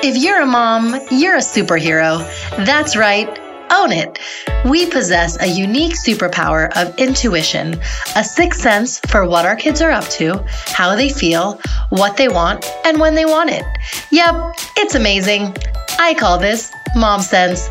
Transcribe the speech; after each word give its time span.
If 0.00 0.16
you're 0.16 0.40
a 0.40 0.46
mom, 0.46 0.94
you're 1.10 1.34
a 1.34 1.40
superhero. 1.40 2.18
That's 2.64 2.96
right. 2.96 3.28
Own 3.70 3.90
it. 3.90 4.20
We 4.64 4.86
possess 4.86 5.36
a 5.42 5.46
unique 5.46 5.94
superpower 5.94 6.70
of 6.76 6.96
intuition, 6.98 7.80
a 8.14 8.22
sixth 8.22 8.60
sense 8.60 9.00
for 9.00 9.26
what 9.28 9.44
our 9.44 9.56
kids 9.56 9.82
are 9.82 9.90
up 9.90 10.04
to, 10.10 10.44
how 10.66 10.94
they 10.94 11.08
feel, 11.08 11.60
what 11.90 12.16
they 12.16 12.28
want, 12.28 12.64
and 12.84 13.00
when 13.00 13.16
they 13.16 13.24
want 13.24 13.50
it. 13.50 13.64
Yep, 14.12 14.54
it's 14.76 14.94
amazing. 14.94 15.56
I 15.98 16.14
call 16.14 16.38
this 16.38 16.70
mom 16.94 17.20
sense. 17.20 17.68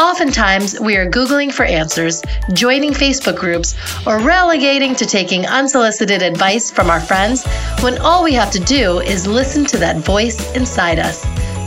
Oftentimes, 0.00 0.78
we 0.80 0.96
are 0.96 1.08
Googling 1.08 1.52
for 1.52 1.64
answers, 1.64 2.20
joining 2.52 2.90
Facebook 2.90 3.36
groups, 3.36 3.76
or 4.08 4.18
relegating 4.18 4.92
to 4.96 5.06
taking 5.06 5.46
unsolicited 5.46 6.20
advice 6.20 6.68
from 6.68 6.90
our 6.90 7.00
friends 7.00 7.46
when 7.80 7.98
all 7.98 8.24
we 8.24 8.32
have 8.32 8.50
to 8.50 8.58
do 8.58 8.98
is 8.98 9.28
listen 9.28 9.64
to 9.66 9.78
that 9.78 9.98
voice 9.98 10.52
inside 10.56 10.98
us. 10.98 11.24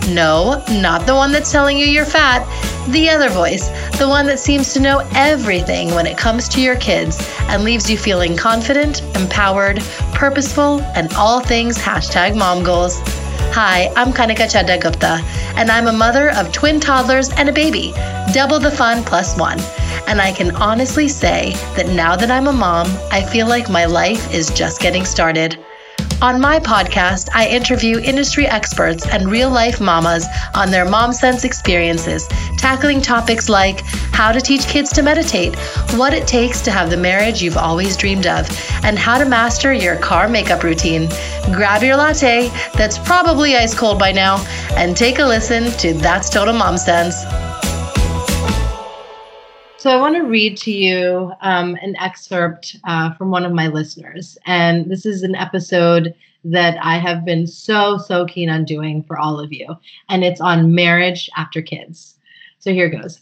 No, 0.10 0.62
not 0.70 1.06
the 1.06 1.16
one 1.16 1.32
that's 1.32 1.54
telling 1.54 1.78
you 1.78 1.86
you're 1.86 2.04
fat, 2.04 2.46
the 2.90 3.10
other 3.10 3.30
voice, 3.30 3.70
the 3.98 4.08
one 4.08 4.26
that 4.26 4.40
seems 4.40 4.74
to 4.74 4.82
know 4.82 5.08
everything 5.16 5.94
when 5.96 6.06
it 6.06 6.18
comes 6.18 6.50
to 6.50 6.62
your 6.62 6.76
kids 6.78 7.18
and 7.44 7.64
leaves 7.64 7.90
you 7.90 7.98
feeling 7.98 8.36
confident, 8.36 9.04
empowered, 9.16 9.80
purposeful, 10.14 10.82
and 10.96 11.14
all 11.14 11.40
things 11.40 11.78
hashtag 11.78 12.36
mom 12.36 12.62
goals. 12.62 13.00
Hi, 13.54 13.92
I'm 13.96 14.14
Kanika 14.14 14.48
Chadda 14.48 14.82
Gupta, 14.82 15.22
and 15.56 15.70
I'm 15.70 15.88
a 15.88 15.92
mother 15.92 16.30
of 16.36 16.52
twin 16.52 16.80
toddlers 16.80 17.30
and 17.32 17.50
a 17.50 17.54
baby, 17.54 17.92
double 18.34 18.60
the 18.60 18.72
fun 18.72 19.04
plus 19.04 19.38
one. 19.38 19.60
And 20.08 20.22
I 20.22 20.32
can 20.32 20.56
honestly 20.56 21.08
say 21.08 21.54
that 21.76 21.88
now 21.90 22.16
that 22.16 22.32
I'm 22.32 22.48
a 22.48 22.54
mom, 22.54 22.88
I 23.12 23.24
feel 23.24 23.48
like 23.48 23.70
my 23.70 23.86
life 23.86 24.34
is 24.34 24.50
just 24.52 24.82
getting 24.82 25.06
started. 25.06 25.58
On 26.20 26.42
my 26.42 26.58
podcast, 26.58 27.30
I 27.36 27.48
interview 27.48 28.00
industry 28.00 28.48
experts 28.48 29.06
and 29.06 29.30
real 29.30 29.52
life 29.52 29.80
mamas 29.80 30.26
on 30.56 30.72
their 30.72 30.90
mom 30.90 31.14
sense 31.14 31.44
experiences, 31.44 32.28
tackling 32.58 33.04
topics 33.04 33.50
like 33.50 33.82
how 34.14 34.32
to 34.32 34.42
teach 34.42 34.66
kids 34.68 34.92
to 34.94 35.04
meditate, 35.04 35.56
what 35.94 36.16
it 36.16 36.26
takes 36.26 36.62
to 36.62 36.72
have 36.72 36.90
the 36.90 36.98
marriage 36.98 37.44
you've 37.44 37.56
always 37.56 37.96
dreamed 37.96 38.26
of, 38.26 38.50
and 38.84 38.98
how 38.98 39.20
to 39.20 39.26
master 39.26 39.72
your 39.72 39.96
car 39.98 40.28
makeup 40.28 40.64
routine. 40.64 41.08
Grab 41.54 41.84
your 41.84 41.96
latte, 41.96 42.50
that's 42.74 42.98
probably 42.98 43.56
ice 43.56 43.78
cold 43.78 44.00
by 44.00 44.12
now, 44.12 44.44
and 44.72 44.98
take 44.98 45.20
a 45.20 45.24
listen 45.24 45.66
to 45.78 45.94
That's 45.94 46.32
Total 46.32 46.54
Mom 46.54 46.80
Sense. 46.80 47.47
So, 49.88 49.94
I 49.94 50.02
want 50.02 50.16
to 50.18 50.24
read 50.24 50.58
to 50.58 50.72
you 50.74 51.32
um, 51.40 51.78
an 51.82 51.96
excerpt 51.96 52.76
uh, 52.84 53.14
from 53.14 53.32
one 53.32 53.46
of 53.46 53.54
my 53.54 53.68
listeners. 53.68 54.38
And 54.46 54.92
this 54.92 55.06
is 55.06 55.24
an 55.24 55.34
episode 55.34 56.14
that 56.44 56.78
I 56.84 56.98
have 56.98 57.24
been 57.24 57.48
so, 57.48 57.98
so 57.98 58.26
keen 58.26 58.50
on 58.50 58.66
doing 58.66 59.02
for 59.04 59.18
all 59.18 59.40
of 59.40 59.54
you. 59.54 59.78
And 60.10 60.26
it's 60.26 60.42
on 60.42 60.76
marriage 60.76 61.30
after 61.38 61.62
kids. 61.62 62.18
So, 62.60 62.74
here 62.74 62.90
goes. 62.90 63.22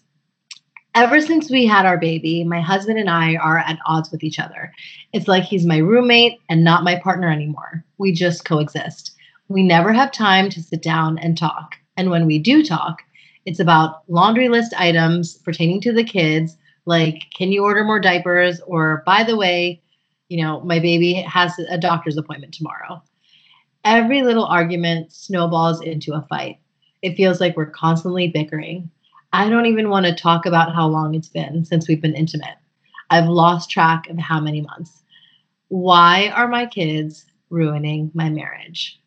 Ever 0.95 1.21
since 1.21 1.51
we 1.51 1.67
had 1.67 1.85
our 1.85 1.99
baby, 1.99 2.43
my 2.43 2.61
husband 2.61 2.97
and 2.97 3.11
I 3.11 3.35
are 3.35 3.59
at 3.59 3.77
odds 3.85 4.09
with 4.09 4.23
each 4.23 4.39
other. 4.39 4.73
It's 5.13 5.27
like 5.27 5.43
he's 5.43 5.67
my 5.67 5.77
roommate 5.77 6.39
and 6.49 6.63
not 6.63 6.83
my 6.83 6.95
partner 6.95 7.29
anymore. 7.29 7.85
We 7.99 8.11
just 8.11 8.43
coexist. 8.43 9.11
We 9.49 9.61
never 9.61 9.93
have 9.93 10.11
time 10.11 10.49
to 10.49 10.63
sit 10.63 10.81
down 10.81 11.19
and 11.19 11.37
talk. 11.37 11.75
And 11.95 12.09
when 12.09 12.25
we 12.25 12.39
do 12.39 12.65
talk, 12.65 13.03
it's 13.45 13.59
about 13.59 14.03
laundry 14.07 14.49
list 14.49 14.73
items 14.77 15.35
pertaining 15.35 15.81
to 15.81 15.93
the 15.93 16.03
kids, 16.03 16.57
like 16.85 17.23
can 17.35 17.51
you 17.51 17.63
order 17.63 17.83
more 17.83 17.99
diapers? 17.99 18.59
Or 18.61 19.03
by 19.05 19.23
the 19.23 19.37
way, 19.37 19.81
you 20.29 20.43
know, 20.43 20.61
my 20.61 20.79
baby 20.79 21.13
has 21.13 21.57
a 21.69 21.77
doctor's 21.77 22.17
appointment 22.17 22.53
tomorrow. 22.53 23.01
Every 23.83 24.23
little 24.23 24.45
argument 24.45 25.13
snowballs 25.13 25.81
into 25.81 26.13
a 26.13 26.25
fight. 26.27 26.59
It 27.03 27.15
feels 27.15 27.39
like 27.39 27.55
we're 27.55 27.67
constantly 27.67 28.29
bickering. 28.29 28.89
I 29.31 29.49
don't 29.49 29.67
even 29.67 29.89
want 29.89 30.07
to 30.07 30.15
talk 30.15 30.45
about 30.45 30.73
how 30.73 30.87
long 30.87 31.13
it's 31.13 31.29
been 31.29 31.65
since 31.65 31.87
we've 31.87 32.01
been 32.01 32.15
intimate. 32.15 32.55
I've 33.11 33.27
lost 33.27 33.69
track 33.69 34.09
of 34.09 34.17
how 34.17 34.39
many 34.39 34.61
months. 34.61 35.03
Why 35.67 36.29
are 36.29 36.47
my 36.47 36.65
kids 36.65 37.25
ruining 37.49 38.09
my 38.15 38.29
marriage? 38.29 38.99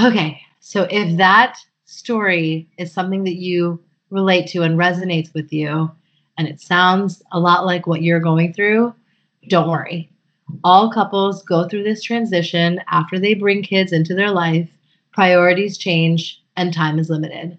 Okay, 0.00 0.40
so 0.60 0.86
if 0.90 1.16
that 1.16 1.58
story 1.94 2.68
is 2.78 2.92
something 2.92 3.24
that 3.24 3.36
you 3.36 3.82
relate 4.10 4.46
to 4.48 4.62
and 4.62 4.78
resonates 4.78 5.32
with 5.34 5.52
you, 5.52 5.90
and 6.38 6.48
it 6.48 6.60
sounds 6.60 7.22
a 7.32 7.40
lot 7.40 7.64
like 7.64 7.86
what 7.86 8.02
you're 8.02 8.20
going 8.20 8.52
through, 8.52 8.94
don't 9.48 9.70
worry. 9.70 10.10
All 10.62 10.92
couples 10.92 11.42
go 11.42 11.68
through 11.68 11.84
this 11.84 12.02
transition 12.02 12.80
after 12.88 13.18
they 13.18 13.34
bring 13.34 13.62
kids 13.62 13.92
into 13.92 14.14
their 14.14 14.30
life, 14.30 14.68
priorities 15.12 15.78
change, 15.78 16.42
and 16.56 16.72
time 16.72 16.98
is 16.98 17.10
limited. 17.10 17.58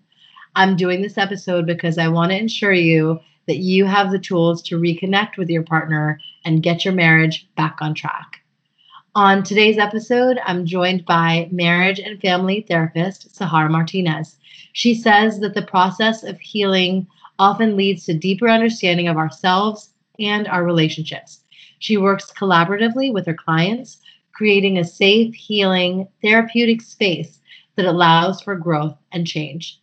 I'm 0.55 0.75
doing 0.75 1.01
this 1.01 1.17
episode 1.17 1.65
because 1.65 1.97
I 1.97 2.07
want 2.07 2.31
to 2.31 2.37
ensure 2.37 2.73
you 2.73 3.19
that 3.47 3.57
you 3.57 3.85
have 3.85 4.11
the 4.11 4.19
tools 4.19 4.61
to 4.63 4.79
reconnect 4.79 5.37
with 5.37 5.49
your 5.49 5.63
partner 5.63 6.19
and 6.45 6.63
get 6.63 6.85
your 6.85 6.93
marriage 6.93 7.47
back 7.55 7.77
on 7.81 7.93
track. 7.93 8.41
On 9.15 9.43
today's 9.43 9.77
episode, 9.77 10.41
I'm 10.45 10.65
joined 10.65 11.05
by 11.05 11.47
marriage 11.49 11.99
and 11.99 12.19
family 12.19 12.65
therapist 12.67 13.33
Sahar 13.33 13.71
Martinez. 13.71 14.35
She 14.73 14.93
says 14.93 15.39
that 15.39 15.53
the 15.53 15.61
process 15.61 16.21
of 16.23 16.37
healing 16.37 17.07
often 17.39 17.77
leads 17.77 18.03
to 18.05 18.13
deeper 18.13 18.49
understanding 18.49 19.07
of 19.07 19.15
ourselves 19.15 19.93
and 20.19 20.49
our 20.49 20.65
relationships. 20.65 21.39
She 21.79 21.95
works 21.95 22.33
collaboratively 22.37 23.13
with 23.13 23.25
her 23.27 23.33
clients, 23.33 24.01
creating 24.33 24.77
a 24.77 24.83
safe, 24.83 25.33
healing, 25.33 26.09
therapeutic 26.21 26.81
space 26.81 27.39
that 27.77 27.85
allows 27.85 28.41
for 28.41 28.57
growth 28.57 28.97
and 29.13 29.25
change. 29.25 29.79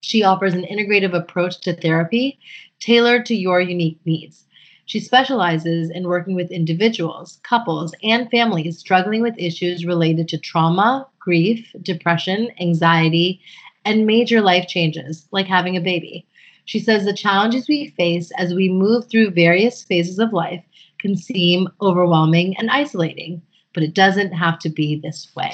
She 0.00 0.22
offers 0.22 0.54
an 0.54 0.64
integrative 0.64 1.12
approach 1.12 1.60
to 1.60 1.76
therapy 1.76 2.38
tailored 2.80 3.26
to 3.26 3.34
your 3.34 3.60
unique 3.60 4.00
needs. 4.06 4.46
She 4.84 5.00
specializes 5.00 5.90
in 5.90 6.08
working 6.08 6.34
with 6.34 6.50
individuals, 6.50 7.40
couples, 7.44 7.94
and 8.02 8.30
families 8.30 8.78
struggling 8.78 9.22
with 9.22 9.38
issues 9.38 9.86
related 9.86 10.28
to 10.28 10.38
trauma, 10.38 11.06
grief, 11.18 11.74
depression, 11.82 12.50
anxiety, 12.60 13.40
and 13.84 14.06
major 14.06 14.40
life 14.40 14.66
changes 14.66 15.26
like 15.30 15.46
having 15.46 15.76
a 15.76 15.80
baby. 15.80 16.26
She 16.64 16.78
says 16.78 17.04
the 17.04 17.12
challenges 17.12 17.68
we 17.68 17.88
face 17.96 18.30
as 18.38 18.54
we 18.54 18.68
move 18.68 19.08
through 19.08 19.30
various 19.30 19.82
phases 19.82 20.18
of 20.18 20.32
life 20.32 20.62
can 20.98 21.16
seem 21.16 21.68
overwhelming 21.80 22.56
and 22.58 22.70
isolating, 22.70 23.42
but 23.74 23.82
it 23.82 23.94
doesn't 23.94 24.32
have 24.32 24.58
to 24.60 24.68
be 24.68 24.96
this 24.96 25.28
way. 25.34 25.52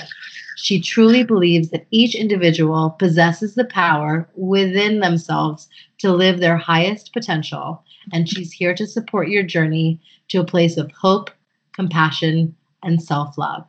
She 0.57 0.81
truly 0.81 1.23
believes 1.23 1.71
that 1.71 1.87
each 1.91 2.15
individual 2.15 2.91
possesses 2.91 3.55
the 3.55 3.65
power 3.65 4.29
within 4.35 5.01
themselves 5.01 5.69
to 5.99 6.13
live 6.13 6.41
their 6.41 6.57
highest 6.57 7.13
potential, 7.13 7.85
and 8.13 8.29
she's 8.29 8.53
here 8.53 8.75
to 8.75 8.87
support 8.87 9.29
your 9.29 9.43
journey 9.43 10.01
to 10.29 10.41
a 10.41 10.45
place 10.45 10.77
of 10.77 10.91
hope, 10.93 11.31
compassion, 11.73 12.55
and 12.83 13.03
self 13.03 13.39
love. 13.39 13.67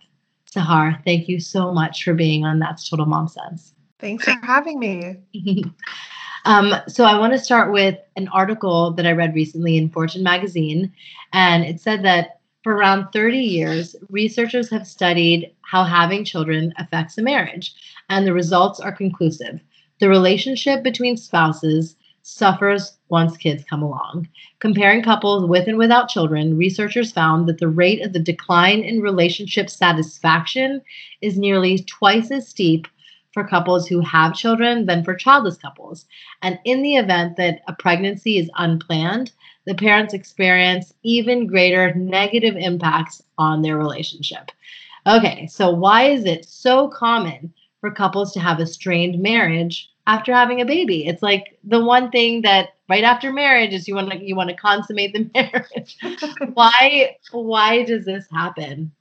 Sahar, 0.54 1.04
thank 1.06 1.28
you 1.28 1.40
so 1.40 1.72
much 1.72 2.04
for 2.04 2.14
being 2.14 2.44
on 2.46 2.60
That's 2.60 2.90
Total 2.90 3.06
Mom 3.06 3.28
Sense. 3.28 3.74
Thanks 4.00 4.24
for 4.24 4.36
having 4.44 4.80
me. 4.80 5.16
um, 6.46 6.74
so, 6.88 7.04
I 7.04 7.18
want 7.20 7.34
to 7.34 7.40
start 7.40 7.72
with 7.72 7.98
an 8.16 8.28
article 8.30 8.92
that 8.94 9.06
I 9.06 9.12
read 9.12 9.36
recently 9.36 9.78
in 9.78 9.90
Fortune 9.90 10.24
magazine, 10.24 10.92
and 11.34 11.64
it 11.64 11.80
said 11.80 12.04
that 12.06 12.40
for 12.64 12.76
around 12.76 13.12
30 13.12 13.38
years, 13.38 13.96
researchers 14.10 14.70
have 14.70 14.88
studied 14.88 15.54
how 15.62 15.84
having 15.84 16.26
children 16.26 16.74
affects 16.78 17.18
a 17.18 17.22
marriage, 17.22 17.74
and 18.10 18.26
the 18.26 18.34
results 18.34 18.80
are 18.80 18.92
conclusive. 18.92 19.60
The 20.00 20.10
relationship 20.10 20.82
between 20.82 21.18
spouses 21.18 21.96
suffers 22.22 22.98
once 23.10 23.38
kids 23.38 23.64
come 23.64 23.82
along. 23.82 24.28
Comparing 24.60 25.02
couples 25.02 25.46
with 25.48 25.68
and 25.68 25.78
without 25.78 26.10
children, 26.10 26.58
researchers 26.58 27.12
found 27.12 27.48
that 27.48 27.58
the 27.58 27.68
rate 27.68 28.02
of 28.06 28.14
the 28.14 28.20
decline 28.20 28.82
in 28.82 29.02
relationship 29.02 29.70
satisfaction 29.70 30.82
is 31.22 31.38
nearly 31.38 31.80
twice 31.80 32.32
as 32.32 32.48
steep 32.48 32.88
for 33.34 33.48
couples 33.48 33.88
who 33.88 34.02
have 34.02 34.34
children 34.34 34.86
than 34.86 35.04
for 35.04 35.16
childless 35.16 35.58
couples. 35.58 36.06
And 36.42 36.60
in 36.66 36.82
the 36.82 36.96
event 36.96 37.38
that 37.38 37.62
a 37.68 37.74
pregnancy 37.74 38.38
is 38.38 38.50
unplanned, 38.56 39.32
the 39.66 39.76
parents 39.76 40.14
experience 40.14 40.94
even 41.04 41.48
greater 41.48 41.94
negative 41.94 42.56
impacts 42.58 43.22
on 43.38 43.62
their 43.62 43.78
relationship. 43.78 44.52
Okay, 45.06 45.48
so 45.48 45.70
why 45.70 46.06
is 46.06 46.26
it 46.26 46.46
so 46.46 46.88
common 46.88 47.54
for 47.80 47.92
couples 47.92 48.34
to 48.34 48.40
have 48.40 48.60
a 48.60 48.68
strained 48.68 49.22
marriage 49.22 49.90
after 50.08 50.34
having 50.34 50.62
a 50.62 50.66
baby? 50.66 51.06
It's 51.06 51.22
like 51.22 51.58
the 51.64 51.84
one 51.84 52.12
thing 52.12 52.42
that 52.42 52.70
right 52.88 53.04
after 53.04 53.32
marriage 53.32 53.74
is 53.74 53.88
you 53.88 53.96
want 53.96 54.12
to 54.12 54.24
you 54.24 54.36
want 54.36 54.50
to 54.50 54.56
consummate 54.56 55.14
the 55.14 55.30
marriage. 55.36 55.98
why 56.54 57.16
why 57.32 57.84
does 57.84 58.06
this 58.06 58.26
happen? 58.32 58.92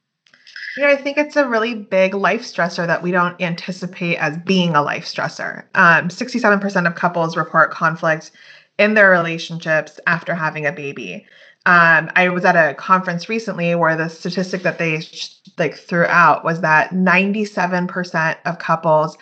Yeah, 0.77 0.89
I 0.89 0.97
think 0.97 1.19
it's 1.19 1.35
a 1.35 1.49
really 1.49 1.75
big 1.75 2.15
life 2.15 2.43
stressor 2.43 2.87
that 2.87 3.03
we 3.03 3.11
don't 3.11 3.41
anticipate 3.41 4.17
as 4.17 4.37
being 4.39 4.77
a 4.77 4.83
life 4.83 5.05
stressor. 5.05 5.65
Um, 5.75 6.09
67% 6.09 6.87
of 6.87 6.95
couples 6.95 7.37
report 7.37 7.73
conflict 7.73 8.31
in 8.79 8.95
their 8.95 9.11
relationships 9.11 9.99
after 10.06 10.37
having 10.37 10.67
a 10.67 10.73
baby. 10.73 11.27
Um, 11.67 12.11
I 12.15 12.29
was 12.29 12.45
at 12.45 12.55
a 12.55 12.75
conference 12.75 13.29
recently 13.29 13.75
where 13.75 13.97
the 13.97 14.09
statistic 14.09 14.62
that 14.62 14.79
they 14.79 15.00
sh- 15.00 15.35
like 15.59 15.75
threw 15.75 16.06
out 16.06 16.45
was 16.45 16.61
that 16.61 16.91
97% 16.91 18.37
of 18.47 18.59
couples 18.59 19.19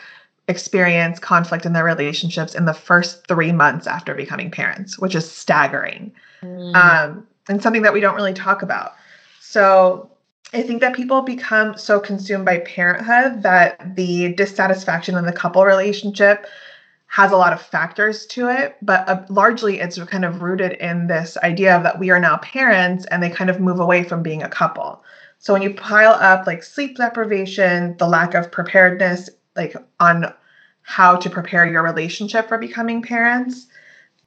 experience 0.49 1.19
conflict 1.19 1.67
in 1.67 1.73
their 1.73 1.85
relationships 1.85 2.55
in 2.55 2.65
the 2.65 2.75
first 2.75 3.27
three 3.27 3.53
months 3.53 3.87
after 3.87 4.15
becoming 4.15 4.51
parents, 4.51 4.99
which 4.99 5.15
is 5.15 5.31
staggering 5.31 6.13
mm. 6.43 6.75
um, 6.75 7.27
and 7.49 7.63
something 7.63 7.83
that 7.83 7.93
we 7.93 8.01
don't 8.01 8.15
really 8.15 8.35
talk 8.35 8.63
about. 8.63 8.93
So 9.41 10.11
I 10.53 10.63
think 10.63 10.81
that 10.81 10.95
people 10.95 11.23
become 11.23 11.77
so 11.77 11.99
consumed 11.99 12.45
by 12.45 12.59
parenthood 12.61 13.43
that 13.43 13.97
the 13.97 14.35
dissatisfaction 14.35 15.17
in 15.17 15.27
the 15.27 15.33
couple 15.33 15.65
relationship 15.65 16.47
has 17.09 17.33
a 17.33 17.37
lot 17.37 17.53
of 17.53 17.61
factors 17.61 18.27
to 18.27 18.49
it, 18.49 18.77
but 18.83 19.09
uh, 19.09 19.23
largely 19.29 19.81
it's 19.81 19.99
kind 20.05 20.25
of 20.25 20.43
rooted 20.43 20.73
in 20.73 21.07
this 21.07 21.37
idea 21.39 21.77
of 21.77 21.83
that 21.83 21.99
we 21.99 22.11
are 22.11 22.21
now 22.21 22.37
parents 22.39 23.07
and 23.07 23.23
they 23.23 23.31
kind 23.31 23.49
of 23.49 23.61
move 23.61 23.81
away 23.81 24.05
from 24.05 24.23
being 24.23 24.43
a 24.43 24.49
couple. 24.49 25.03
So 25.39 25.53
when 25.53 25.63
you 25.63 25.75
pile 25.75 26.15
up 26.15 26.47
like 26.47 26.63
sleep 26.63 26.97
deprivation, 26.97 27.97
the 27.99 28.09
lack 28.09 28.35
of 28.35 28.51
preparedness 28.51 29.31
like 29.57 29.77
on 30.01 30.33
how 30.83 31.17
to 31.17 31.31
prepare 31.31 31.67
your 31.67 31.83
relationship 31.83 32.49
for 32.49 32.59
becoming 32.59 33.03
parents, 33.03 33.67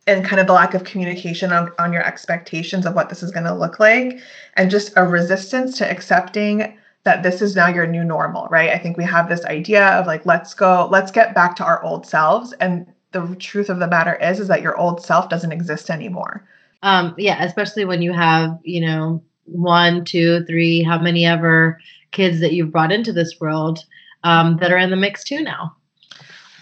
and 0.07 0.25
kind 0.25 0.39
of 0.39 0.47
the 0.47 0.53
lack 0.53 0.73
of 0.73 0.83
communication 0.83 1.53
on, 1.53 1.71
on 1.77 1.93
your 1.93 2.03
expectations 2.03 2.85
of 2.85 2.95
what 2.95 3.09
this 3.09 3.21
is 3.21 3.31
going 3.31 3.45
to 3.45 3.53
look 3.53 3.79
like, 3.79 4.19
and 4.55 4.71
just 4.71 4.91
a 4.95 5.05
resistance 5.05 5.77
to 5.77 5.89
accepting 5.89 6.77
that 7.03 7.23
this 7.23 7.41
is 7.41 7.55
now 7.55 7.67
your 7.67 7.87
new 7.87 8.03
normal, 8.03 8.47
right? 8.47 8.71
I 8.71 8.77
think 8.77 8.97
we 8.97 9.05
have 9.05 9.29
this 9.29 9.45
idea 9.45 9.85
of 9.89 10.07
like, 10.07 10.25
let's 10.25 10.53
go, 10.53 10.87
let's 10.91 11.11
get 11.11 11.33
back 11.33 11.55
to 11.57 11.63
our 11.63 11.81
old 11.83 12.05
selves. 12.05 12.53
And 12.53 12.85
the 13.11 13.35
truth 13.39 13.69
of 13.69 13.79
the 13.79 13.87
matter 13.87 14.15
is, 14.15 14.39
is 14.39 14.47
that 14.49 14.61
your 14.61 14.77
old 14.77 15.03
self 15.03 15.29
doesn't 15.29 15.51
exist 15.51 15.89
anymore. 15.89 16.45
Um, 16.83 17.15
yeah, 17.17 17.43
especially 17.43 17.85
when 17.85 18.01
you 18.01 18.11
have, 18.11 18.59
you 18.63 18.81
know, 18.81 19.23
one, 19.45 20.05
two, 20.05 20.43
three, 20.45 20.83
how 20.83 20.99
many 20.99 21.25
ever 21.25 21.79
kids 22.11 22.39
that 22.39 22.53
you've 22.53 22.71
brought 22.71 22.91
into 22.91 23.13
this 23.13 23.39
world 23.39 23.85
um, 24.23 24.57
that 24.57 24.71
are 24.71 24.77
in 24.77 24.89
the 24.89 24.95
mix 24.95 25.23
too 25.23 25.41
now. 25.41 25.75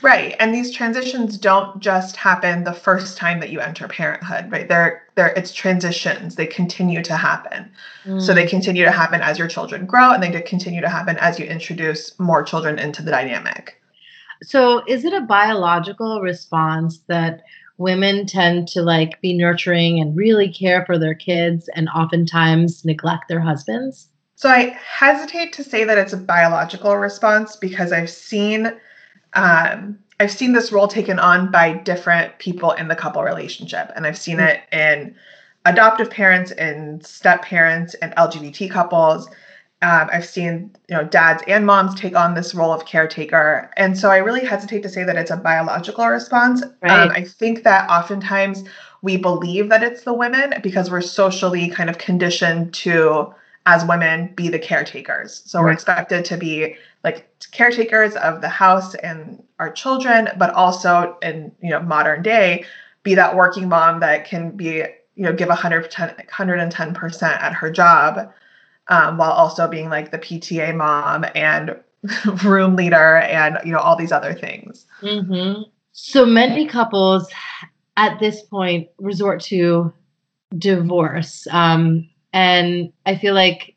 Right. 0.01 0.35
And 0.39 0.53
these 0.53 0.71
transitions 0.71 1.37
don't 1.37 1.79
just 1.79 2.15
happen 2.15 2.63
the 2.63 2.73
first 2.73 3.17
time 3.17 3.39
that 3.39 3.49
you 3.49 3.59
enter 3.59 3.87
parenthood, 3.87 4.51
right? 4.51 4.67
They're 4.67 5.03
they're 5.15 5.29
it's 5.29 5.51
transitions. 5.51 6.35
They 6.35 6.45
continue 6.45 7.01
to 7.03 7.17
happen. 7.17 7.71
Mm. 8.05 8.21
So 8.21 8.33
they 8.33 8.45
continue 8.45 8.83
to 8.85 8.91
happen 8.91 9.21
as 9.21 9.39
your 9.39 9.47
children 9.47 9.85
grow 9.85 10.11
and 10.11 10.21
they 10.21 10.39
continue 10.41 10.81
to 10.81 10.89
happen 10.89 11.17
as 11.17 11.39
you 11.39 11.45
introduce 11.45 12.17
more 12.19 12.43
children 12.43 12.77
into 12.77 13.01
the 13.01 13.11
dynamic. 13.11 13.81
So 14.43 14.83
is 14.87 15.03
it 15.03 15.13
a 15.13 15.21
biological 15.21 16.21
response 16.21 16.99
that 17.07 17.41
women 17.79 18.27
tend 18.27 18.67
to 18.69 18.83
like 18.83 19.19
be 19.21 19.33
nurturing 19.33 19.99
and 19.99 20.15
really 20.15 20.51
care 20.51 20.85
for 20.85 20.99
their 20.99 21.15
kids 21.15 21.69
and 21.69 21.89
oftentimes 21.89 22.85
neglect 22.85 23.29
their 23.29 23.39
husbands? 23.39 24.09
So 24.37 24.49
I 24.49 24.77
hesitate 24.87 25.51
to 25.53 25.63
say 25.63 25.83
that 25.83 25.97
it's 25.97 26.13
a 26.13 26.17
biological 26.17 26.95
response 26.95 27.55
because 27.55 27.91
I've 27.91 28.09
seen 28.09 28.71
um, 29.33 29.97
I've 30.19 30.31
seen 30.31 30.53
this 30.53 30.71
role 30.71 30.87
taken 30.87 31.17
on 31.17 31.51
by 31.51 31.73
different 31.73 32.37
people 32.37 32.71
in 32.73 32.87
the 32.87 32.95
couple 32.95 33.23
relationship, 33.23 33.91
and 33.95 34.05
I've 34.05 34.17
seen 34.17 34.39
it 34.39 34.61
in 34.71 35.15
adoptive 35.65 36.11
parents 36.11 36.51
and 36.51 37.03
step 37.03 37.41
parents 37.41 37.95
and 37.95 38.13
LGBT 38.13 38.69
couples. 38.69 39.27
Um, 39.81 40.07
I've 40.13 40.25
seen 40.25 40.69
you 40.87 40.95
know 40.95 41.03
dads 41.03 41.41
and 41.47 41.65
moms 41.65 41.95
take 41.95 42.15
on 42.15 42.35
this 42.35 42.53
role 42.53 42.71
of 42.71 42.85
caretaker, 42.85 43.71
and 43.75 43.97
so 43.97 44.11
I 44.11 44.17
really 44.17 44.45
hesitate 44.45 44.83
to 44.83 44.89
say 44.89 45.03
that 45.03 45.15
it's 45.15 45.31
a 45.31 45.37
biological 45.37 46.05
response. 46.05 46.63
Right. 46.83 46.91
Um, 46.91 47.09
I 47.09 47.23
think 47.23 47.63
that 47.63 47.89
oftentimes 47.89 48.65
we 49.01 49.17
believe 49.17 49.69
that 49.69 49.81
it's 49.81 50.03
the 50.03 50.13
women 50.13 50.53
because 50.61 50.91
we're 50.91 51.01
socially 51.01 51.69
kind 51.69 51.89
of 51.89 51.97
conditioned 51.97 52.75
to 52.75 53.33
as 53.67 53.83
women 53.83 54.33
be 54.33 54.47
the 54.47 54.57
caretakers. 54.57 55.43
So 55.45 55.59
right. 55.59 55.65
we're 55.65 55.71
expected 55.73 56.23
to 56.25 56.37
be 56.37 56.77
like 57.03 57.29
caretakers 57.51 58.15
of 58.15 58.39
the 58.39 58.47
house 58.47 58.95
and 58.95 59.43
our 59.59 59.69
children, 59.69 60.29
but 60.37 60.53
also 60.53 61.17
in 61.21 61.51
you 61.61 61.69
know 61.69 61.81
modern 61.81 62.23
day, 62.23 62.65
be 63.03 63.13
that 63.13 63.35
working 63.35 63.67
mom 63.67 63.99
that 63.99 64.25
can 64.25 64.51
be 64.51 64.83
you 65.15 65.23
know 65.23 65.33
give 65.33 65.49
110 65.49 66.93
percent 66.93 67.43
at 67.43 67.53
her 67.53 67.69
job, 67.69 68.31
um, 68.87 69.17
while 69.17 69.31
also 69.31 69.67
being 69.67 69.89
like 69.89 70.11
the 70.11 70.17
PTA 70.17 70.73
mom 70.73 71.25
and 71.35 71.75
room 72.45 72.77
leader 72.77 73.17
and 73.17 73.57
you 73.65 73.73
know 73.73 73.79
all 73.79 73.97
these 73.97 74.13
other 74.13 74.33
things. 74.33 74.85
Mm-hmm. 75.01 75.63
So 75.91 76.25
many 76.25 76.67
couples 76.67 77.29
at 77.97 78.17
this 78.19 78.43
point 78.43 78.87
resort 78.97 79.41
to 79.41 79.91
divorce, 80.57 81.47
um, 81.51 82.07
and 82.33 82.91
I 83.05 83.15
feel 83.15 83.33
like 83.33 83.75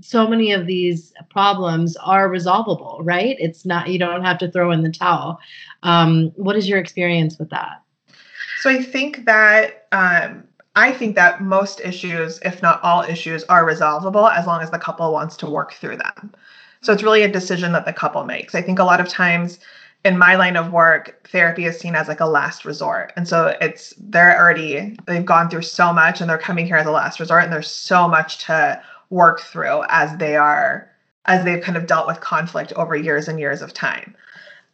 so 0.00 0.26
many 0.26 0.52
of 0.52 0.66
these 0.66 1.12
problems 1.28 1.96
are 1.96 2.28
resolvable, 2.28 3.00
right? 3.02 3.36
It's 3.38 3.66
not, 3.66 3.88
you 3.88 3.98
don't 3.98 4.24
have 4.24 4.38
to 4.38 4.50
throw 4.50 4.70
in 4.72 4.82
the 4.82 4.90
towel. 4.90 5.38
Um, 5.82 6.32
what 6.36 6.56
is 6.56 6.68
your 6.68 6.78
experience 6.78 7.38
with 7.38 7.50
that? 7.50 7.82
So 8.60 8.70
I 8.70 8.82
think 8.82 9.26
that, 9.26 9.86
um, 9.92 10.44
I 10.74 10.92
think 10.92 11.14
that 11.16 11.42
most 11.42 11.80
issues, 11.80 12.38
if 12.42 12.62
not 12.62 12.82
all 12.82 13.02
issues, 13.02 13.44
are 13.44 13.64
resolvable 13.64 14.30
as 14.30 14.46
long 14.46 14.62
as 14.62 14.70
the 14.70 14.78
couple 14.78 15.12
wants 15.12 15.36
to 15.38 15.50
work 15.50 15.74
through 15.74 15.98
them. 15.98 16.34
So 16.82 16.92
it's 16.92 17.02
really 17.02 17.22
a 17.22 17.28
decision 17.28 17.72
that 17.72 17.84
the 17.84 17.92
couple 17.92 18.24
makes. 18.24 18.54
I 18.54 18.62
think 18.62 18.78
a 18.78 18.84
lot 18.84 19.00
of 19.00 19.08
times 19.08 19.58
in 20.06 20.16
my 20.16 20.36
line 20.36 20.56
of 20.56 20.72
work, 20.72 21.28
therapy 21.28 21.64
is 21.64 21.78
seen 21.78 21.96
as 21.96 22.06
like 22.06 22.20
a 22.20 22.26
last 22.26 22.64
resort. 22.64 23.12
And 23.16 23.26
so 23.26 23.56
it's, 23.60 23.92
they're 23.98 24.38
already, 24.38 24.96
they've 25.06 25.24
gone 25.24 25.50
through 25.50 25.62
so 25.62 25.92
much 25.92 26.20
and 26.20 26.30
they're 26.30 26.38
coming 26.38 26.64
here 26.64 26.76
as 26.76 26.86
a 26.86 26.92
last 26.92 27.18
resort 27.18 27.42
and 27.42 27.52
there's 27.52 27.70
so 27.70 28.06
much 28.06 28.38
to 28.46 28.80
work 29.10 29.40
through 29.40 29.82
as 29.88 30.16
they 30.18 30.36
are 30.36 30.88
as 31.26 31.44
they've 31.44 31.62
kind 31.62 31.76
of 31.76 31.88
dealt 31.88 32.06
with 32.06 32.20
conflict 32.20 32.72
over 32.74 32.94
years 32.94 33.26
and 33.26 33.40
years 33.40 33.62
of 33.62 33.74
time. 33.74 34.14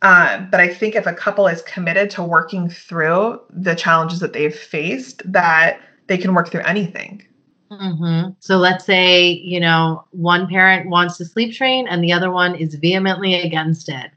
Um, 0.03 0.49
but 0.51 0.61
I 0.61 0.69
think 0.69 0.95
if 0.95 1.07
a 1.07 1.15
couple 1.15 1.47
is 1.47 1.63
committed 1.63 2.11
to 2.11 2.23
working 2.23 2.69
through 2.69 3.41
the 3.49 3.75
challenges 3.75 4.21
that 4.21 4.35
they've 4.35 4.55
faced, 4.55 5.23
that 5.33 5.81
they 6.09 6.19
can 6.19 6.35
work 6.35 6.51
through 6.51 6.63
anything. 6.63 7.27
Mm-hmm. 7.71 8.33
So 8.41 8.59
let's 8.59 8.85
say 8.85 9.31
you 9.31 9.59
know 9.59 10.05
one 10.11 10.47
parent 10.47 10.91
wants 10.91 11.17
to 11.17 11.25
sleep 11.25 11.55
train 11.55 11.89
and 11.89 12.05
the 12.05 12.13
other 12.13 12.31
one 12.31 12.55
is 12.55 12.75
vehemently 12.75 13.35
against 13.41 13.89
it. 13.89 14.11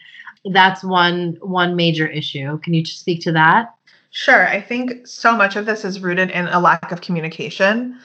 That's 0.52 0.84
one 0.84 1.38
one 1.42 1.76
major 1.76 2.08
issue. 2.08 2.58
Can 2.60 2.74
you 2.74 2.86
speak 2.86 3.22
to 3.22 3.32
that? 3.34 3.74
Sure. 4.12 4.48
I 4.48 4.62
think 4.62 5.06
so 5.08 5.36
much 5.36 5.56
of 5.56 5.66
this 5.66 5.84
is 5.84 6.00
rooted 6.00 6.30
in 6.32 6.48
a 6.48 6.60
lack 6.60 6.92
of 6.92 7.02
communication. 7.02 8.00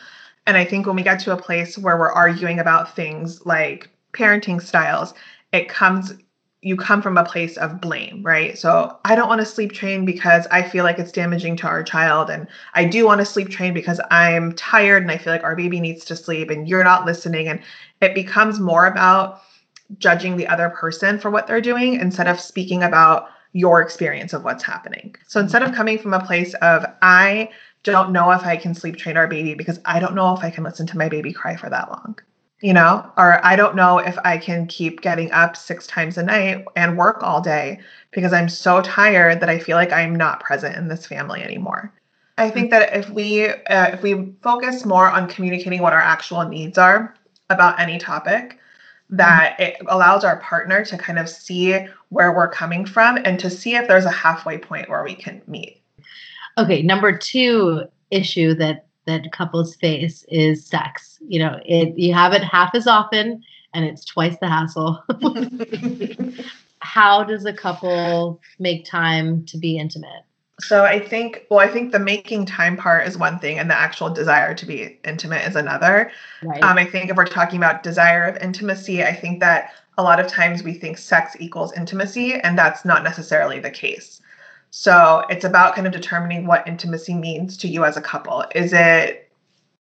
And 0.47 0.57
I 0.57 0.65
think 0.65 0.87
when 0.87 0.97
we 0.97 1.03
get 1.03 1.21
to 1.21 1.33
a 1.33 1.41
place 1.41 1.79
where 1.79 1.97
we're 1.97 2.11
arguing 2.11 2.59
about 2.59 2.97
things 2.97 3.47
like 3.47 3.91
parenting 4.13 4.61
styles, 4.61 5.15
it 5.53 5.69
comes 5.69 6.15
you 6.63 6.77
come 6.77 7.01
from 7.01 7.17
a 7.17 7.25
place 7.25 7.57
of 7.57 7.81
blame, 7.81 8.23
right? 8.23 8.59
So 8.59 8.99
I 9.07 9.15
don't 9.15 9.29
want 9.29 9.41
to 9.41 9.47
sleep 9.47 9.73
train 9.73 10.05
because 10.05 10.47
I 10.51 10.63
feel 10.63 10.85
like 10.85 10.99
it's 10.99 11.13
damaging 11.13 11.57
to 11.59 11.67
our 11.67 11.83
child. 11.83 12.29
And 12.29 12.47
I 12.75 12.85
do 12.85 13.07
want 13.07 13.21
to 13.21 13.25
sleep 13.25 13.49
train 13.49 13.73
because 13.73 13.99
I'm 14.11 14.53
tired 14.55 15.03
and 15.03 15.11
I 15.11 15.17
feel 15.17 15.33
like 15.33 15.43
our 15.43 15.57
baby 15.57 15.81
needs 15.81 16.05
to 16.07 16.17
sleep 16.17 16.51
and 16.51 16.69
you're 16.69 16.85
not 16.85 17.07
listening. 17.07 17.49
And 17.49 17.63
it 18.03 18.15
becomes 18.15 18.61
more 18.61 18.85
about 18.85 19.41
judging 19.99 20.37
the 20.37 20.47
other 20.47 20.71
person 20.71 21.19
for 21.19 21.31
what 21.31 21.47
they're 21.47 21.61
doing 21.61 21.95
instead 21.95 22.29
of 22.29 22.41
speaking 22.41 22.83
about 22.83 23.29
your 23.53 23.81
experience 23.81 24.33
of 24.33 24.45
what's 24.45 24.63
happening. 24.63 25.15
So 25.27 25.41
instead 25.41 25.63
of 25.63 25.75
coming 25.75 25.99
from 25.99 26.15
a 26.15 26.25
place 26.25 26.55
of, 26.55 26.87
I 27.03 27.51
don't 27.83 28.13
know 28.13 28.31
if 28.31 28.45
I 28.45 28.57
can 28.57 28.75
sleep 28.75 28.97
train 28.97 29.17
our 29.17 29.27
baby 29.27 29.55
because 29.55 29.81
I 29.85 29.99
don't 29.99 30.15
know 30.15 30.35
if 30.35 30.45
I 30.45 30.51
can 30.51 30.65
listen 30.65 30.87
to 30.89 30.99
my 30.99 31.09
baby 31.09 31.33
cry 31.33 31.57
for 31.57 31.71
that 31.71 31.89
long. 31.89 32.19
You 32.63 32.75
know, 32.75 33.11
or 33.17 33.45
I 33.45 33.57
don't 33.57 33.75
know 33.75 33.99
if 33.99 34.19
I 34.23 34.37
can 34.37 34.67
keep 34.67 35.01
getting 35.01 35.33
up 35.33 35.57
six 35.57 35.87
times 35.87 36.19
a 36.19 36.23
night 36.23 36.67
and 36.77 36.99
work 36.99 37.23
all 37.23 37.41
day 37.41 37.81
because 38.11 38.35
I'm 38.35 38.51
so 38.51 38.83
tired 38.83 39.41
that 39.41 39.49
I 39.49 39.59
feel 39.59 39.79
like 39.79 39.93
I'm 39.93 40.15
not 40.15 40.41
present 40.41 40.77
in 40.77 40.89
this 40.89 41.07
family 41.07 41.43
anymore. 41.43 41.91
I 42.37 42.51
think 42.51 42.71
that 42.71 42.95
if 42.95 43.09
we 43.09 43.49
uh, 43.49 43.89
if 43.93 44.03
we 44.03 44.35
focus 44.43 44.85
more 44.85 45.11
on 45.11 45.27
communicating 45.29 45.81
what 45.81 45.95
our 45.95 46.01
actual 46.01 46.47
needs 46.47 46.77
are 46.77 47.15
about 47.49 47.81
any 47.81 47.99
topic, 47.99 48.60
that 49.11 49.59
it 49.59 49.77
allows 49.89 50.25
our 50.25 50.39
partner 50.41 50.85
to 50.85 50.97
kind 50.97 51.19
of 51.19 51.29
see 51.29 51.77
where 52.11 52.33
we're 52.33 52.49
coming 52.49 52.87
from 52.87 53.19
and 53.25 53.39
to 53.41 53.51
see 53.51 53.75
if 53.75 53.89
there's 53.89 54.05
a 54.05 54.11
halfway 54.11 54.59
point 54.59 54.89
where 54.89 55.03
we 55.03 55.15
can 55.15 55.43
meet. 55.47 55.83
Okay, 56.59 56.83
number 56.83 57.17
two 57.17 57.85
issue 58.11 58.55
that 58.55 58.87
that 59.07 59.33
couples 59.33 59.75
face 59.77 60.25
is 60.29 60.65
sex. 60.65 61.19
You 61.27 61.41
know, 61.41 61.61
it 61.65 61.97
you 61.97 62.15
have 62.15 62.33
it 62.33 62.43
half 62.45 62.75
as 62.75 62.87
often 62.87 63.43
and 63.75 63.85
it's 63.85 64.05
twice 64.05 64.37
the 64.39 64.49
hassle. 64.49 65.03
How 66.81 67.25
does 67.25 67.45
a 67.45 67.53
couple 67.53 68.41
make 68.59 68.85
time 68.85 69.45
to 69.47 69.59
be 69.59 69.77
intimate? 69.77 70.25
So 70.61 70.85
I 70.85 70.99
think, 70.99 71.47
well, 71.51 71.61
I 71.61 71.69
think 71.69 71.93
the 71.93 71.99
making 71.99 72.47
time 72.47 72.77
part 72.77 73.07
is 73.07 73.17
one 73.17 73.39
thing, 73.39 73.59
and 73.59 73.71
the 73.71 73.79
actual 73.79 74.11
desire 74.11 74.55
to 74.55 74.67
be 74.67 74.99
intimate 75.05 75.47
is 75.47 75.57
another. 75.57 76.11
Right. 76.43 76.63
Um, 76.63 76.79
I 76.79 76.85
think 76.85 77.11
if 77.11 77.17
we're 77.17 77.27
talking 77.27 77.59
about 77.59 77.83
desire 77.83 78.25
of 78.25 78.37
intimacy, 78.39 79.03
I 79.05 79.15
think 79.15 79.41
that 79.41 79.73
a 79.99 80.03
lot 80.03 80.21
of 80.21 80.27
times 80.27 80.63
we 80.63 80.75
think 80.75 80.99
sex 80.99 81.37
equals 81.39 81.73
intimacy, 81.77 82.35
and 82.35 82.59
that's 82.59 82.85
not 82.85 83.03
necessarily 83.03 83.61
the 83.61 83.71
case. 83.71 84.21
So 84.71 85.25
it's 85.29 85.45
about 85.45 85.75
kind 85.75 85.87
of 85.87 85.93
determining 85.93 86.47
what 86.47 86.67
intimacy 86.67 87.15
means 87.15 87.57
to 87.59 87.69
you 87.69 87.85
as 87.85 87.97
a 87.97 88.01
couple. 88.01 88.45
Is 88.55 88.73
it 88.73 89.31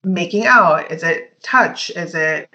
making 0.03 0.45
out? 0.45 0.91
Is 0.91 1.03
it 1.03 1.41
touch? 1.43 1.89
Is 1.91 2.15
it 2.15 2.49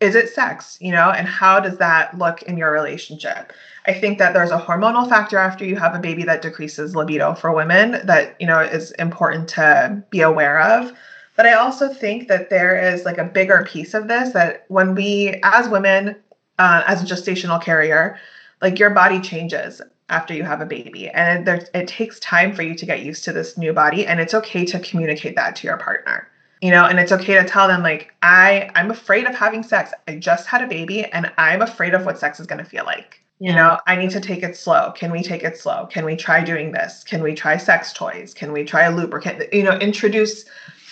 is 0.00 0.14
it 0.14 0.28
sex 0.28 0.76
you 0.80 0.90
know 0.92 1.10
and 1.10 1.26
how 1.26 1.60
does 1.60 1.78
that 1.78 2.16
look 2.18 2.42
in 2.42 2.56
your 2.56 2.72
relationship? 2.72 3.52
I 3.86 3.92
think 3.92 4.18
that 4.18 4.32
there's 4.34 4.50
a 4.50 4.58
hormonal 4.58 5.08
factor 5.08 5.38
after 5.38 5.64
you 5.64 5.76
have 5.76 5.94
a 5.94 5.98
baby 5.98 6.24
that 6.24 6.42
decreases 6.42 6.96
libido 6.96 7.34
for 7.34 7.52
women 7.52 8.00
that 8.04 8.36
you 8.40 8.46
know 8.46 8.60
is 8.60 8.90
important 8.92 9.48
to 9.50 10.02
be 10.10 10.20
aware 10.20 10.60
of. 10.60 10.92
But 11.36 11.46
i 11.46 11.52
also 11.54 11.88
think 11.92 12.28
that 12.28 12.48
there 12.50 12.78
is 12.78 13.04
like 13.04 13.18
a 13.18 13.24
bigger 13.24 13.66
piece 13.68 13.94
of 13.94 14.08
this 14.08 14.32
that 14.32 14.64
when 14.68 14.94
we 14.94 15.40
as 15.42 15.68
women 15.68 16.16
uh, 16.58 16.84
as 16.86 17.02
a 17.02 17.06
gestational 17.06 17.60
carrier 17.60 18.16
like 18.62 18.78
your 18.78 18.90
body 18.90 19.20
changes 19.20 19.82
after 20.08 20.34
you 20.34 20.42
have 20.44 20.60
a 20.60 20.66
baby. 20.66 21.08
And 21.08 21.46
there, 21.46 21.66
it 21.74 21.88
takes 21.88 22.20
time 22.20 22.54
for 22.54 22.62
you 22.62 22.74
to 22.74 22.86
get 22.86 23.02
used 23.02 23.24
to 23.24 23.32
this 23.32 23.56
new 23.56 23.72
body 23.72 24.06
and 24.06 24.20
it's 24.20 24.34
okay 24.34 24.64
to 24.66 24.78
communicate 24.78 25.36
that 25.36 25.56
to 25.56 25.66
your 25.66 25.76
partner 25.76 26.28
you 26.64 26.70
know 26.70 26.86
and 26.86 26.98
it's 26.98 27.12
okay 27.12 27.34
to 27.34 27.44
tell 27.44 27.68
them 27.68 27.82
like 27.82 28.14
i 28.22 28.70
i'm 28.74 28.90
afraid 28.90 29.26
of 29.26 29.34
having 29.34 29.62
sex. 29.62 29.92
I 30.08 30.16
just 30.16 30.46
had 30.46 30.62
a 30.62 30.66
baby 30.66 31.04
and 31.04 31.30
i'm 31.36 31.60
afraid 31.60 31.92
of 31.92 32.06
what 32.06 32.18
sex 32.18 32.40
is 32.40 32.46
going 32.46 32.64
to 32.64 32.64
feel 32.64 32.86
like. 32.86 33.20
Yeah. 33.38 33.50
you 33.50 33.56
know 33.56 33.78
i 33.86 33.94
need 33.96 34.10
to 34.12 34.20
take 34.20 34.42
it 34.42 34.56
slow. 34.56 34.92
Can 34.92 35.12
we 35.12 35.22
take 35.22 35.42
it 35.42 35.58
slow? 35.58 35.86
Can 35.86 36.06
we 36.06 36.16
try 36.16 36.42
doing 36.42 36.72
this? 36.72 37.04
Can 37.04 37.22
we 37.22 37.34
try 37.34 37.58
sex 37.58 37.92
toys? 37.92 38.32
Can 38.32 38.50
we 38.50 38.64
try 38.64 38.84
a 38.84 38.96
lubricant 38.96 39.52
you 39.52 39.62
know 39.62 39.76
introduce 39.76 40.46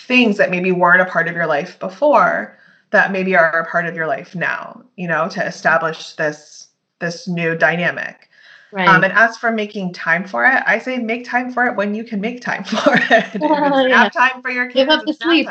things 0.06 0.36
that 0.36 0.50
maybe 0.50 0.72
weren't 0.72 1.00
a 1.00 1.06
part 1.06 1.26
of 1.26 1.34
your 1.34 1.46
life 1.46 1.78
before 1.78 2.58
that 2.90 3.10
maybe 3.10 3.34
are 3.34 3.60
a 3.60 3.70
part 3.70 3.86
of 3.86 3.96
your 3.96 4.06
life 4.06 4.34
now 4.34 4.82
you 4.96 5.08
know 5.08 5.26
to 5.30 5.42
establish 5.46 6.12
this 6.16 6.68
this 6.98 7.26
new 7.26 7.56
dynamic 7.56 8.28
Right. 8.72 8.88
Um, 8.88 9.04
and 9.04 9.12
as 9.12 9.36
for 9.36 9.52
making 9.52 9.92
time 9.92 10.26
for 10.26 10.46
it, 10.46 10.62
I 10.66 10.78
say 10.78 10.98
make 10.98 11.26
time 11.26 11.52
for 11.52 11.66
it 11.66 11.76
when 11.76 11.94
you 11.94 12.04
can 12.04 12.20
make 12.20 12.40
time 12.40 12.64
for 12.64 12.94
it. 12.94 13.02
it's 13.10 13.34
yeah. 13.34 13.86
nap 13.86 14.12
time 14.12 14.40
for 14.40 14.50
your 14.50 14.66
kids, 14.66 14.74
give 14.74 14.88
up 14.88 15.04
the 15.04 15.12
sleep. 15.12 15.46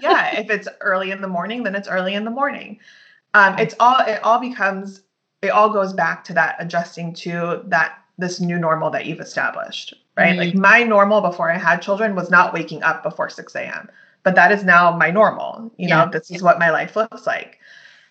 yeah, 0.00 0.38
if 0.38 0.48
it's 0.50 0.68
early 0.80 1.10
in 1.10 1.20
the 1.20 1.28
morning, 1.28 1.64
then 1.64 1.74
it's 1.74 1.88
early 1.88 2.14
in 2.14 2.24
the 2.24 2.30
morning. 2.30 2.78
Um, 3.34 3.58
it's 3.58 3.74
all 3.80 3.98
it 4.06 4.22
all 4.22 4.38
becomes 4.38 5.02
it 5.42 5.48
all 5.48 5.68
goes 5.68 5.92
back 5.92 6.22
to 6.24 6.32
that 6.34 6.56
adjusting 6.60 7.12
to 7.14 7.62
that 7.66 7.98
this 8.18 8.40
new 8.40 8.58
normal 8.58 8.90
that 8.90 9.06
you've 9.06 9.20
established, 9.20 9.94
right? 10.16 10.30
Mm-hmm. 10.30 10.38
Like 10.38 10.54
my 10.54 10.82
normal 10.84 11.20
before 11.20 11.50
I 11.50 11.58
had 11.58 11.82
children 11.82 12.14
was 12.14 12.30
not 12.30 12.54
waking 12.54 12.84
up 12.84 13.02
before 13.02 13.28
6 13.28 13.54
a.m. 13.56 13.88
But 14.22 14.36
that 14.36 14.52
is 14.52 14.64
now 14.64 14.96
my 14.96 15.10
normal. 15.10 15.72
You 15.76 15.88
yeah. 15.88 16.04
know, 16.04 16.10
this 16.10 16.30
is 16.30 16.42
what 16.42 16.58
my 16.58 16.70
life 16.70 16.96
looks 16.96 17.26
like. 17.26 17.58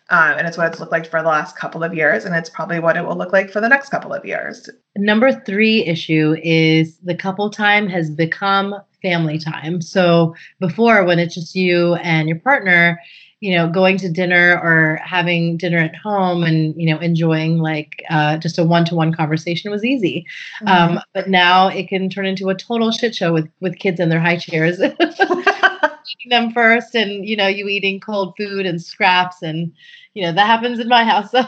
Um, 0.09 0.37
and 0.37 0.47
it's 0.47 0.57
what 0.57 0.67
it's 0.67 0.79
looked 0.79 0.91
like 0.91 1.09
for 1.09 1.21
the 1.21 1.29
last 1.29 1.57
couple 1.57 1.83
of 1.83 1.93
years, 1.93 2.25
and 2.25 2.35
it's 2.35 2.49
probably 2.49 2.79
what 2.79 2.97
it 2.97 3.05
will 3.05 3.15
look 3.15 3.31
like 3.31 3.49
for 3.49 3.61
the 3.61 3.69
next 3.69 3.89
couple 3.89 4.13
of 4.13 4.25
years. 4.25 4.69
Number 4.97 5.31
three 5.31 5.85
issue 5.85 6.35
is 6.43 6.97
the 6.99 7.15
couple 7.15 7.49
time 7.49 7.87
has 7.87 8.09
become 8.09 8.75
family 9.01 9.39
time. 9.39 9.81
So 9.81 10.35
before, 10.59 11.03
when 11.05 11.19
it's 11.19 11.35
just 11.35 11.55
you 11.55 11.95
and 11.95 12.27
your 12.27 12.39
partner, 12.39 12.99
you 13.39 13.53
know, 13.55 13.69
going 13.69 13.97
to 13.97 14.09
dinner 14.09 14.59
or 14.63 14.99
having 15.03 15.57
dinner 15.57 15.77
at 15.77 15.95
home 15.95 16.43
and 16.43 16.73
you 16.79 16.89
know 16.89 16.99
enjoying 16.99 17.57
like 17.57 18.01
uh, 18.09 18.37
just 18.37 18.57
a 18.57 18.63
one-to-one 18.63 19.13
conversation 19.13 19.71
was 19.71 19.83
easy. 19.83 20.25
Mm-hmm. 20.61 20.95
Um, 20.95 21.03
but 21.13 21.29
now 21.29 21.67
it 21.67 21.87
can 21.89 22.09
turn 22.09 22.25
into 22.25 22.49
a 22.49 22.55
total 22.55 22.91
shit 22.91 23.15
show 23.15 23.33
with 23.33 23.49
with 23.59 23.79
kids 23.79 23.99
in 23.99 24.09
their 24.09 24.21
high 24.21 24.37
chairs. 24.37 24.79
eating 26.13 26.29
them 26.29 26.51
first 26.51 26.95
and 26.95 27.27
you 27.27 27.35
know 27.35 27.47
you 27.47 27.67
eating 27.67 27.99
cold 27.99 28.33
food 28.37 28.65
and 28.65 28.81
scraps 28.81 29.41
and 29.41 29.73
you 30.13 30.23
know 30.23 30.31
that 30.31 30.45
happens 30.45 30.79
in 30.79 30.87
my 30.87 31.03
house 31.03 31.31
so 31.31 31.47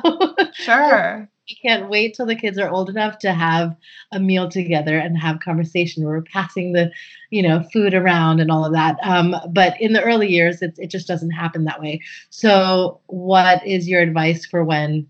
sure 0.54 1.30
I 1.50 1.54
can't 1.62 1.90
wait 1.90 2.16
till 2.16 2.26
the 2.26 2.36
kids 2.36 2.58
are 2.58 2.70
old 2.70 2.90
enough 2.90 3.20
to 3.20 3.32
have 3.32 3.76
a 4.12 4.20
meal 4.20 4.50
together 4.50 4.98
and 4.98 5.18
have 5.18 5.42
conversation. 5.42 6.04
We're 6.04 6.24
passing 6.24 6.74
the, 6.74 6.92
you 7.30 7.44
know, 7.44 7.62
food 7.72 7.94
around 7.94 8.40
and 8.40 8.50
all 8.50 8.66
of 8.66 8.74
that. 8.74 8.98
Um, 9.04 9.36
but 9.52 9.80
in 9.80 9.94
the 9.94 10.02
early 10.02 10.28
years, 10.28 10.64
it, 10.64 10.74
it 10.78 10.90
just 10.90 11.08
doesn't 11.08 11.32
happen 11.32 11.66
that 11.66 11.82
way. 11.82 12.02
So, 12.32 13.00
what 13.08 13.66
is 13.66 13.88
your 13.88 14.02
advice 14.02 14.46
for 14.46 14.64
when 14.64 15.08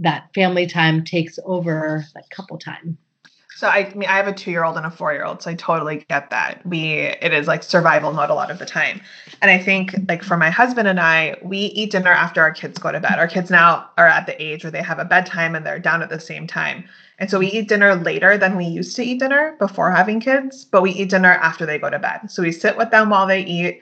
that 0.00 0.30
family 0.34 0.66
time 0.66 1.04
takes 1.04 1.38
over 1.44 2.04
that 2.14 2.30
couple 2.30 2.58
time? 2.58 2.96
So 3.62 3.68
I, 3.68 3.94
mean, 3.94 4.08
I 4.08 4.16
have 4.16 4.26
a 4.26 4.32
two-year-old 4.32 4.76
and 4.76 4.84
a 4.84 4.90
four-year-old, 4.90 5.40
so 5.40 5.48
I 5.48 5.54
totally 5.54 6.04
get 6.10 6.30
that. 6.30 6.66
We, 6.66 6.94
it 6.94 7.32
is 7.32 7.46
like 7.46 7.62
survival 7.62 8.12
mode 8.12 8.28
a 8.28 8.34
lot 8.34 8.50
of 8.50 8.58
the 8.58 8.66
time. 8.66 9.00
And 9.40 9.52
I 9.52 9.58
think, 9.58 9.94
like 10.08 10.24
for 10.24 10.36
my 10.36 10.50
husband 10.50 10.88
and 10.88 10.98
I, 10.98 11.36
we 11.42 11.58
eat 11.58 11.92
dinner 11.92 12.10
after 12.10 12.40
our 12.40 12.50
kids 12.50 12.80
go 12.80 12.90
to 12.90 12.98
bed. 12.98 13.20
Our 13.20 13.28
kids 13.28 13.52
now 13.52 13.88
are 13.98 14.08
at 14.08 14.26
the 14.26 14.42
age 14.42 14.64
where 14.64 14.72
they 14.72 14.82
have 14.82 14.98
a 14.98 15.04
bedtime 15.04 15.54
and 15.54 15.64
they're 15.64 15.78
down 15.78 16.02
at 16.02 16.10
the 16.10 16.18
same 16.18 16.48
time. 16.48 16.82
And 17.20 17.30
so 17.30 17.38
we 17.38 17.52
eat 17.52 17.68
dinner 17.68 17.94
later 17.94 18.36
than 18.36 18.56
we 18.56 18.64
used 18.64 18.96
to 18.96 19.04
eat 19.04 19.20
dinner 19.20 19.54
before 19.60 19.92
having 19.92 20.18
kids, 20.18 20.64
but 20.64 20.82
we 20.82 20.90
eat 20.90 21.10
dinner 21.10 21.34
after 21.34 21.64
they 21.64 21.78
go 21.78 21.88
to 21.88 22.00
bed. 22.00 22.32
So 22.32 22.42
we 22.42 22.50
sit 22.50 22.76
with 22.76 22.90
them 22.90 23.10
while 23.10 23.28
they 23.28 23.44
eat, 23.44 23.80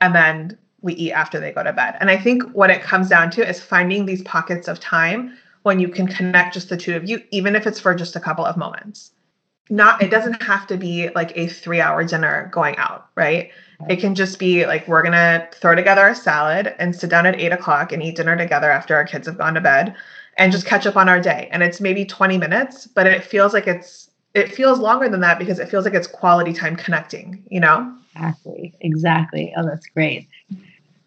and 0.00 0.14
then 0.14 0.56
we 0.82 0.94
eat 0.94 1.10
after 1.10 1.40
they 1.40 1.50
go 1.50 1.64
to 1.64 1.72
bed. 1.72 1.96
And 1.98 2.10
I 2.10 2.16
think 2.16 2.44
what 2.52 2.70
it 2.70 2.80
comes 2.80 3.08
down 3.08 3.32
to 3.32 3.48
is 3.48 3.60
finding 3.60 4.06
these 4.06 4.22
pockets 4.22 4.68
of 4.68 4.78
time 4.78 5.36
when 5.64 5.80
you 5.80 5.88
can 5.88 6.06
connect 6.06 6.54
just 6.54 6.68
the 6.68 6.76
two 6.76 6.94
of 6.94 7.08
you, 7.08 7.20
even 7.32 7.56
if 7.56 7.66
it's 7.66 7.80
for 7.80 7.92
just 7.92 8.14
a 8.14 8.20
couple 8.20 8.44
of 8.44 8.56
moments 8.56 9.10
not 9.68 10.02
it 10.02 10.10
doesn't 10.10 10.42
have 10.42 10.66
to 10.66 10.76
be 10.76 11.08
like 11.14 11.36
a 11.36 11.46
three 11.48 11.80
hour 11.80 12.04
dinner 12.04 12.48
going 12.52 12.76
out 12.76 13.08
right? 13.14 13.50
It 13.88 13.96
can 13.96 14.14
just 14.14 14.38
be 14.38 14.66
like 14.66 14.88
we're 14.88 15.02
gonna 15.02 15.48
throw 15.52 15.74
together 15.74 16.06
a 16.06 16.14
salad 16.14 16.74
and 16.78 16.94
sit 16.96 17.10
down 17.10 17.26
at 17.26 17.38
eight 17.38 17.52
o'clock 17.52 17.92
and 17.92 18.02
eat 18.02 18.16
dinner 18.16 18.36
together 18.36 18.70
after 18.70 18.94
our 18.94 19.04
kids 19.04 19.26
have 19.26 19.38
gone 19.38 19.54
to 19.54 19.60
bed 19.60 19.94
and 20.38 20.52
just 20.52 20.66
catch 20.66 20.86
up 20.86 20.96
on 20.96 21.08
our 21.08 21.20
day. 21.20 21.48
And 21.50 21.62
it's 21.62 21.80
maybe 21.80 22.04
20 22.04 22.38
minutes 22.38 22.86
but 22.86 23.06
it 23.06 23.24
feels 23.24 23.52
like 23.52 23.66
it's 23.66 24.10
it 24.34 24.52
feels 24.52 24.78
longer 24.78 25.08
than 25.08 25.20
that 25.20 25.38
because 25.38 25.58
it 25.58 25.68
feels 25.68 25.84
like 25.84 25.94
it's 25.94 26.06
quality 26.06 26.52
time 26.52 26.76
connecting 26.76 27.42
you 27.50 27.60
know? 27.60 27.92
Exactly. 28.14 28.74
Exactly. 28.80 29.54
Oh 29.56 29.66
that's 29.66 29.86
great. 29.88 30.28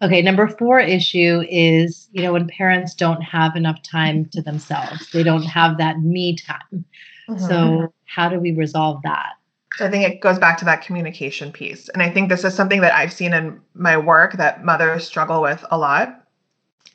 Okay 0.01 0.21
number 0.21 0.47
four 0.47 0.79
issue 0.79 1.43
is 1.49 2.07
you 2.11 2.21
know 2.21 2.33
when 2.33 2.47
parents 2.47 2.93
don't 2.93 3.21
have 3.21 3.55
enough 3.55 3.81
time 3.81 4.25
to 4.25 4.41
themselves. 4.41 5.09
They 5.11 5.23
don't 5.23 5.43
have 5.43 5.77
that 5.77 5.99
me 5.99 6.35
time. 6.35 6.85
Mm-hmm. 7.29 7.47
So, 7.47 7.93
how 8.09 8.27
do 8.27 8.39
we 8.39 8.51
resolve 8.51 9.01
that? 9.03 9.33
I 9.79 9.89
think 9.89 10.03
it 10.03 10.19
goes 10.19 10.39
back 10.39 10.57
to 10.57 10.65
that 10.65 10.81
communication 10.81 11.51
piece. 11.51 11.89
And 11.89 12.01
I 12.01 12.09
think 12.09 12.27
this 12.27 12.43
is 12.43 12.53
something 12.53 12.81
that 12.81 12.93
I've 12.93 13.13
seen 13.13 13.33
in 13.33 13.61
my 13.75 13.97
work 13.97 14.33
that 14.33 14.65
mothers 14.65 15.05
struggle 15.05 15.41
with 15.41 15.63
a 15.71 15.77
lot 15.77 16.25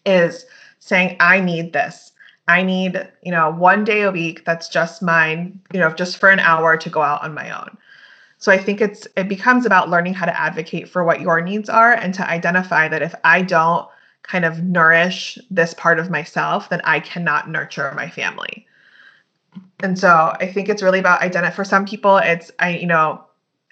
is 0.04 0.44
saying, 0.80 1.16
I 1.20 1.40
need 1.40 1.72
this. 1.72 2.12
I 2.48 2.62
need, 2.62 3.08
you 3.22 3.32
know, 3.32 3.50
one 3.50 3.84
day 3.84 4.02
a 4.02 4.10
week 4.10 4.44
that's 4.44 4.68
just 4.68 5.02
mine, 5.02 5.60
you 5.72 5.80
know, 5.80 5.90
just 5.92 6.18
for 6.18 6.28
an 6.28 6.40
hour 6.40 6.76
to 6.76 6.90
go 6.90 7.00
out 7.00 7.22
on 7.22 7.32
my 7.32 7.58
own. 7.58 7.78
So 8.38 8.52
I 8.52 8.58
think 8.58 8.82
it's 8.82 9.06
it 9.16 9.28
becomes 9.28 9.64
about 9.64 9.88
learning 9.88 10.14
how 10.14 10.26
to 10.26 10.38
advocate 10.38 10.88
for 10.88 11.04
what 11.04 11.20
your 11.20 11.40
needs 11.40 11.70
are 11.70 11.92
and 11.92 12.12
to 12.14 12.28
identify 12.28 12.88
that 12.88 13.00
if 13.00 13.14
I 13.24 13.40
don't 13.40 13.88
kind 14.22 14.44
of 14.44 14.62
nourish 14.62 15.38
this 15.50 15.72
part 15.74 15.98
of 15.98 16.10
myself, 16.10 16.68
then 16.68 16.82
I 16.84 17.00
cannot 17.00 17.48
nurture 17.48 17.90
my 17.94 18.10
family. 18.10 18.66
And 19.80 19.98
so 19.98 20.34
I 20.40 20.46
think 20.46 20.68
it's 20.68 20.82
really 20.82 20.98
about 20.98 21.22
identify 21.22 21.54
for 21.54 21.64
some 21.64 21.84
people 21.84 22.16
it's 22.18 22.50
I 22.58 22.70
you 22.76 22.86
know 22.86 23.24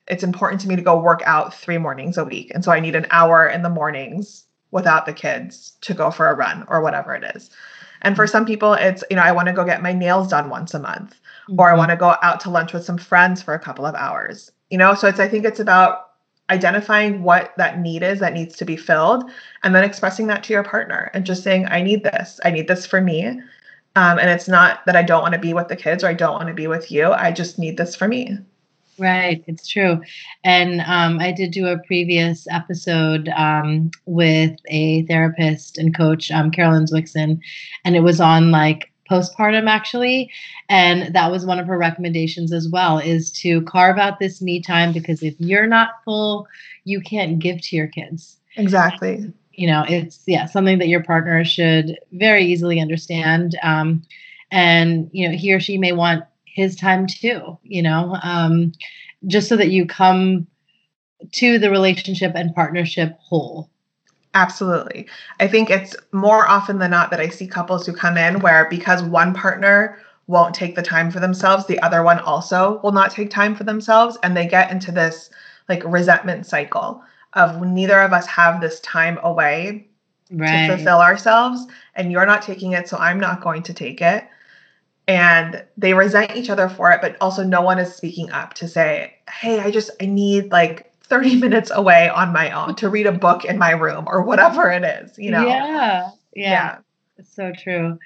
it's 0.09 0.25
important 0.25 0.61
to 0.63 0.69
me 0.69 0.77
to 0.77 0.83
go 0.83 0.99
work 0.99 1.23
out 1.25 1.55
3 1.55 1.79
mornings 1.79 2.19
a 2.19 2.25
week. 2.25 2.51
And 2.53 2.65
so 2.65 2.73
I 2.73 2.81
need 2.81 2.97
an 2.97 3.07
hour 3.11 3.47
in 3.47 3.63
the 3.63 3.71
mornings 3.71 4.45
without 4.73 5.07
the 5.07 5.13
kids 5.13 5.77
to 5.83 5.95
go 5.95 6.11
for 6.11 6.29
a 6.29 6.35
run 6.35 6.65
or 6.69 6.81
whatever 6.81 7.15
it 7.15 7.37
is. 7.37 7.51
And 8.03 8.17
for 8.17 8.27
some 8.27 8.45
people 8.45 8.75
it's 8.75 9.05
you 9.11 9.17
know 9.17 9.23
I 9.23 9.33
want 9.33 9.47
to 9.49 9.55
go 9.55 9.65
get 9.65 9.83
my 9.83 9.93
nails 9.93 10.29
done 10.29 10.51
once 10.51 10.75
a 10.75 10.81
month 10.81 11.15
mm-hmm. 11.49 11.61
or 11.61 11.69
I 11.69 11.71
mm-hmm. 11.71 11.79
want 11.79 11.91
to 11.91 11.97
go 11.97 12.17
out 12.23 12.41
to 12.41 12.51
lunch 12.51 12.73
with 12.73 12.85
some 12.85 12.99
friends 12.99 13.43
for 13.43 13.55
a 13.55 13.61
couple 13.61 13.87
of 13.87 13.95
hours. 13.95 14.51
You 14.71 14.79
know, 14.79 14.95
so 14.95 15.09
it's 15.09 15.21
I 15.21 15.29
think 15.29 15.45
it's 15.45 15.61
about 15.61 16.13
identifying 16.51 17.23
what 17.23 17.55
that 17.57 17.79
need 17.79 18.03
is 18.03 18.21
that 18.21 18.35
needs 18.35 18.57
to 18.57 18.65
be 18.65 18.77
filled 18.77 19.31
and 19.63 19.75
then 19.75 19.85
expressing 19.85 20.27
that 20.27 20.43
to 20.45 20.53
your 20.53 20.65
partner 20.65 21.11
and 21.15 21.25
just 21.25 21.43
saying 21.43 21.67
i 21.67 21.81
need 21.81 22.03
this 22.03 22.39
i 22.45 22.51
need 22.51 22.69
this 22.69 22.85
for 22.85 23.01
me 23.01 23.41
um, 23.97 24.19
and 24.19 24.31
it's 24.31 24.49
not 24.49 24.85
that 24.87 24.97
I 24.97 25.03
don't 25.03 25.23
want 25.23 25.35
to 25.35 25.41
be 25.41 25.55
with 25.55 25.69
the 25.69 25.77
kids 25.77 26.03
or 26.03 26.09
I 26.09 26.15
don't 26.15 26.35
want 26.35 26.49
to 26.49 26.55
be 26.55 26.67
with 26.67 26.91
you. 26.91 27.13
I 27.13 27.33
just 27.33 27.59
need 27.59 27.77
this 27.77 27.95
for 27.95 28.09
me. 28.09 28.39
Right, 28.99 29.43
it's 29.47 29.67
true. 29.67 30.01
And 30.45 30.83
um, 30.83 31.19
I 31.19 31.33
did 31.33 31.51
do 31.51 31.67
a 31.67 31.79
previous 31.79 32.47
episode 32.51 33.29
um, 33.31 33.91
with 34.07 34.57
a 34.69 35.03
therapist 35.07 35.79
and 35.79 35.97
coach, 35.97 36.31
um, 36.31 36.51
Carolyn 36.51 36.85
Zwickson, 36.85 37.41
and 37.85 37.97
it 37.97 38.01
was 38.01 38.21
on 38.21 38.51
like 38.51 38.93
postpartum 39.11 39.69
actually 39.69 40.31
and 40.71 41.15
that 41.15 41.31
was 41.31 41.45
one 41.45 41.59
of 41.59 41.67
her 41.67 41.77
recommendations 41.77 42.53
as 42.53 42.69
well 42.69 42.99
is 42.99 43.31
to 43.31 43.61
carve 43.63 43.99
out 43.99 44.19
this 44.19 44.41
me 44.41 44.61
time 44.61 44.93
because 44.93 45.23
if 45.23 45.35
you're 45.39 45.67
not 45.67 46.03
full 46.05 46.47
you 46.85 47.01
can't 47.01 47.39
give 47.39 47.61
to 47.61 47.77
your 47.77 47.89
kids 47.89 48.39
exactly 48.57 49.31
you 49.55 49.67
know 49.67 49.85
it's 49.89 50.23
yeah 50.27 50.47
something 50.47 50.79
that 50.79 50.89
your 50.89 51.03
partner 51.03 51.45
should 51.45 51.99
very 52.13 52.45
easily 52.45 52.81
understand 52.81 53.57
um, 53.63 54.03
and 54.51 55.11
you 55.13 55.29
know 55.29 55.37
he 55.37 55.53
or 55.53 55.61
she 55.61 55.79
may 55.79 55.93
want 55.93 56.25
his 56.45 56.77
time 56.77 57.07
too 57.07 57.59
you 57.63 57.83
know 57.83 58.17
um, 58.23 58.73
just 59.27 59.49
so 59.49 59.57
that 59.57 59.71
you 59.71 59.87
come 59.87 60.47
to 61.31 61.59
the 61.59 61.71
relationship 61.71 62.33
and 62.35 62.55
partnership 62.55 63.17
whole. 63.21 63.71
Absolutely. 64.35 65.07
I 65.39 65.47
think 65.47 65.71
it's 65.71 65.95
more 66.11 66.49
often 66.49 66.79
than 66.79 66.91
not 66.91 67.11
that 67.11 67.21
i 67.21 67.29
see 67.29 67.47
couples 67.47 67.87
who 67.87 67.93
come 67.93 68.17
in 68.17 68.41
where 68.41 68.67
because 68.71 69.03
one 69.03 69.35
partner 69.35 69.99
won't 70.27 70.55
take 70.55 70.75
the 70.75 70.83
time 70.83 71.11
for 71.11 71.21
themselves 71.21 71.67
the 71.67 71.81
other 71.81 72.03
one 72.03 72.19
also 72.21 72.81
will 72.83 72.93
not 72.93 73.11
take 73.11 73.29
time 73.29 73.55
for 73.55 73.65
themselves 73.65 74.17
and 74.23 74.37
they 74.37 74.47
get 74.47 74.71
into 74.71 74.91
this 74.91 75.31
like 75.69 75.83
resentment 75.85 76.47
cycle 76.47 77.03
of 77.35 77.61
neither 77.63 78.01
of 78.01 78.13
us 78.13 78.27
have 78.27 78.61
this 78.61 78.81
time 78.81 79.19
away 79.23 79.89
right. 80.31 80.67
to 80.67 80.77
fulfill 80.77 81.01
ourselves 81.01 81.67
and 81.95 82.13
you're 82.13 82.27
not 82.27 82.43
taking 82.43 82.73
it 82.73 82.89
so 82.89 82.97
i'm 82.99 83.21
not 83.21 83.41
going 83.41 83.63
to 83.63 83.75
take 83.75 84.01
it. 84.01 84.25
And 85.09 85.65
they 85.77 85.95
resent 85.95 86.37
each 86.37 86.49
other 86.49 86.69
for 86.69 86.91
it 86.93 87.01
but 87.01 87.17
also 87.21 87.43
no 87.43 87.61
one 87.61 87.79
is 87.79 87.95
speaking 87.95 88.31
up 88.31 88.55
to 88.55 88.69
say 88.69 89.17
hey 89.29 89.61
i 89.61 89.71
just 89.71 89.91
i 90.01 90.07
need 90.07 90.53
like 90.53 90.93
30 91.03 91.37
minutes 91.41 91.71
away 91.75 92.09
on 92.09 92.33
my 92.33 92.51
own 92.51 92.75
to 92.77 92.89
read 92.89 93.07
a 93.07 93.13
book 93.13 93.45
in 93.45 93.59
my 93.59 93.73
room 93.73 94.05
or 94.07 94.23
whatever 94.23 94.71
it 94.71 94.85
is 94.85 95.19
you 95.19 95.31
know? 95.31 95.47
Yeah. 95.47 96.11
Yeah, 96.35 96.79
yeah. 97.19 97.25
so 97.25 97.53
true 97.53 97.99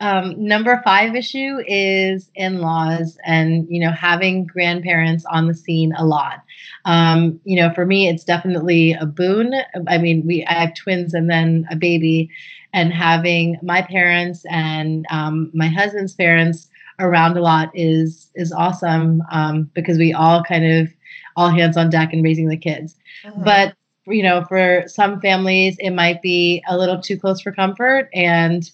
um, 0.00 0.34
number 0.44 0.80
five 0.84 1.14
issue 1.14 1.58
is 1.66 2.30
in-laws 2.34 3.16
and 3.24 3.66
you 3.68 3.80
know 3.80 3.92
having 3.92 4.44
grandparents 4.44 5.24
on 5.24 5.46
the 5.46 5.54
scene 5.54 5.92
a 5.96 6.04
lot. 6.04 6.42
Um, 6.84 7.40
you 7.44 7.56
know 7.56 7.72
for 7.74 7.86
me 7.86 8.08
it's 8.08 8.24
definitely 8.24 8.92
a 8.92 9.06
boon. 9.06 9.54
I 9.86 9.98
mean 9.98 10.26
we 10.26 10.44
i 10.46 10.52
have 10.52 10.74
twins 10.74 11.14
and 11.14 11.30
then 11.30 11.66
a 11.70 11.76
baby 11.76 12.30
and 12.72 12.92
having 12.92 13.58
my 13.62 13.82
parents 13.82 14.44
and 14.50 15.06
um, 15.10 15.50
my 15.54 15.68
husband's 15.68 16.14
parents 16.14 16.68
around 16.98 17.36
a 17.36 17.40
lot 17.40 17.70
is 17.74 18.30
is 18.34 18.52
awesome 18.52 19.22
um, 19.30 19.70
because 19.74 19.96
we 19.96 20.12
all 20.12 20.42
kind 20.42 20.66
of 20.66 20.88
all 21.36 21.50
hands 21.50 21.76
on 21.76 21.88
deck 21.88 22.12
in 22.12 22.22
raising 22.22 22.48
the 22.48 22.56
kids. 22.56 22.96
Uh-huh. 23.24 23.40
but 23.44 23.74
you 24.06 24.22
know 24.22 24.44
for 24.44 24.84
some 24.86 25.20
families 25.20 25.76
it 25.78 25.90
might 25.90 26.20
be 26.20 26.62
a 26.68 26.76
little 26.76 27.00
too 27.00 27.18
close 27.18 27.40
for 27.40 27.52
comfort 27.52 28.10
and 28.12 28.70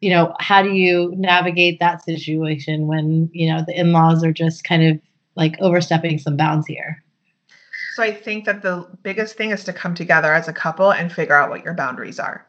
you 0.00 0.10
know, 0.10 0.34
how 0.40 0.62
do 0.62 0.72
you 0.72 1.12
navigate 1.16 1.80
that 1.80 2.04
situation 2.04 2.86
when, 2.86 3.30
you 3.32 3.48
know, 3.48 3.64
the 3.66 3.78
in 3.78 3.92
laws 3.92 4.22
are 4.24 4.32
just 4.32 4.64
kind 4.64 4.82
of 4.82 5.00
like 5.36 5.56
overstepping 5.60 6.18
some 6.18 6.36
bounds 6.36 6.66
here? 6.66 7.02
So 7.94 8.02
I 8.02 8.12
think 8.12 8.44
that 8.44 8.62
the 8.62 8.86
biggest 9.02 9.36
thing 9.36 9.50
is 9.50 9.64
to 9.64 9.72
come 9.72 9.94
together 9.94 10.32
as 10.34 10.48
a 10.48 10.52
couple 10.52 10.92
and 10.92 11.10
figure 11.10 11.34
out 11.34 11.48
what 11.48 11.64
your 11.64 11.74
boundaries 11.74 12.18
are 12.18 12.46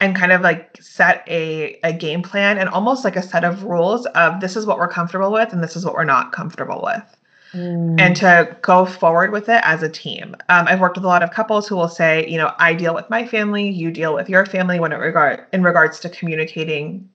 and 0.00 0.14
kind 0.14 0.32
of 0.32 0.40
like 0.40 0.80
set 0.80 1.24
a, 1.28 1.78
a 1.82 1.92
game 1.92 2.22
plan 2.22 2.58
and 2.58 2.68
almost 2.68 3.04
like 3.04 3.16
a 3.16 3.22
set 3.22 3.44
of 3.44 3.64
rules 3.64 4.06
of 4.06 4.40
this 4.40 4.56
is 4.56 4.66
what 4.66 4.78
we're 4.78 4.88
comfortable 4.88 5.32
with 5.32 5.52
and 5.52 5.62
this 5.62 5.74
is 5.74 5.84
what 5.84 5.94
we're 5.94 6.04
not 6.04 6.32
comfortable 6.32 6.80
with 6.84 7.17
mm. 7.52 8.00
and 8.00 8.16
to 8.16 8.56
go 8.62 8.86
forward 8.86 9.30
with 9.30 9.48
it 9.48 9.60
as 9.64 9.82
a 9.82 9.88
team. 9.88 10.36
Um, 10.48 10.66
I've 10.68 10.80
worked 10.80 10.96
with 10.96 11.04
a 11.04 11.08
lot 11.08 11.22
of 11.22 11.30
couples 11.30 11.68
who 11.68 11.76
will 11.76 11.88
say, 11.88 12.26
you 12.28 12.36
know, 12.36 12.52
I 12.58 12.74
deal 12.74 12.94
with 12.94 13.08
my 13.10 13.26
family, 13.26 13.68
you 13.68 13.90
deal 13.90 14.14
with 14.14 14.28
your 14.28 14.46
family 14.46 14.80
when 14.80 14.92
it 14.92 14.96
regard 14.96 15.44
in 15.52 15.62
regards 15.62 16.00
to 16.00 16.08
communicating 16.08 17.08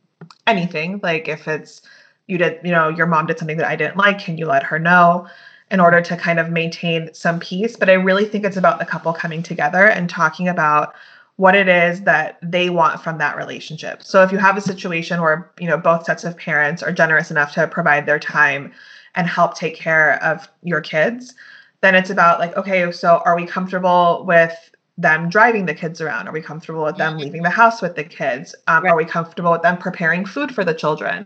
anything. 0.48 1.00
Like 1.04 1.28
if 1.28 1.48
it's 1.48 1.82
you 2.28 2.38
did, 2.38 2.60
you 2.64 2.72
know, 2.72 2.90
your 2.90 3.08
mom 3.08 3.26
did 3.26 3.38
something 3.38 3.58
that 3.58 3.68
I 3.68 3.76
didn't 3.76 3.98
like, 3.98 4.20
can 4.20 4.38
you 4.38 4.46
let 4.46 4.64
her 4.64 4.80
know? 4.80 5.28
in 5.72 5.80
order 5.80 6.02
to 6.02 6.16
kind 6.16 6.40
of 6.40 6.52
maintain 6.52 7.12
some 7.16 7.40
peace. 7.40 7.76
But 7.76 7.90
I 7.90 7.94
really 7.94 8.26
think 8.26 8.46
it's 8.46 8.58
about 8.58 8.78
the 8.78 8.86
couple 8.86 9.12
coming 9.12 9.42
together 9.42 9.88
and 9.88 10.08
talking 10.08 10.48
about 10.48 10.94
what 11.38 11.56
it 11.56 11.68
is 11.68 12.02
that 12.02 12.38
they 12.44 12.70
want 12.70 13.02
from 13.02 13.18
that 13.18 13.36
relationship. 13.36 14.04
So 14.04 14.22
if 14.22 14.32
you 14.32 14.38
have 14.38 14.56
a 14.56 14.62
situation 14.62 15.20
where, 15.20 15.50
you 15.60 15.68
know, 15.68 15.78
both 15.78 16.06
sets 16.06 16.24
of 16.24 16.38
parents 16.38 16.84
are 16.84 16.92
generous 16.92 17.32
enough 17.32 17.54
to 17.54 17.68
provide 17.68 18.06
their 18.06 18.20
time 18.20 18.72
and 19.16 19.28
help 19.28 19.56
take 19.56 19.76
care 19.76 20.22
of 20.24 20.48
your 20.62 20.82
kids, 20.82 21.34
then 21.82 21.96
it's 21.96 22.10
about 22.10 22.40
like, 22.40 22.56
okay, 22.58 22.92
so 22.92 23.22
are 23.26 23.36
we 23.36 23.46
comfortable 23.46 24.24
with 24.26 24.72
them 24.98 25.28
driving 25.28 25.66
the 25.66 25.74
kids 25.74 26.02
around? 26.02 26.28
Are 26.28 26.32
we 26.32 26.42
comfortable 26.42 26.84
with 26.84 26.98
them 26.98 27.18
leaving 27.18 27.42
the 27.42 27.50
house 27.50 27.82
with 27.82 27.96
the 27.96 28.04
kids? 28.04 28.54
Um, 28.68 28.84
right. 28.84 28.92
Are 28.92 28.96
we 28.96 29.06
comfortable 29.06 29.52
with 29.52 29.64
them 29.64 29.78
preparing 29.78 30.24
food 30.24 30.54
for 30.54 30.64
the 30.64 30.74
children? 30.74 31.26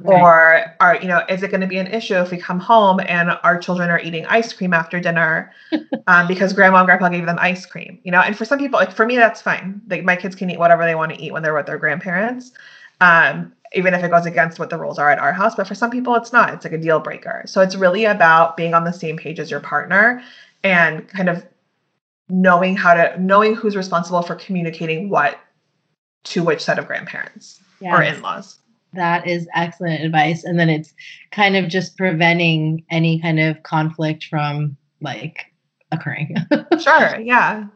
Right. 0.00 0.22
Or 0.22 0.76
are 0.78 0.96
you 0.96 1.08
know, 1.08 1.24
is 1.28 1.42
it 1.42 1.50
going 1.50 1.60
to 1.60 1.66
be 1.66 1.78
an 1.78 1.88
issue 1.88 2.14
if 2.14 2.30
we 2.30 2.38
come 2.38 2.60
home 2.60 3.00
and 3.00 3.36
our 3.42 3.58
children 3.58 3.90
are 3.90 3.98
eating 3.98 4.24
ice 4.26 4.52
cream 4.52 4.72
after 4.72 5.00
dinner 5.00 5.52
um, 6.06 6.28
because 6.28 6.52
grandma 6.52 6.78
and 6.78 6.86
grandpa 6.86 7.08
gave 7.08 7.26
them 7.26 7.38
ice 7.40 7.66
cream? 7.66 7.98
You 8.04 8.12
know, 8.12 8.20
and 8.20 8.36
for 8.36 8.44
some 8.44 8.60
people, 8.60 8.78
like 8.78 8.92
for 8.92 9.04
me, 9.04 9.16
that's 9.16 9.42
fine. 9.42 9.80
Like 9.88 10.04
my 10.04 10.14
kids 10.14 10.36
can 10.36 10.48
eat 10.48 10.58
whatever 10.58 10.84
they 10.84 10.94
want 10.94 11.12
to 11.12 11.20
eat 11.20 11.32
when 11.32 11.42
they're 11.42 11.54
with 11.54 11.66
their 11.66 11.78
grandparents. 11.78 12.52
Um, 13.00 13.52
even 13.74 13.94
if 13.94 14.02
it 14.02 14.10
goes 14.10 14.26
against 14.26 14.58
what 14.58 14.70
the 14.70 14.78
rules 14.78 14.98
are 14.98 15.10
at 15.10 15.18
our 15.18 15.32
house. 15.32 15.54
But 15.54 15.66
for 15.66 15.74
some 15.74 15.90
people, 15.90 16.14
it's 16.14 16.32
not. 16.32 16.54
It's 16.54 16.64
like 16.64 16.72
a 16.72 16.78
deal 16.78 17.00
breaker. 17.00 17.42
So 17.46 17.60
it's 17.60 17.76
really 17.76 18.04
about 18.04 18.56
being 18.56 18.74
on 18.74 18.84
the 18.84 18.92
same 18.92 19.16
page 19.16 19.38
as 19.38 19.50
your 19.50 19.60
partner 19.60 20.22
and 20.64 21.06
kind 21.08 21.28
of 21.28 21.46
knowing 22.28 22.76
how 22.76 22.94
to 22.94 23.14
knowing 23.20 23.54
who's 23.54 23.76
responsible 23.76 24.22
for 24.22 24.34
communicating 24.34 25.08
what 25.08 25.38
to 26.24 26.42
which 26.42 26.60
set 26.60 26.78
of 26.78 26.86
grandparents 26.86 27.60
yes. 27.80 27.96
or 27.96 28.02
in-laws. 28.02 28.58
That 28.94 29.26
is 29.26 29.46
excellent 29.54 30.02
advice. 30.02 30.44
And 30.44 30.58
then 30.58 30.68
it's 30.68 30.94
kind 31.30 31.56
of 31.56 31.68
just 31.68 31.96
preventing 31.96 32.84
any 32.90 33.20
kind 33.20 33.38
of 33.38 33.62
conflict 33.62 34.24
from 34.24 34.76
like 35.00 35.46
occurring. 35.92 36.36
sure. 36.80 37.20
Yeah. 37.20 37.66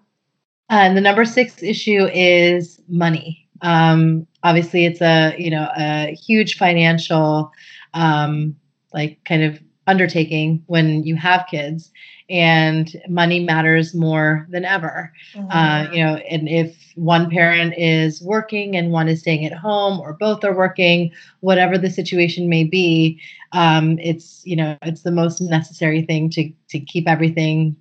And 0.69 0.97
the 0.97 1.03
number 1.03 1.25
six 1.25 1.63
issue 1.63 2.09
is 2.13 2.81
money. 2.89 3.47
Um, 3.61 4.27
obviously, 4.43 4.85
it's 4.85 5.01
a 5.01 5.35
you 5.39 5.51
know 5.51 5.69
a 5.77 6.15
huge 6.15 6.57
financial 6.57 7.53
um, 7.95 8.57
like 8.93 9.19
kind 9.25 9.43
of 9.43 9.61
undertaking 9.87 10.63
when 10.67 11.03
you 11.03 11.17
have 11.17 11.47
kids 11.51 11.91
and 12.31 13.01
money 13.09 13.41
matters 13.41 13.95
more 13.95 14.47
than 14.49 14.65
ever 14.65 15.13
mm-hmm. 15.35 15.51
uh, 15.51 15.91
you 15.93 16.03
know 16.03 16.17
and 16.31 16.49
if 16.49 16.93
one 16.95 17.29
parent 17.29 17.75
is 17.77 18.23
working 18.23 18.77
and 18.77 18.93
one 18.93 19.09
is 19.09 19.21
staying 19.21 19.45
at 19.45 19.53
home 19.53 20.01
or 20.01 20.13
both 20.15 20.45
are 20.45 20.57
working 20.57 21.11
whatever 21.41 21.77
the 21.77 21.91
situation 21.91 22.49
may 22.49 22.63
be 22.63 23.21
um, 23.53 23.99
it's 23.99 24.41
you 24.47 24.55
know 24.55 24.77
it's 24.83 25.03
the 25.03 25.11
most 25.11 25.41
necessary 25.41 26.03
thing 26.03 26.31
to 26.31 26.51
to 26.69 26.79
keep 26.79 27.09
everything 27.09 27.77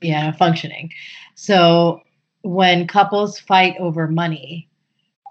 yeah 0.00 0.32
functioning 0.32 0.90
so 1.34 2.00
when 2.42 2.86
couples 2.86 3.38
fight 3.38 3.74
over 3.78 4.08
money 4.08 4.66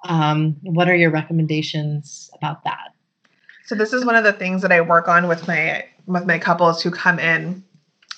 um, 0.07 0.55
what 0.63 0.87
are 0.87 0.95
your 0.95 1.11
recommendations 1.11 2.29
about 2.35 2.63
that? 2.63 2.93
So 3.65 3.75
this 3.75 3.93
is 3.93 4.05
one 4.05 4.15
of 4.15 4.23
the 4.23 4.33
things 4.33 4.61
that 4.61 4.71
I 4.71 4.81
work 4.81 5.07
on 5.07 5.27
with 5.27 5.47
my 5.47 5.85
with 6.05 6.25
my 6.25 6.37
couples 6.37 6.83
who 6.83 6.91
come 6.91 7.19
in 7.19 7.63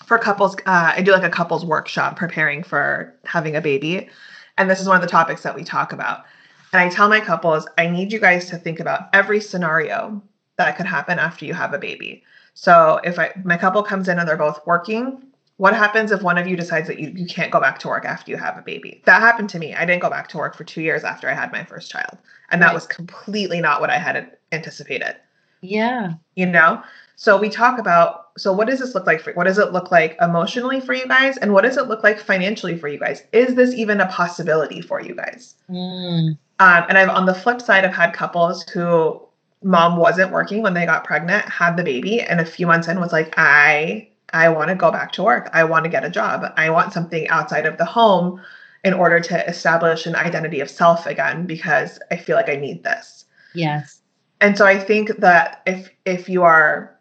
for 0.06 0.18
couples. 0.18 0.56
Uh, 0.66 0.94
I 0.96 1.02
do 1.02 1.12
like 1.12 1.24
a 1.24 1.30
couples 1.30 1.66
workshop 1.66 2.18
preparing 2.18 2.64
for 2.64 3.16
having 3.24 3.56
a 3.56 3.62
baby, 3.62 4.10
and 4.58 4.70
this 4.70 4.82
is 4.82 4.88
one 4.88 4.98
of 4.98 5.02
the 5.02 5.08
topics 5.08 5.44
that 5.44 5.56
we 5.56 5.64
talk 5.64 5.94
about. 5.94 6.26
And 6.74 6.82
I 6.82 6.90
tell 6.90 7.08
my 7.08 7.22
couples, 7.22 7.66
I 7.78 7.88
need 7.88 8.12
you 8.12 8.20
guys 8.20 8.50
to 8.50 8.58
think 8.58 8.82
about 8.82 9.08
every 9.14 9.40
scenario 9.40 10.22
that 10.58 10.76
could 10.76 10.86
happen 10.86 11.18
after 11.18 11.46
you 11.46 11.54
have 11.54 11.74
a 11.74 11.80
baby. 11.80 12.24
So 12.54 13.00
if 13.04 13.18
I 13.18 13.32
my 13.44 13.56
couple 13.56 13.82
comes 13.84 14.10
in 14.10 14.20
and 14.20 14.28
they're 14.28 14.36
both 14.36 14.60
working, 14.66 15.24
what 15.58 15.76
happens 15.76 16.12
if 16.12 16.22
one 16.22 16.38
of 16.38 16.48
you 16.48 16.56
decides 16.56 16.88
that 16.88 17.00
you, 17.00 17.12
you 17.16 17.26
can't 17.26 17.52
go 17.52 17.60
back 17.60 17.80
to 17.80 17.88
work 17.88 18.06
after 18.06 18.32
you 18.32 18.38
have 18.38 18.58
a 18.58 18.62
baby? 18.62 19.02
That 19.06 19.22
happened 19.22 19.50
to 19.50 19.60
me. 19.60 19.74
I 19.74 19.86
didn't 19.86 20.02
go 20.02 20.10
back 20.10 20.28
to 20.30 20.38
work 20.38 20.56
for 20.56 20.64
two 20.64 20.82
years 20.82 21.04
after 21.04 21.28
I 21.28 21.34
had 21.34 21.52
my 21.52 21.64
first 21.64 21.92
child. 21.92 22.18
And 22.52 22.62
that 22.62 22.74
was 22.74 22.86
completely 22.88 23.60
not 23.60 23.82
what 23.82 23.90
I 23.90 23.98
had 23.98 24.38
anticipated. 24.52 25.16
Yeah. 25.62 26.14
You 26.36 26.46
know? 26.46 26.84
So 27.16 27.38
we 27.38 27.50
talk 27.50 27.80
about 27.80 28.26
so 28.38 28.54
what 28.54 28.68
does 28.68 28.80
this 28.80 28.94
look 28.94 29.08
like 29.08 29.20
for 29.20 29.34
what 29.34 29.46
does 29.46 29.58
it 29.58 29.74
look 29.74 29.92
like 29.92 30.16
emotionally 30.22 30.80
for 30.80 30.94
you 30.94 31.08
guys? 31.08 31.38
And 31.38 31.52
what 31.52 31.64
does 31.64 31.76
it 31.76 31.88
look 31.88 32.04
like 32.04 32.20
financially 32.20 32.78
for 32.78 32.88
you 32.88 33.00
guys? 33.00 33.24
Is 33.32 33.56
this 33.56 33.74
even 33.74 34.00
a 34.00 34.08
possibility 34.08 34.82
for 34.82 35.02
you 35.02 35.16
guys? 35.16 35.56
Mm. 35.68 36.38
Um, 36.60 36.84
and 36.88 36.98
I've 36.98 37.10
on 37.10 37.26
the 37.26 37.34
flip 37.34 37.60
side, 37.60 37.84
I've 37.84 37.96
had 37.96 38.14
couples 38.14 38.64
who 38.70 39.20
mom 39.64 39.98
wasn't 39.98 40.32
working 40.32 40.62
when 40.62 40.76
they 40.76 40.86
got 40.86 41.04
pregnant, 41.04 41.50
had 41.50 41.78
the 41.78 41.84
baby, 41.84 42.22
and 42.22 42.40
a 42.40 42.46
few 42.46 42.68
months 42.68 42.88
in 42.88 43.00
was 43.00 43.12
like, 43.12 43.34
I 43.38 44.08
I 44.34 44.50
want 44.50 44.70
to 44.70 44.76
go 44.76 44.92
back 44.92 45.12
to 45.14 45.24
work. 45.24 45.50
I 45.54 45.64
want 45.64 45.86
to 45.86 45.90
get 45.90 46.04
a 46.04 46.10
job. 46.10 46.52
I 46.58 46.70
want 46.70 46.94
something 46.94 47.28
outside 47.30 47.66
of 47.66 47.78
the 47.78 47.86
home 47.86 48.42
in 48.84 48.94
order 48.94 49.20
to 49.20 49.50
establish 49.50 50.06
an 50.06 50.16
identity 50.16 50.60
of 50.60 50.70
self 50.70 51.06
again 51.06 51.46
because 51.46 52.00
I 52.12 52.18
feel 52.18 52.36
like 52.36 52.50
I 52.50 52.56
need 52.56 52.84
this. 52.84 53.26
Yes. 53.54 54.02
And 54.40 54.58
so 54.58 54.66
I 54.66 54.78
think 54.78 55.18
that 55.18 55.62
if 55.66 55.90
if 56.06 56.30
you 56.30 56.44
are 56.44 56.96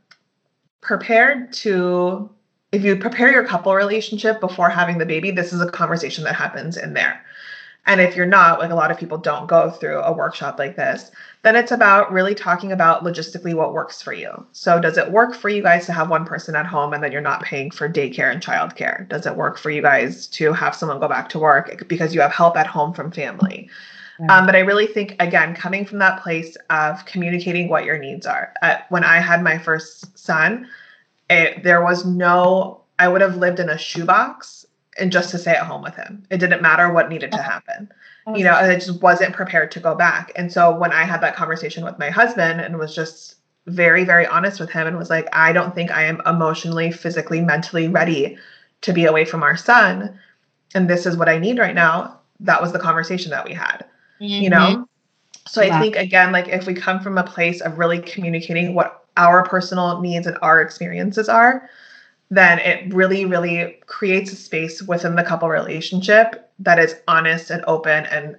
prepared 0.80 1.52
to 1.52 2.30
if 2.72 2.84
you 2.84 2.96
prepare 2.96 3.30
your 3.30 3.44
couple 3.44 3.74
relationship 3.74 4.40
before 4.40 4.68
having 4.68 4.98
the 4.98 5.06
baby, 5.06 5.30
this 5.30 5.52
is 5.52 5.60
a 5.60 5.70
conversation 5.70 6.24
that 6.24 6.34
happens 6.34 6.76
in 6.76 6.94
there. 6.94 7.20
And 7.86 8.00
if 8.00 8.16
you're 8.16 8.26
not, 8.26 8.58
like 8.58 8.70
a 8.70 8.74
lot 8.74 8.90
of 8.90 8.98
people 8.98 9.16
don't 9.16 9.46
go 9.46 9.70
through 9.70 10.00
a 10.00 10.12
workshop 10.12 10.58
like 10.58 10.74
this, 10.74 11.12
then 11.42 11.54
it's 11.54 11.70
about 11.70 12.12
really 12.12 12.34
talking 12.34 12.72
about 12.72 13.04
logistically 13.04 13.54
what 13.54 13.72
works 13.72 14.02
for 14.02 14.12
you. 14.12 14.44
So, 14.50 14.80
does 14.80 14.98
it 14.98 15.12
work 15.12 15.34
for 15.34 15.48
you 15.48 15.62
guys 15.62 15.86
to 15.86 15.92
have 15.92 16.10
one 16.10 16.24
person 16.24 16.56
at 16.56 16.66
home 16.66 16.92
and 16.92 17.02
then 17.02 17.12
you're 17.12 17.20
not 17.20 17.42
paying 17.42 17.70
for 17.70 17.88
daycare 17.88 18.32
and 18.32 18.42
childcare? 18.42 19.08
Does 19.08 19.24
it 19.24 19.36
work 19.36 19.56
for 19.56 19.70
you 19.70 19.82
guys 19.82 20.26
to 20.28 20.52
have 20.52 20.74
someone 20.74 20.98
go 20.98 21.08
back 21.08 21.28
to 21.30 21.38
work 21.38 21.86
because 21.86 22.14
you 22.14 22.20
have 22.20 22.32
help 22.32 22.56
at 22.56 22.66
home 22.66 22.92
from 22.92 23.12
family? 23.12 23.70
Yeah. 24.18 24.36
Um, 24.36 24.46
but 24.46 24.56
I 24.56 24.60
really 24.60 24.86
think, 24.88 25.14
again, 25.20 25.54
coming 25.54 25.84
from 25.84 25.98
that 25.98 26.22
place 26.22 26.56
of 26.70 27.04
communicating 27.04 27.68
what 27.68 27.84
your 27.84 27.98
needs 27.98 28.26
are. 28.26 28.52
Uh, 28.62 28.78
when 28.88 29.04
I 29.04 29.20
had 29.20 29.42
my 29.42 29.58
first 29.58 30.18
son, 30.18 30.66
it, 31.30 31.62
there 31.62 31.84
was 31.84 32.04
no, 32.04 32.80
I 32.98 33.06
would 33.08 33.20
have 33.20 33.36
lived 33.36 33.60
in 33.60 33.68
a 33.68 33.78
shoebox 33.78 34.65
and 34.98 35.12
just 35.12 35.30
to 35.30 35.38
stay 35.38 35.52
at 35.52 35.66
home 35.66 35.82
with 35.82 35.94
him. 35.94 36.24
It 36.30 36.38
didn't 36.38 36.62
matter 36.62 36.92
what 36.92 37.08
needed 37.08 37.32
to 37.32 37.42
happen. 37.42 37.90
You 38.34 38.42
know, 38.42 38.54
I 38.54 38.74
just 38.74 39.00
wasn't 39.02 39.34
prepared 39.34 39.70
to 39.72 39.80
go 39.80 39.94
back. 39.94 40.32
And 40.34 40.52
so 40.52 40.74
when 40.74 40.92
I 40.92 41.04
had 41.04 41.20
that 41.20 41.36
conversation 41.36 41.84
with 41.84 41.96
my 41.98 42.10
husband 42.10 42.60
and 42.60 42.76
was 42.76 42.92
just 42.92 43.36
very, 43.66 44.04
very 44.04 44.26
honest 44.26 44.58
with 44.58 44.70
him 44.70 44.86
and 44.88 44.98
was 44.98 45.10
like, 45.10 45.28
I 45.32 45.52
don't 45.52 45.74
think 45.74 45.92
I 45.92 46.02
am 46.04 46.20
emotionally, 46.26 46.90
physically, 46.90 47.40
mentally 47.40 47.86
ready 47.86 48.36
to 48.80 48.92
be 48.92 49.04
away 49.04 49.24
from 49.24 49.44
our 49.44 49.56
son. 49.56 50.18
And 50.74 50.90
this 50.90 51.06
is 51.06 51.16
what 51.16 51.28
I 51.28 51.38
need 51.38 51.58
right 51.58 51.74
now. 51.74 52.18
that 52.40 52.60
was 52.60 52.72
the 52.72 52.78
conversation 52.78 53.30
that 53.30 53.46
we 53.46 53.54
had. 53.54 53.84
Mm-hmm. 54.20 54.42
You 54.42 54.50
know? 54.50 54.88
So 55.46 55.62
I 55.62 55.80
think 55.80 55.94
again, 55.94 56.32
like 56.32 56.48
if 56.48 56.66
we 56.66 56.74
come 56.74 57.00
from 57.00 57.18
a 57.18 57.22
place 57.22 57.60
of 57.60 57.78
really 57.78 58.00
communicating 58.00 58.74
what 58.74 59.04
our 59.16 59.44
personal 59.44 60.00
needs 60.00 60.26
and 60.26 60.36
our 60.42 60.60
experiences 60.60 61.28
are, 61.28 61.70
then 62.30 62.58
it 62.58 62.92
really, 62.92 63.24
really 63.24 63.78
creates 63.86 64.32
a 64.32 64.36
space 64.36 64.82
within 64.82 65.14
the 65.14 65.22
couple 65.22 65.48
relationship 65.48 66.50
that 66.58 66.78
is 66.78 66.96
honest 67.06 67.50
and 67.50 67.64
open 67.66 68.06
and 68.06 68.36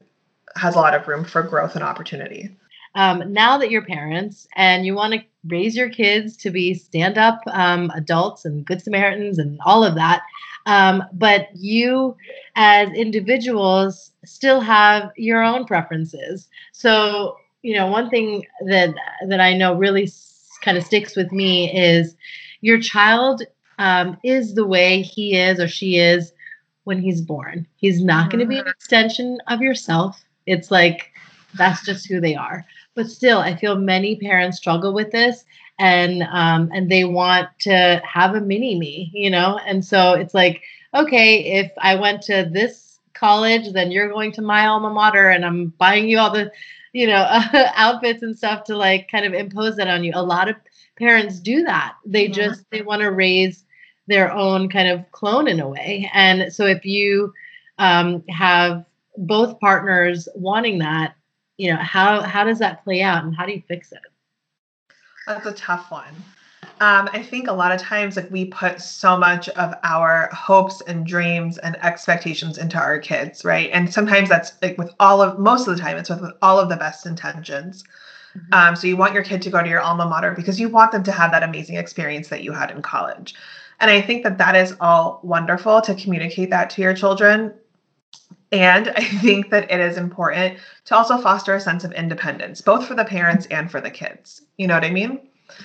has 0.55 0.75
a 0.75 0.79
lot 0.79 0.95
of 0.95 1.07
room 1.07 1.23
for 1.23 1.43
growth 1.43 1.75
and 1.75 1.83
opportunity. 1.83 2.49
Um, 2.95 3.31
now 3.31 3.57
that 3.59 3.69
you're 3.69 3.85
parents 3.85 4.47
and 4.55 4.85
you 4.85 4.95
want 4.95 5.13
to 5.13 5.23
raise 5.45 5.77
your 5.77 5.89
kids 5.89 6.35
to 6.37 6.49
be 6.49 6.73
stand 6.73 7.17
up 7.17 7.39
um, 7.51 7.91
adults 7.95 8.43
and 8.43 8.65
good 8.65 8.81
Samaritans 8.81 9.37
and 9.37 9.59
all 9.65 9.83
of 9.83 9.95
that, 9.95 10.23
um, 10.65 11.03
but 11.13 11.47
you 11.55 12.17
as 12.55 12.89
individuals 12.89 14.11
still 14.25 14.59
have 14.61 15.11
your 15.15 15.43
own 15.43 15.65
preferences. 15.65 16.49
So, 16.71 17.37
you 17.61 17.75
know, 17.75 17.87
one 17.87 18.09
thing 18.09 18.45
that 18.65 18.95
that 19.27 19.39
I 19.39 19.53
know 19.53 19.75
really 19.75 20.11
kind 20.61 20.77
of 20.77 20.83
sticks 20.83 21.15
with 21.15 21.31
me 21.31 21.71
is 21.71 22.15
your 22.61 22.79
child 22.79 23.43
um, 23.77 24.17
is 24.23 24.53
the 24.53 24.65
way 24.65 25.01
he 25.01 25.35
is 25.35 25.59
or 25.59 25.67
she 25.67 25.97
is 25.97 26.33
when 26.83 27.01
he's 27.01 27.21
born. 27.21 27.67
He's 27.75 28.01
not 28.01 28.31
going 28.31 28.39
to 28.39 28.45
be 28.45 28.55
an 28.55 28.61
mm-hmm. 28.61 28.69
extension 28.69 29.39
of 29.47 29.61
yourself. 29.61 30.23
It's 30.45 30.71
like 30.71 31.11
that's 31.55 31.85
just 31.85 32.07
who 32.07 32.21
they 32.21 32.35
are. 32.35 32.65
But 32.95 33.07
still, 33.07 33.39
I 33.39 33.55
feel 33.55 33.75
many 33.75 34.15
parents 34.15 34.57
struggle 34.57 34.93
with 34.93 35.11
this, 35.11 35.43
and 35.77 36.23
um, 36.23 36.71
and 36.73 36.89
they 36.89 37.03
want 37.03 37.49
to 37.61 38.01
have 38.03 38.33
a 38.35 38.41
mini 38.41 38.79
me, 38.79 39.11
you 39.13 39.29
know. 39.29 39.59
And 39.65 39.85
so 39.85 40.13
it's 40.13 40.33
like, 40.33 40.63
okay, 40.95 41.59
if 41.59 41.71
I 41.77 41.95
went 41.95 42.21
to 42.23 42.49
this 42.51 42.99
college, 43.13 43.73
then 43.73 43.91
you're 43.91 44.09
going 44.09 44.31
to 44.33 44.41
my 44.41 44.65
alma 44.65 44.89
mater, 44.89 45.29
and 45.29 45.45
I'm 45.45 45.67
buying 45.77 46.07
you 46.07 46.19
all 46.19 46.31
the, 46.31 46.51
you 46.93 47.05
know, 47.05 47.27
uh, 47.29 47.71
outfits 47.75 48.23
and 48.23 48.35
stuff 48.35 48.63
to 48.65 48.77
like 48.77 49.11
kind 49.11 49.25
of 49.25 49.33
impose 49.33 49.75
that 49.75 49.87
on 49.87 50.03
you. 50.03 50.13
A 50.15 50.23
lot 50.23 50.49
of 50.49 50.55
parents 50.97 51.39
do 51.39 51.63
that. 51.63 51.95
They 52.05 52.27
yeah. 52.27 52.33
just 52.33 52.65
they 52.71 52.81
want 52.81 53.01
to 53.01 53.11
raise 53.11 53.63
their 54.07 54.31
own 54.31 54.69
kind 54.69 54.87
of 54.87 55.09
clone 55.11 55.47
in 55.47 55.59
a 55.59 55.67
way. 55.67 56.09
And 56.13 56.51
so 56.51 56.65
if 56.65 56.85
you 56.85 57.33
um, 57.77 58.23
have 58.29 58.85
both 59.17 59.59
partners 59.59 60.27
wanting 60.35 60.79
that, 60.79 61.15
you 61.57 61.71
know, 61.71 61.77
how 61.77 62.21
how 62.21 62.43
does 62.43 62.59
that 62.59 62.83
play 62.83 63.01
out 63.01 63.23
and 63.23 63.35
how 63.35 63.45
do 63.45 63.51
you 63.51 63.63
fix 63.67 63.91
it? 63.91 63.99
That's 65.25 65.45
a 65.45 65.53
tough 65.53 65.91
one. 65.91 66.15
Um, 66.79 67.09
I 67.11 67.23
think 67.23 67.47
a 67.47 67.53
lot 67.53 67.71
of 67.71 67.81
times 67.81 68.15
like 68.15 68.29
we 68.29 68.45
put 68.45 68.79
so 68.79 69.17
much 69.17 69.49
of 69.49 69.73
our 69.83 70.29
hopes 70.31 70.81
and 70.81 71.07
dreams 71.07 71.57
and 71.57 71.75
expectations 71.83 72.59
into 72.59 72.77
our 72.77 72.99
kids, 72.99 73.43
right? 73.43 73.69
And 73.73 73.91
sometimes 73.91 74.29
that's 74.29 74.53
like 74.61 74.77
with 74.77 74.93
all 74.99 75.21
of 75.21 75.39
most 75.39 75.67
of 75.67 75.75
the 75.75 75.81
time 75.81 75.97
it's 75.97 76.09
with, 76.09 76.21
with 76.21 76.33
all 76.43 76.59
of 76.59 76.69
the 76.69 76.75
best 76.75 77.07
intentions. 77.07 77.83
Mm-hmm. 78.37 78.53
Um, 78.53 78.75
so 78.75 78.85
you 78.85 78.95
want 78.95 79.15
your 79.15 79.23
kid 79.23 79.41
to 79.41 79.49
go 79.49 79.63
to 79.63 79.67
your 79.67 79.81
alma 79.81 80.05
mater 80.05 80.33
because 80.35 80.59
you 80.59 80.69
want 80.69 80.91
them 80.91 81.03
to 81.03 81.11
have 81.11 81.31
that 81.31 81.41
amazing 81.41 81.77
experience 81.77 82.27
that 82.27 82.43
you 82.43 82.51
had 82.51 82.69
in 82.69 82.83
college. 82.83 83.33
And 83.79 83.91
I 83.91 84.01
think 84.01 84.23
that 84.23 84.37
that 84.39 84.55
is 84.55 84.75
all 84.79 85.19
wonderful 85.23 85.81
to 85.81 85.95
communicate 85.95 86.49
that 86.49 86.69
to 86.71 86.81
your 86.81 86.93
children. 86.93 87.53
And 88.51 88.89
I 88.89 89.03
think 89.21 89.49
that 89.51 89.69
it 89.71 89.79
is 89.79 89.97
important 89.97 90.57
to 90.85 90.95
also 90.95 91.17
foster 91.17 91.55
a 91.55 91.61
sense 91.61 91.83
of 91.83 91.91
independence, 91.93 92.61
both 92.61 92.87
for 92.87 92.95
the 92.95 93.05
parents 93.05 93.45
and 93.47 93.69
for 93.69 93.81
the 93.81 93.91
kids. 93.91 94.41
You 94.57 94.67
know 94.67 94.73
what 94.73 94.85
I 94.85 94.89
mean? 94.89 95.19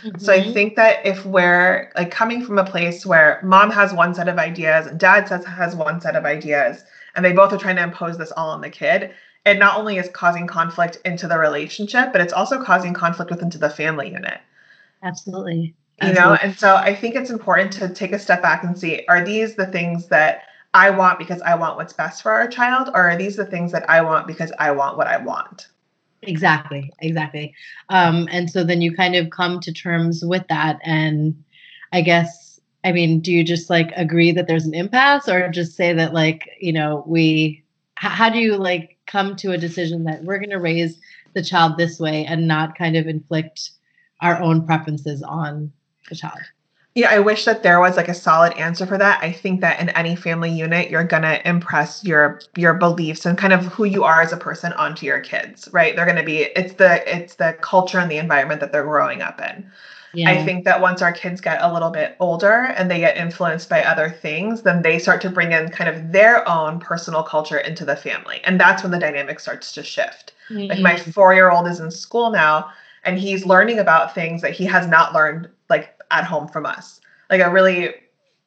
Mm-hmm. 0.04 0.18
So 0.18 0.32
I 0.32 0.40
mm-hmm. 0.40 0.52
think 0.52 0.76
that 0.76 1.04
if 1.04 1.24
we're 1.24 1.90
like 1.96 2.10
coming 2.10 2.44
from 2.44 2.58
a 2.58 2.64
place 2.64 3.04
where 3.04 3.40
mom 3.42 3.70
has 3.70 3.92
one 3.92 4.14
set 4.14 4.28
of 4.28 4.38
ideas 4.38 4.86
and 4.86 4.98
dad 4.98 5.26
says 5.26 5.44
has 5.44 5.74
one 5.74 6.00
set 6.00 6.14
of 6.14 6.24
ideas, 6.24 6.84
and 7.14 7.24
they 7.24 7.32
both 7.32 7.52
are 7.52 7.58
trying 7.58 7.76
to 7.76 7.82
impose 7.82 8.16
this 8.16 8.32
all 8.32 8.50
on 8.50 8.60
the 8.60 8.70
kid, 8.70 9.12
it 9.44 9.58
not 9.58 9.78
only 9.78 9.98
is 9.98 10.08
causing 10.10 10.46
conflict 10.46 10.98
into 11.04 11.26
the 11.26 11.36
relationship, 11.38 12.12
but 12.12 12.20
it's 12.20 12.32
also 12.32 12.62
causing 12.62 12.94
conflict 12.94 13.30
within 13.30 13.50
the 13.50 13.70
family 13.70 14.10
unit. 14.10 14.40
Absolutely 15.02 15.74
you 16.06 16.12
know 16.12 16.34
and 16.42 16.58
so 16.58 16.76
i 16.76 16.94
think 16.94 17.14
it's 17.14 17.30
important 17.30 17.72
to 17.72 17.88
take 17.88 18.12
a 18.12 18.18
step 18.18 18.42
back 18.42 18.64
and 18.64 18.78
see 18.78 19.04
are 19.08 19.24
these 19.24 19.54
the 19.54 19.66
things 19.66 20.08
that 20.08 20.42
i 20.74 20.90
want 20.90 21.18
because 21.18 21.40
i 21.42 21.54
want 21.54 21.76
what's 21.76 21.92
best 21.92 22.22
for 22.22 22.32
our 22.32 22.48
child 22.48 22.88
or 22.94 23.10
are 23.10 23.16
these 23.16 23.36
the 23.36 23.46
things 23.46 23.72
that 23.72 23.88
i 23.88 24.00
want 24.00 24.26
because 24.26 24.52
i 24.58 24.70
want 24.70 24.96
what 24.96 25.06
i 25.06 25.16
want? 25.16 25.68
Exactly 26.24 26.92
exactly. 27.00 27.52
Um, 27.88 28.28
and 28.30 28.48
so 28.48 28.62
then 28.62 28.80
you 28.80 28.94
kind 28.94 29.16
of 29.16 29.30
come 29.30 29.58
to 29.60 29.72
terms 29.72 30.24
with 30.24 30.46
that 30.48 30.78
and 30.84 31.34
i 31.92 32.00
guess 32.00 32.60
i 32.84 32.92
mean 32.92 33.20
do 33.20 33.32
you 33.32 33.42
just 33.42 33.68
like 33.68 33.90
agree 33.96 34.30
that 34.32 34.46
there's 34.46 34.66
an 34.66 34.74
impasse 34.74 35.28
or 35.28 35.48
just 35.48 35.76
say 35.76 35.92
that 35.92 36.14
like 36.14 36.48
you 36.60 36.72
know 36.72 37.02
we 37.06 37.62
how 37.96 38.28
do 38.28 38.38
you 38.38 38.56
like 38.56 38.98
come 39.06 39.36
to 39.36 39.52
a 39.52 39.58
decision 39.58 40.04
that 40.04 40.24
we're 40.24 40.38
going 40.38 40.50
to 40.50 40.58
raise 40.58 40.98
the 41.34 41.42
child 41.42 41.76
this 41.76 41.98
way 41.98 42.24
and 42.24 42.46
not 42.46 42.76
kind 42.76 42.96
of 42.96 43.06
inflict 43.06 43.70
our 44.20 44.40
own 44.40 44.64
preferences 44.64 45.22
on 45.22 45.72
the 46.08 46.16
child. 46.16 46.40
Yeah, 46.94 47.10
I 47.10 47.20
wish 47.20 47.46
that 47.46 47.62
there 47.62 47.80
was 47.80 47.96
like 47.96 48.08
a 48.08 48.14
solid 48.14 48.52
answer 48.58 48.84
for 48.84 48.98
that. 48.98 49.22
I 49.22 49.32
think 49.32 49.62
that 49.62 49.80
in 49.80 49.88
any 49.90 50.14
family 50.14 50.50
unit, 50.50 50.90
you're 50.90 51.04
gonna 51.04 51.40
impress 51.46 52.04
your 52.04 52.40
your 52.54 52.74
beliefs 52.74 53.24
and 53.24 53.38
kind 53.38 53.54
of 53.54 53.64
who 53.66 53.84
you 53.84 54.04
are 54.04 54.20
as 54.20 54.32
a 54.32 54.36
person 54.36 54.74
onto 54.74 55.06
your 55.06 55.20
kids, 55.20 55.68
right? 55.72 55.96
They're 55.96 56.06
gonna 56.06 56.22
be 56.22 56.40
it's 56.54 56.74
the 56.74 57.02
it's 57.10 57.36
the 57.36 57.56
culture 57.62 57.98
and 57.98 58.10
the 58.10 58.18
environment 58.18 58.60
that 58.60 58.72
they're 58.72 58.84
growing 58.84 59.22
up 59.22 59.40
in. 59.40 59.70
Yeah. 60.14 60.30
I 60.30 60.44
think 60.44 60.66
that 60.66 60.82
once 60.82 61.00
our 61.00 61.12
kids 61.12 61.40
get 61.40 61.62
a 61.62 61.72
little 61.72 61.88
bit 61.88 62.16
older 62.20 62.74
and 62.76 62.90
they 62.90 62.98
get 62.98 63.16
influenced 63.16 63.70
by 63.70 63.82
other 63.82 64.10
things, 64.10 64.60
then 64.60 64.82
they 64.82 64.98
start 64.98 65.22
to 65.22 65.30
bring 65.30 65.52
in 65.52 65.70
kind 65.70 65.88
of 65.88 66.12
their 66.12 66.46
own 66.46 66.78
personal 66.78 67.22
culture 67.22 67.56
into 67.56 67.86
the 67.86 67.96
family. 67.96 68.42
And 68.44 68.60
that's 68.60 68.82
when 68.82 68.92
the 68.92 68.98
dynamic 68.98 69.40
starts 69.40 69.72
to 69.72 69.82
shift. 69.82 70.34
Mm-hmm. 70.50 70.68
Like 70.68 70.80
my 70.80 70.96
four 70.98 71.32
year 71.32 71.50
old 71.50 71.66
is 71.66 71.80
in 71.80 71.90
school 71.90 72.30
now 72.30 72.70
and 73.04 73.18
he's 73.18 73.46
learning 73.46 73.78
about 73.78 74.14
things 74.14 74.42
that 74.42 74.52
he 74.52 74.64
has 74.66 74.86
not 74.86 75.12
learned 75.12 75.48
at 76.12 76.24
home 76.24 76.48
from 76.48 76.66
us. 76.66 77.00
Like 77.30 77.40
a 77.40 77.50
really 77.50 77.94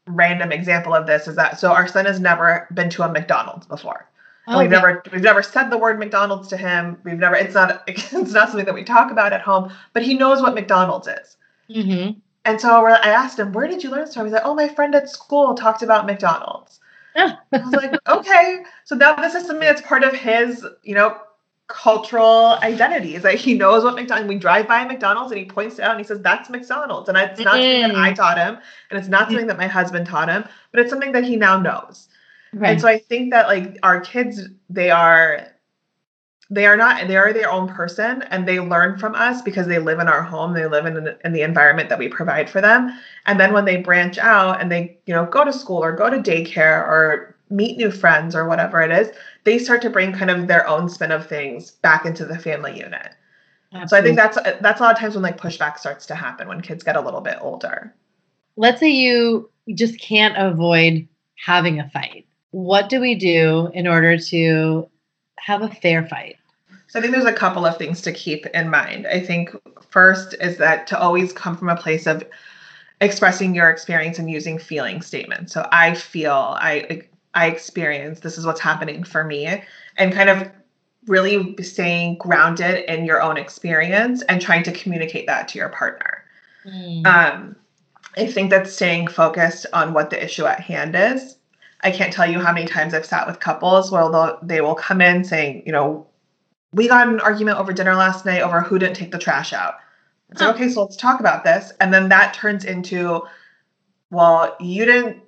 random 0.08 0.52
example 0.52 0.94
of 0.94 1.08
this 1.08 1.28
is 1.28 1.36
that 1.36 1.60
so 1.60 1.72
our 1.72 1.88
son 1.88 2.06
has 2.06 2.20
never 2.20 2.68
been 2.74 2.90
to 2.92 3.04
a 3.04 3.12
McDonald's 3.12 3.66
before. 3.66 4.08
Okay. 4.48 4.60
We've 4.60 4.70
never 4.70 5.04
we've 5.12 5.24
never 5.24 5.42
said 5.42 5.70
the 5.70 5.78
word 5.78 5.98
McDonald's 5.98 6.48
to 6.50 6.58
him. 6.58 6.98
We've 7.04 7.18
never 7.18 7.36
it's 7.36 7.56
not 7.56 7.84
it's 7.88 8.12
not 8.12 8.50
something 8.50 8.66
that 8.66 8.76
we 8.76 8.84
talk 8.84 9.12
about 9.12 9.34
at 9.34 9.42
home, 9.42 9.74
but 9.94 10.04
he 10.04 10.14
knows 10.14 10.42
what 10.42 10.54
McDonald's 10.54 11.08
is. 11.08 11.38
Mm-hmm. 11.70 12.20
And 12.46 12.62
so 12.62 12.86
I 12.86 13.10
asked 13.10 13.40
him, 13.40 13.54
"Where 13.54 13.68
did 13.68 13.84
you 13.84 13.90
learn 13.90 14.02
this 14.06 14.14
from?" 14.14 14.26
He's 14.26 14.34
like, 14.34 14.44
"Oh, 14.46 14.54
my 14.54 14.68
friend 14.68 14.94
at 14.94 15.10
school 15.10 15.56
talked 15.56 15.82
about 15.82 16.06
McDonald's." 16.06 16.80
I 17.16 17.38
was 17.52 17.72
like, 17.72 17.96
"Okay, 18.08 18.64
so 18.84 18.96
now 18.96 19.16
this 19.16 19.34
is 19.34 19.48
something 19.48 19.66
that's 19.66 19.82
part 19.82 20.04
of 20.04 20.14
his, 20.14 20.64
you 20.84 20.94
know, 20.94 21.18
cultural 21.68 22.58
identities. 22.62 23.24
Like 23.24 23.40
he 23.40 23.54
knows 23.54 23.84
what 23.84 23.96
McDonald's. 23.96 24.30
We 24.30 24.38
drive 24.38 24.68
by 24.68 24.82
a 24.82 24.88
McDonald's 24.88 25.32
and 25.32 25.40
he 25.40 25.46
points 25.46 25.80
it 25.80 25.84
out 25.84 25.92
and 25.92 26.00
he 26.00 26.06
says, 26.06 26.22
"That's 26.22 26.50
McDonald's," 26.50 27.10
and 27.10 27.18
it's 27.18 27.40
not 27.40 27.56
mm-hmm. 27.56 27.82
something 27.82 27.94
that 27.94 28.04
I 28.04 28.14
taught 28.14 28.38
him, 28.38 28.58
and 28.90 29.00
it's 29.00 29.08
not 29.08 29.28
something 29.28 29.48
that 29.48 29.58
my 29.58 29.68
husband 29.68 30.06
taught 30.06 30.30
him, 30.30 30.46
but 30.72 30.80
it's 30.80 30.90
something 30.90 31.12
that 31.14 31.24
he 31.24 31.36
now 31.36 31.60
knows. 31.60 32.08
Right. 32.54 32.72
And 32.72 32.82
so 32.82 32.88
I 32.88 33.00
think 33.00 33.32
that 33.32 33.48
like 33.48 33.78
our 33.84 34.00
kids, 34.00 34.42
they 34.70 34.92
are. 34.92 35.48
They 36.52 36.68
are 36.68 36.78
not. 36.78 37.08
They 37.08 37.18
are 37.18 37.34
their 37.34 37.50
own 37.50 37.68
person, 37.68 38.22
and 38.30 38.48
they 38.48 38.60
learn 38.60 39.00
from 39.00 39.16
us 39.16 39.42
because 39.42 39.66
they 39.66 39.80
live 39.80 39.98
in 39.98 40.08
our 40.08 40.22
home. 40.22 40.54
They 40.54 40.68
live 40.68 40.86
in 40.86 41.16
in 41.26 41.34
the 41.34 41.42
environment 41.42 41.90
that 41.90 41.98
we 41.98 42.08
provide 42.08 42.52
for 42.52 42.62
them. 42.62 42.96
And 43.26 43.40
then 43.40 43.52
when 43.52 43.66
they 43.66 43.78
branch 43.78 44.20
out 44.20 44.62
and 44.62 44.72
they, 44.72 45.00
you 45.08 45.14
know, 45.16 45.26
go 45.26 45.44
to 45.44 45.52
school 45.52 45.84
or 45.84 45.92
go 45.92 46.08
to 46.08 46.18
daycare 46.18 46.88
or 46.88 47.36
meet 47.50 47.78
new 47.78 47.90
friends 47.90 48.36
or 48.36 48.48
whatever 48.48 48.80
it 48.82 48.92
is, 48.92 49.12
they 49.46 49.58
start 49.58 49.82
to 49.84 49.90
bring 49.90 50.12
kind 50.12 50.30
of 50.30 50.48
their 50.48 50.68
own 50.68 50.90
spin 50.90 51.12
of 51.12 51.28
things 51.28 51.72
back 51.72 52.06
into 52.06 52.26
the 52.26 52.38
family 52.38 52.78
unit. 52.78 53.16
Absolutely. 53.74 53.88
So 53.88 53.98
I 53.98 54.02
think 54.02 54.16
that's 54.18 54.62
that's 54.62 54.80
a 54.80 54.84
lot 54.84 54.94
of 54.94 55.00
times 55.00 55.16
when 55.16 55.24
like 55.24 55.40
pushback 55.40 55.78
starts 55.78 56.06
to 56.08 56.16
happen 56.16 56.48
when 56.48 56.62
kids 56.62 56.84
get 56.84 56.96
a 56.96 57.02
little 57.02 57.22
bit 57.22 57.38
older. 57.40 57.94
Let's 58.58 58.80
say 58.80 58.90
you 58.90 59.50
just 59.74 60.00
can't 60.00 60.36
avoid 60.38 61.08
having 61.36 61.80
a 61.80 61.90
fight. 61.90 62.26
What 62.52 62.90
do 62.90 63.00
we 63.00 63.16
do 63.16 63.70
in 63.74 63.88
order 63.88 64.18
to 64.18 64.90
have 65.40 65.62
a 65.62 65.70
fair 65.70 66.08
fight? 66.08 66.38
So 66.88 67.00
I 67.00 67.02
think 67.02 67.14
there's 67.14 67.26
a 67.26 67.34
couple 67.34 67.66
of 67.66 67.78
things 67.78 68.02
to 68.04 68.14
keep 68.14 68.46
in 68.48 68.70
mind. 68.70 69.08
I 69.08 69.20
think 69.20 69.52
first 69.90 70.36
is 70.40 70.58
that 70.58 70.88
to 70.88 71.00
always 71.00 71.34
come 71.34 71.58
from 71.58 71.70
a 71.70 71.76
place 71.76 72.08
of 72.08 72.24
expressing 73.02 73.54
your 73.54 73.70
experience 73.70 74.20
and 74.20 74.30
using 74.30 74.58
feeling 74.58 75.02
statements. 75.02 75.52
So 75.54 75.68
I 75.72 75.96
feel, 75.96 76.56
I 76.58 77.02
I 77.36 77.48
experience. 77.48 78.22
This 78.22 78.38
is 78.38 78.46
what's 78.46 78.62
happening 78.62 79.04
for 79.04 79.24
me. 79.24 79.62
And 79.98 80.14
kind 80.14 80.30
of 80.30 80.50
really 81.08 81.56
staying 81.62 82.18
grounded 82.18 82.86
in 82.90 83.06
your 83.06 83.22
own 83.22 83.38
experience 83.38 84.24
and 84.24 84.42
trying 84.42 84.64
to 84.64 84.72
communicate 84.72 85.28
that 85.28 85.48
to 85.50 85.60
your 85.60 85.70
partner. 85.70 86.24
Mm. 86.66 87.06
Um, 87.06 87.56
I 88.18 88.26
think 88.26 88.50
that 88.50 88.68
staying 88.68 89.08
focused 89.08 89.66
on 89.74 89.94
what 89.94 90.10
the 90.10 90.24
issue 90.24 90.46
at 90.46 90.62
hand 90.62 90.96
is. 90.96 91.38
I 91.82 91.92
can't 91.92 92.12
tell 92.12 92.30
you 92.30 92.40
how 92.40 92.54
many 92.54 92.66
times 92.66 92.94
I've 92.94 93.06
sat 93.06 93.28
with 93.28 93.40
couples 93.40 93.92
where 93.92 94.38
they 94.42 94.62
will 94.62 94.76
come 94.76 95.02
in 95.02 95.24
saying, 95.24 95.64
you 95.66 95.72
know, 95.72 96.08
we 96.74 96.88
got 96.88 97.08
an 97.08 97.20
argument 97.20 97.60
over 97.60 97.72
dinner 97.72 97.96
last 97.96 98.26
night 98.26 98.42
over 98.42 98.62
who 98.62 98.80
didn't 98.80 98.96
take 98.96 99.12
the 99.12 99.20
trash 99.20 99.54
out. 99.54 99.76
It's 100.32 100.42
like, 100.42 100.56
okay, 100.56 100.70
so 100.70 100.84
let's 100.84 100.98
talk 100.98 101.20
about 101.20 101.44
this. 101.44 101.72
And 101.80 101.94
then 101.94 102.10
that 102.10 102.34
turns 102.34 102.66
into, 102.66 103.22
well, 104.10 104.56
you 104.60 104.86
didn't 104.86 105.22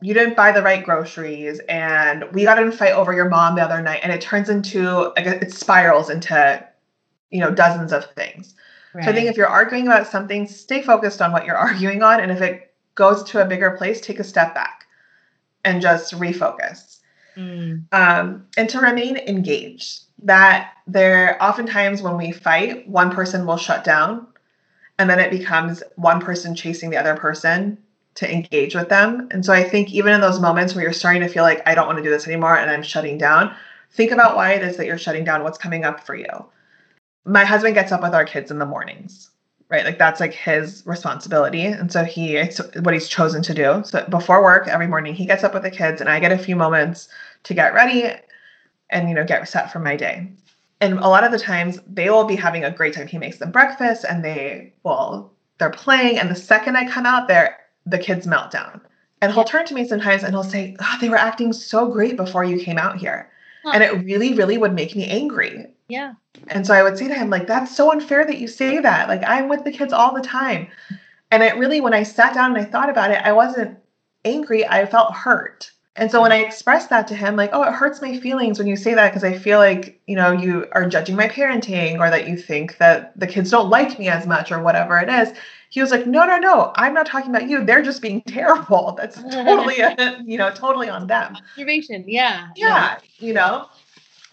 you 0.00 0.14
didn't 0.14 0.36
buy 0.36 0.52
the 0.52 0.62
right 0.62 0.84
groceries 0.84 1.60
and 1.68 2.24
we 2.32 2.44
got 2.44 2.60
in 2.60 2.68
a 2.68 2.72
fight 2.72 2.92
over 2.92 3.12
your 3.12 3.28
mom 3.28 3.56
the 3.56 3.62
other 3.62 3.82
night 3.82 4.00
and 4.02 4.12
it 4.12 4.20
turns 4.20 4.48
into 4.48 5.12
it 5.16 5.52
spirals 5.52 6.10
into 6.10 6.64
you 7.30 7.40
know 7.40 7.50
dozens 7.50 7.92
of 7.92 8.04
things 8.12 8.54
right. 8.94 9.04
so 9.04 9.10
i 9.10 9.12
think 9.12 9.28
if 9.28 9.36
you're 9.36 9.46
arguing 9.46 9.86
about 9.86 10.06
something 10.06 10.46
stay 10.46 10.82
focused 10.82 11.20
on 11.20 11.32
what 11.32 11.44
you're 11.44 11.56
arguing 11.68 12.02
on 12.02 12.20
and 12.20 12.30
if 12.30 12.40
it 12.40 12.74
goes 12.94 13.22
to 13.24 13.42
a 13.42 13.46
bigger 13.46 13.72
place 13.72 14.00
take 14.00 14.18
a 14.18 14.24
step 14.24 14.54
back 14.54 14.86
and 15.64 15.82
just 15.82 16.14
refocus 16.14 17.00
mm. 17.36 17.82
um, 17.92 18.46
and 18.56 18.68
to 18.68 18.78
remain 18.78 19.16
engaged 19.16 20.04
that 20.22 20.72
there 20.86 21.40
oftentimes 21.42 22.02
when 22.02 22.16
we 22.16 22.32
fight 22.32 22.88
one 22.88 23.10
person 23.10 23.46
will 23.46 23.56
shut 23.56 23.84
down 23.84 24.26
and 24.98 25.08
then 25.08 25.20
it 25.20 25.30
becomes 25.30 25.82
one 25.96 26.20
person 26.20 26.54
chasing 26.54 26.90
the 26.90 26.96
other 26.96 27.16
person 27.16 27.78
to 28.18 28.32
engage 28.32 28.74
with 28.74 28.88
them. 28.88 29.28
And 29.30 29.44
so 29.44 29.52
I 29.52 29.62
think 29.62 29.92
even 29.92 30.12
in 30.12 30.20
those 30.20 30.40
moments 30.40 30.74
where 30.74 30.82
you're 30.82 30.92
starting 30.92 31.22
to 31.22 31.28
feel 31.28 31.44
like 31.44 31.62
I 31.68 31.74
don't 31.76 31.86
want 31.86 31.98
to 31.98 32.02
do 32.02 32.10
this 32.10 32.26
anymore 32.26 32.56
and 32.56 32.68
I'm 32.68 32.82
shutting 32.82 33.16
down, 33.16 33.54
think 33.92 34.10
about 34.10 34.34
why 34.34 34.54
it 34.54 34.62
is 34.64 34.76
that 34.76 34.86
you're 34.86 34.98
shutting 34.98 35.22
down, 35.22 35.44
what's 35.44 35.56
coming 35.56 35.84
up 35.84 36.04
for 36.04 36.16
you. 36.16 36.26
My 37.24 37.44
husband 37.44 37.76
gets 37.76 37.92
up 37.92 38.02
with 38.02 38.14
our 38.14 38.24
kids 38.24 38.50
in 38.50 38.58
the 38.58 38.66
mornings, 38.66 39.30
right? 39.68 39.84
Like 39.84 39.98
that's 39.98 40.18
like 40.18 40.34
his 40.34 40.82
responsibility. 40.84 41.66
And 41.66 41.92
so 41.92 42.02
he 42.02 42.34
it's 42.34 42.58
what 42.80 42.92
he's 42.92 43.08
chosen 43.08 43.40
to 43.42 43.54
do. 43.54 43.82
So 43.84 44.04
before 44.10 44.42
work 44.42 44.66
every 44.66 44.88
morning 44.88 45.14
he 45.14 45.24
gets 45.24 45.44
up 45.44 45.54
with 45.54 45.62
the 45.62 45.70
kids 45.70 46.00
and 46.00 46.10
I 46.10 46.18
get 46.18 46.32
a 46.32 46.38
few 46.38 46.56
moments 46.56 47.08
to 47.44 47.54
get 47.54 47.72
ready 47.72 48.10
and 48.90 49.08
you 49.08 49.14
know 49.14 49.24
get 49.24 49.46
set 49.48 49.72
for 49.72 49.78
my 49.78 49.94
day. 49.94 50.28
And 50.80 50.98
a 50.98 51.08
lot 51.08 51.22
of 51.22 51.30
the 51.30 51.38
times 51.38 51.78
they 51.86 52.10
will 52.10 52.24
be 52.24 52.34
having 52.34 52.64
a 52.64 52.72
great 52.72 52.94
time. 52.94 53.06
He 53.06 53.18
makes 53.18 53.38
them 53.38 53.52
breakfast 53.52 54.04
and 54.08 54.24
they 54.24 54.72
will 54.82 55.32
they're 55.58 55.70
playing 55.70 56.18
and 56.18 56.28
the 56.28 56.34
second 56.34 56.76
I 56.76 56.90
come 56.90 57.06
out 57.06 57.28
there 57.28 57.58
the 57.88 57.98
kids 57.98 58.26
meltdown. 58.26 58.80
And 59.20 59.32
he'll 59.32 59.44
turn 59.44 59.66
to 59.66 59.74
me 59.74 59.86
sometimes 59.86 60.22
and 60.22 60.32
he'll 60.32 60.44
say, 60.44 60.76
oh, 60.80 60.98
they 61.00 61.08
were 61.08 61.16
acting 61.16 61.52
so 61.52 61.88
great 61.88 62.16
before 62.16 62.44
you 62.44 62.58
came 62.58 62.78
out 62.78 62.98
here. 62.98 63.30
Huh. 63.64 63.72
And 63.74 63.82
it 63.82 64.04
really, 64.04 64.34
really 64.34 64.58
would 64.58 64.74
make 64.74 64.94
me 64.94 65.06
angry. 65.06 65.66
Yeah. 65.88 66.14
And 66.48 66.66
so 66.66 66.74
I 66.74 66.82
would 66.82 66.96
say 66.96 67.08
to 67.08 67.14
him, 67.14 67.30
like, 67.30 67.46
that's 67.46 67.74
so 67.74 67.90
unfair 67.90 68.24
that 68.24 68.38
you 68.38 68.46
say 68.46 68.78
that. 68.78 69.08
Like, 69.08 69.22
I'm 69.26 69.48
with 69.48 69.64
the 69.64 69.72
kids 69.72 69.92
all 69.92 70.14
the 70.14 70.20
time. 70.20 70.68
And 71.30 71.42
it 71.42 71.56
really, 71.56 71.80
when 71.80 71.94
I 71.94 72.04
sat 72.04 72.34
down 72.34 72.54
and 72.54 72.64
I 72.64 72.70
thought 72.70 72.90
about 72.90 73.10
it, 73.10 73.20
I 73.24 73.32
wasn't 73.32 73.78
angry. 74.24 74.66
I 74.66 74.86
felt 74.86 75.14
hurt. 75.14 75.72
And 75.96 76.12
so 76.12 76.22
when 76.22 76.30
I 76.30 76.36
expressed 76.36 76.90
that 76.90 77.08
to 77.08 77.16
him, 77.16 77.34
like, 77.34 77.50
oh, 77.52 77.64
it 77.64 77.72
hurts 77.72 78.00
my 78.00 78.20
feelings 78.20 78.58
when 78.58 78.68
you 78.68 78.76
say 78.76 78.94
that 78.94 79.08
because 79.08 79.24
I 79.24 79.36
feel 79.36 79.58
like, 79.58 80.00
you 80.06 80.14
know, 80.14 80.30
you 80.30 80.68
are 80.72 80.88
judging 80.88 81.16
my 81.16 81.26
parenting 81.26 81.98
or 81.98 82.08
that 82.08 82.28
you 82.28 82.36
think 82.36 82.78
that 82.78 83.18
the 83.18 83.26
kids 83.26 83.50
don't 83.50 83.68
like 83.68 83.98
me 83.98 84.08
as 84.08 84.24
much 84.24 84.52
or 84.52 84.62
whatever 84.62 84.96
it 84.98 85.08
is 85.08 85.36
he 85.70 85.80
was 85.80 85.90
like, 85.90 86.06
no, 86.06 86.24
no, 86.24 86.38
no, 86.38 86.72
I'm 86.76 86.94
not 86.94 87.06
talking 87.06 87.30
about 87.30 87.48
you. 87.48 87.64
They're 87.64 87.82
just 87.82 88.00
being 88.00 88.22
terrible. 88.22 88.92
That's 88.98 89.22
totally, 89.22 89.76
you 90.24 90.38
know, 90.38 90.50
totally 90.50 90.88
on 90.88 91.06
them. 91.06 91.36
Observation. 91.36 92.04
Yeah. 92.06 92.48
Yeah. 92.56 92.98
You 93.18 93.34
know? 93.34 93.68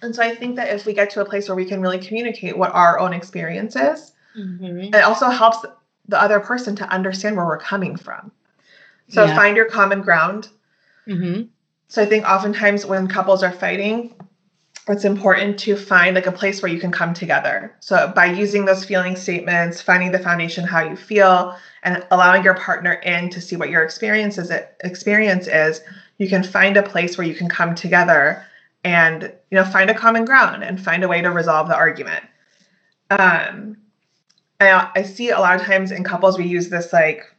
And 0.01 0.15
so 0.15 0.23
I 0.23 0.35
think 0.35 0.55
that 0.55 0.73
if 0.73 0.85
we 0.85 0.93
get 0.93 1.09
to 1.11 1.21
a 1.21 1.25
place 1.25 1.49
where 1.49 1.55
we 1.55 1.65
can 1.65 1.81
really 1.81 1.99
communicate 1.99 2.57
what 2.57 2.71
our 2.73 2.99
own 2.99 3.13
experience 3.13 3.75
is, 3.75 4.13
mm-hmm. 4.37 4.93
it 4.93 5.03
also 5.03 5.29
helps 5.29 5.65
the 6.07 6.21
other 6.21 6.39
person 6.39 6.75
to 6.77 6.87
understand 6.89 7.35
where 7.35 7.45
we're 7.45 7.57
coming 7.57 7.95
from. 7.95 8.31
So 9.09 9.25
yeah. 9.25 9.35
find 9.35 9.57
your 9.57 9.65
common 9.65 10.01
ground. 10.01 10.49
Mm-hmm. 11.07 11.43
So 11.87 12.01
I 12.01 12.05
think 12.05 12.25
oftentimes 12.25 12.85
when 12.85 13.07
couples 13.07 13.43
are 13.43 13.51
fighting, 13.51 14.14
it's 14.87 15.05
important 15.05 15.57
to 15.59 15.75
find 15.75 16.15
like 16.15 16.27
a 16.27 16.31
place 16.31 16.61
where 16.61 16.71
you 16.71 16.79
can 16.79 16.91
come 16.91 17.13
together. 17.13 17.75
So 17.79 18.11
by 18.15 18.25
using 18.25 18.65
those 18.65 18.85
feeling 18.85 19.15
statements, 19.15 19.81
finding 19.81 20.11
the 20.11 20.19
foundation 20.19 20.63
how 20.65 20.81
you 20.81 20.95
feel, 20.95 21.57
and 21.83 22.05
allowing 22.11 22.43
your 22.43 22.55
partner 22.55 22.93
in 22.93 23.29
to 23.31 23.41
see 23.41 23.55
what 23.55 23.69
your 23.69 23.83
experience 23.83 24.37
is, 24.37 24.51
experience 24.83 25.47
is, 25.47 25.81
you 26.17 26.27
can 26.27 26.43
find 26.43 26.77
a 26.77 26.83
place 26.83 27.17
where 27.17 27.25
you 27.25 27.33
can 27.35 27.49
come 27.49 27.73
together 27.73 28.43
and 28.83 29.23
you 29.49 29.55
know 29.57 29.65
find 29.65 29.89
a 29.89 29.93
common 29.93 30.25
ground 30.25 30.63
and 30.63 30.79
find 30.79 31.03
a 31.03 31.07
way 31.07 31.21
to 31.21 31.31
resolve 31.31 31.67
the 31.67 31.75
argument. 31.75 32.23
Um, 33.09 33.77
I, 34.59 34.89
I 34.95 35.03
see 35.03 35.31
a 35.31 35.39
lot 35.39 35.59
of 35.59 35.65
times 35.65 35.91
in 35.91 36.03
couples 36.03 36.37
we 36.37 36.45
use 36.45 36.69
this 36.69 36.93
like 36.93 37.34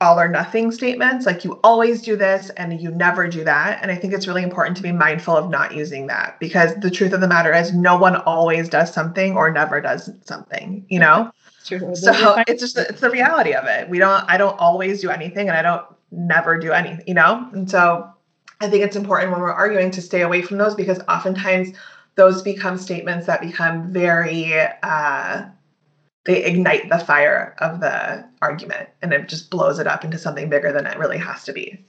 all 0.00 0.20
or 0.20 0.28
nothing 0.28 0.70
statements. 0.70 1.24
Like 1.24 1.44
you 1.44 1.58
always 1.64 2.02
do 2.02 2.16
this 2.16 2.50
and 2.50 2.78
you 2.80 2.90
never 2.90 3.28
do 3.28 3.44
that. 3.44 3.78
And 3.80 3.90
i 3.90 3.94
think 3.96 4.12
it's 4.12 4.26
really 4.26 4.42
important 4.42 4.76
to 4.76 4.82
be 4.82 4.92
mindful 4.92 5.36
of 5.36 5.50
not 5.50 5.74
using 5.74 6.06
that 6.08 6.38
because 6.38 6.74
the 6.76 6.90
truth 6.90 7.12
of 7.12 7.20
the 7.20 7.28
matter 7.28 7.52
is 7.52 7.72
no 7.72 7.96
one 7.96 8.16
always 8.16 8.68
does 8.68 8.92
something 8.92 9.36
or 9.36 9.50
never 9.50 9.80
does 9.80 10.10
something 10.24 10.84
you 10.88 10.98
know? 10.98 11.30
True. 11.64 11.96
so 11.96 12.12
it's 12.46 12.62
just 12.62 12.78
it's 12.78 13.00
the 13.00 13.10
reality 13.10 13.52
of 13.52 13.64
it. 13.66 13.88
We 13.88 13.98
don't 13.98 14.24
i 14.28 14.36
don't 14.36 14.58
always 14.58 15.00
do 15.00 15.10
anything 15.10 15.48
and 15.48 15.56
i 15.56 15.62
don't 15.62 15.86
never 16.10 16.58
do 16.58 16.72
anything 16.72 17.04
you 17.06 17.14
know? 17.14 17.48
And 17.52 17.70
so 17.70 18.08
i 18.60 18.68
think 18.68 18.84
it's 18.84 18.96
important 18.96 19.32
when 19.32 19.40
we're 19.40 19.52
arguing 19.52 19.90
to 19.92 20.02
stay 20.02 20.20
away 20.20 20.42
from 20.42 20.58
those 20.58 20.74
because 20.74 21.00
oftentimes 21.08 21.70
those 22.16 22.42
become 22.42 22.76
statements 22.76 23.26
that 23.26 23.40
become 23.40 23.92
very 23.92 24.52
uh 24.82 25.46
they 26.26 26.44
ignite 26.44 26.88
the 26.90 26.98
fire 26.98 27.54
of 27.58 27.80
the 27.80 28.28
argument 28.42 28.88
and 29.00 29.12
it 29.12 29.28
just 29.28 29.50
blows 29.50 29.78
it 29.78 29.86
up 29.86 30.04
into 30.04 30.18
something 30.18 30.50
bigger 30.50 30.72
than 30.72 30.86
it 30.86 30.98
really 30.98 31.18
has 31.18 31.44
to 31.44 31.52
be. 31.52 31.82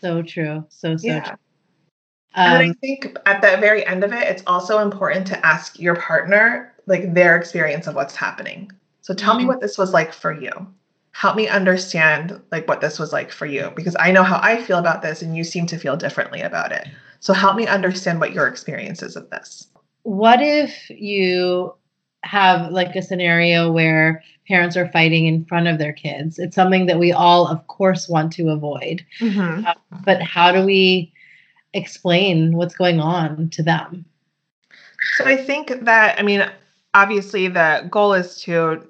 So 0.00 0.22
true. 0.22 0.64
So, 0.68 0.96
so 0.96 1.06
yeah. 1.06 1.20
true. 1.20 1.36
Um, 2.36 2.52
and 2.52 2.70
I 2.70 2.72
think 2.80 3.18
at 3.26 3.42
the 3.42 3.56
very 3.60 3.84
end 3.84 4.04
of 4.04 4.12
it, 4.12 4.22
it's 4.28 4.44
also 4.46 4.78
important 4.78 5.26
to 5.28 5.46
ask 5.46 5.78
your 5.80 5.96
partner 5.96 6.72
like 6.86 7.12
their 7.12 7.36
experience 7.36 7.88
of 7.88 7.96
what's 7.96 8.14
happening. 8.14 8.70
So 9.00 9.12
tell 9.12 9.34
mm-hmm. 9.34 9.42
me 9.42 9.46
what 9.46 9.60
this 9.60 9.76
was 9.76 9.92
like 9.92 10.12
for 10.12 10.32
you. 10.32 10.50
Help 11.10 11.34
me 11.34 11.48
understand 11.48 12.40
like 12.52 12.68
what 12.68 12.80
this 12.80 13.00
was 13.00 13.12
like 13.12 13.32
for 13.32 13.46
you 13.46 13.72
because 13.74 13.96
I 13.98 14.12
know 14.12 14.22
how 14.22 14.38
I 14.40 14.62
feel 14.62 14.78
about 14.78 15.02
this 15.02 15.22
and 15.22 15.36
you 15.36 15.42
seem 15.42 15.66
to 15.66 15.78
feel 15.78 15.96
differently 15.96 16.40
about 16.40 16.70
it. 16.70 16.86
So 17.18 17.32
help 17.32 17.56
me 17.56 17.66
understand 17.66 18.20
what 18.20 18.32
your 18.32 18.46
experience 18.46 19.02
is 19.02 19.16
of 19.16 19.28
this. 19.30 19.66
What 20.04 20.40
if 20.40 20.88
you 20.88 21.74
have 22.22 22.70
like 22.70 22.94
a 22.96 23.02
scenario 23.02 23.70
where 23.70 24.22
parents 24.46 24.76
are 24.76 24.88
fighting 24.88 25.26
in 25.26 25.44
front 25.44 25.68
of 25.68 25.78
their 25.78 25.92
kids. 25.92 26.38
It's 26.38 26.56
something 26.56 26.86
that 26.86 26.98
we 26.98 27.12
all, 27.12 27.46
of 27.46 27.66
course, 27.68 28.08
want 28.08 28.32
to 28.34 28.50
avoid. 28.50 29.04
Mm-hmm. 29.20 29.66
Uh, 29.66 29.74
but 30.04 30.20
how 30.20 30.52
do 30.52 30.64
we 30.64 31.12
explain 31.72 32.56
what's 32.56 32.74
going 32.74 33.00
on 33.00 33.48
to 33.50 33.62
them? 33.62 34.04
So 35.16 35.24
I 35.24 35.36
think 35.36 35.84
that, 35.84 36.18
I 36.18 36.22
mean, 36.22 36.50
obviously 36.94 37.48
the 37.48 37.86
goal 37.90 38.12
is 38.12 38.40
to 38.42 38.86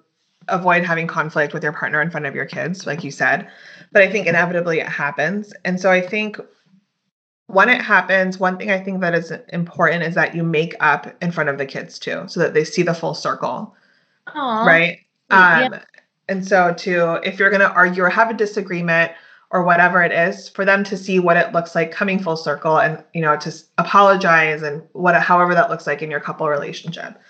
avoid 0.49 0.85
having 0.85 1.07
conflict 1.07 1.53
with 1.53 1.63
your 1.63 1.73
partner 1.73 2.01
in 2.03 2.11
front 2.11 2.27
of 2.27 2.35
your 2.35 2.47
kids, 2.47 2.87
like 2.87 3.05
you 3.05 3.11
said. 3.11 3.49
But 3.93 4.03
I 4.03 4.11
think 4.11 4.27
inevitably 4.27 4.81
it 4.81 4.89
happens. 4.89 5.53
And 5.65 5.81
so 5.81 5.91
I 5.91 6.01
think 6.01 6.39
when 7.53 7.69
it 7.69 7.81
happens, 7.81 8.39
one 8.39 8.57
thing 8.57 8.71
I 8.71 8.81
think 8.81 9.01
that 9.01 9.15
is 9.15 9.33
important 9.53 10.03
is 10.03 10.15
that 10.15 10.35
you 10.35 10.43
make 10.43 10.75
up 10.81 11.07
in 11.23 11.33
front 11.33 11.49
of 11.49 11.59
the 11.59 11.67
kids 11.67 11.99
too, 11.99 12.25
so 12.27 12.41
that 12.41 12.55
they 12.55 12.65
see 12.65 12.83
the 12.83 12.95
full 12.95 13.15
circle. 13.15 13.75
Aww. 14.29 14.67
Right. 14.67 14.99
Um, 15.31 15.73
yeah. 15.73 15.85
And 16.29 16.47
so, 16.47 16.73
to 16.75 17.21
if 17.25 17.39
you're 17.39 17.51
going 17.51 17.61
to 17.61 17.73
argue 17.73 18.05
or 18.05 18.09
have 18.09 18.31
a 18.31 18.35
disagreement 18.35 19.13
or 19.51 19.65
whatever 19.65 20.03
it 20.03 20.13
is, 20.13 20.49
for 20.49 20.65
them 20.65 20.85
to 20.85 20.97
see 20.97 21.19
what 21.19 21.37
it 21.37 21.53
looks 21.53 21.75
like 21.75 21.91
coming 21.91 22.21
full 22.21 22.37
circle, 22.37 22.79
and 22.79 23.03
you 23.15 23.21
know, 23.21 23.37
to 23.39 23.53
apologize 23.79 24.63
and 24.63 24.83
what, 24.93 25.15
however 25.21 25.55
that 25.55 25.71
looks 25.71 25.87
like 25.87 26.03
in 26.03 26.11
your 26.11 26.21
couple 26.21 26.49
relationship. 26.49 27.21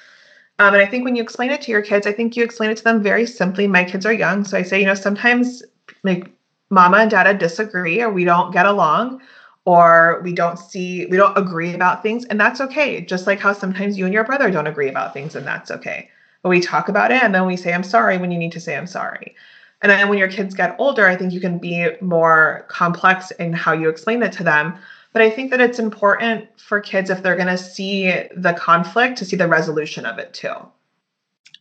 Um, 0.58 0.74
and 0.74 0.82
I 0.82 0.86
think 0.86 1.04
when 1.04 1.16
you 1.16 1.22
explain 1.22 1.50
it 1.50 1.62
to 1.62 1.70
your 1.70 1.80
kids, 1.80 2.06
I 2.06 2.12
think 2.12 2.36
you 2.36 2.44
explain 2.44 2.70
it 2.70 2.76
to 2.76 2.84
them 2.84 3.02
very 3.02 3.24
simply. 3.26 3.66
My 3.66 3.84
kids 3.84 4.04
are 4.04 4.12
young, 4.12 4.44
so 4.44 4.58
I 4.58 4.62
say, 4.62 4.78
you 4.80 4.86
know, 4.86 4.94
sometimes 4.94 5.62
like 6.02 6.30
mama 6.68 6.98
and 6.98 7.10
dada 7.10 7.34
disagree 7.34 8.02
or 8.02 8.10
we 8.10 8.24
don't 8.24 8.52
get 8.52 8.66
along 8.66 9.20
or 9.64 10.20
we 10.24 10.32
don't 10.32 10.58
see 10.58 11.06
we 11.06 11.16
don't 11.16 11.36
agree 11.36 11.74
about 11.74 12.02
things 12.02 12.24
and 12.26 12.40
that's 12.40 12.60
okay. 12.60 13.00
Just 13.00 13.26
like 13.26 13.40
how 13.40 13.52
sometimes 13.52 13.98
you 13.98 14.04
and 14.04 14.14
your 14.14 14.24
brother 14.24 14.50
don't 14.50 14.66
agree 14.66 14.88
about 14.88 15.12
things 15.12 15.34
and 15.34 15.46
that's 15.46 15.70
okay. 15.70 16.08
But 16.42 16.48
we 16.48 16.60
talk 16.60 16.88
about 16.88 17.10
it 17.10 17.22
and 17.22 17.34
then 17.34 17.46
we 17.46 17.56
say 17.56 17.72
i'm 17.72 17.82
sorry 17.82 18.18
when 18.18 18.30
you 18.30 18.38
need 18.38 18.52
to 18.52 18.60
say 18.60 18.76
i'm 18.76 18.86
sorry. 18.86 19.34
And 19.82 19.90
then 19.90 20.08
when 20.08 20.18
your 20.18 20.28
kids 20.28 20.54
get 20.54 20.76
older 20.78 21.06
i 21.06 21.16
think 21.16 21.32
you 21.32 21.40
can 21.40 21.58
be 21.58 21.88
more 22.00 22.64
complex 22.68 23.30
in 23.32 23.52
how 23.52 23.72
you 23.72 23.88
explain 23.88 24.22
it 24.22 24.32
to 24.32 24.44
them. 24.44 24.78
But 25.12 25.22
i 25.22 25.30
think 25.30 25.50
that 25.50 25.60
it's 25.60 25.78
important 25.78 26.48
for 26.58 26.80
kids 26.80 27.10
if 27.10 27.22
they're 27.22 27.36
going 27.36 27.48
to 27.48 27.58
see 27.58 28.10
the 28.34 28.54
conflict 28.54 29.18
to 29.18 29.24
see 29.24 29.36
the 29.36 29.48
resolution 29.48 30.06
of 30.06 30.18
it 30.18 30.32
too. 30.32 30.54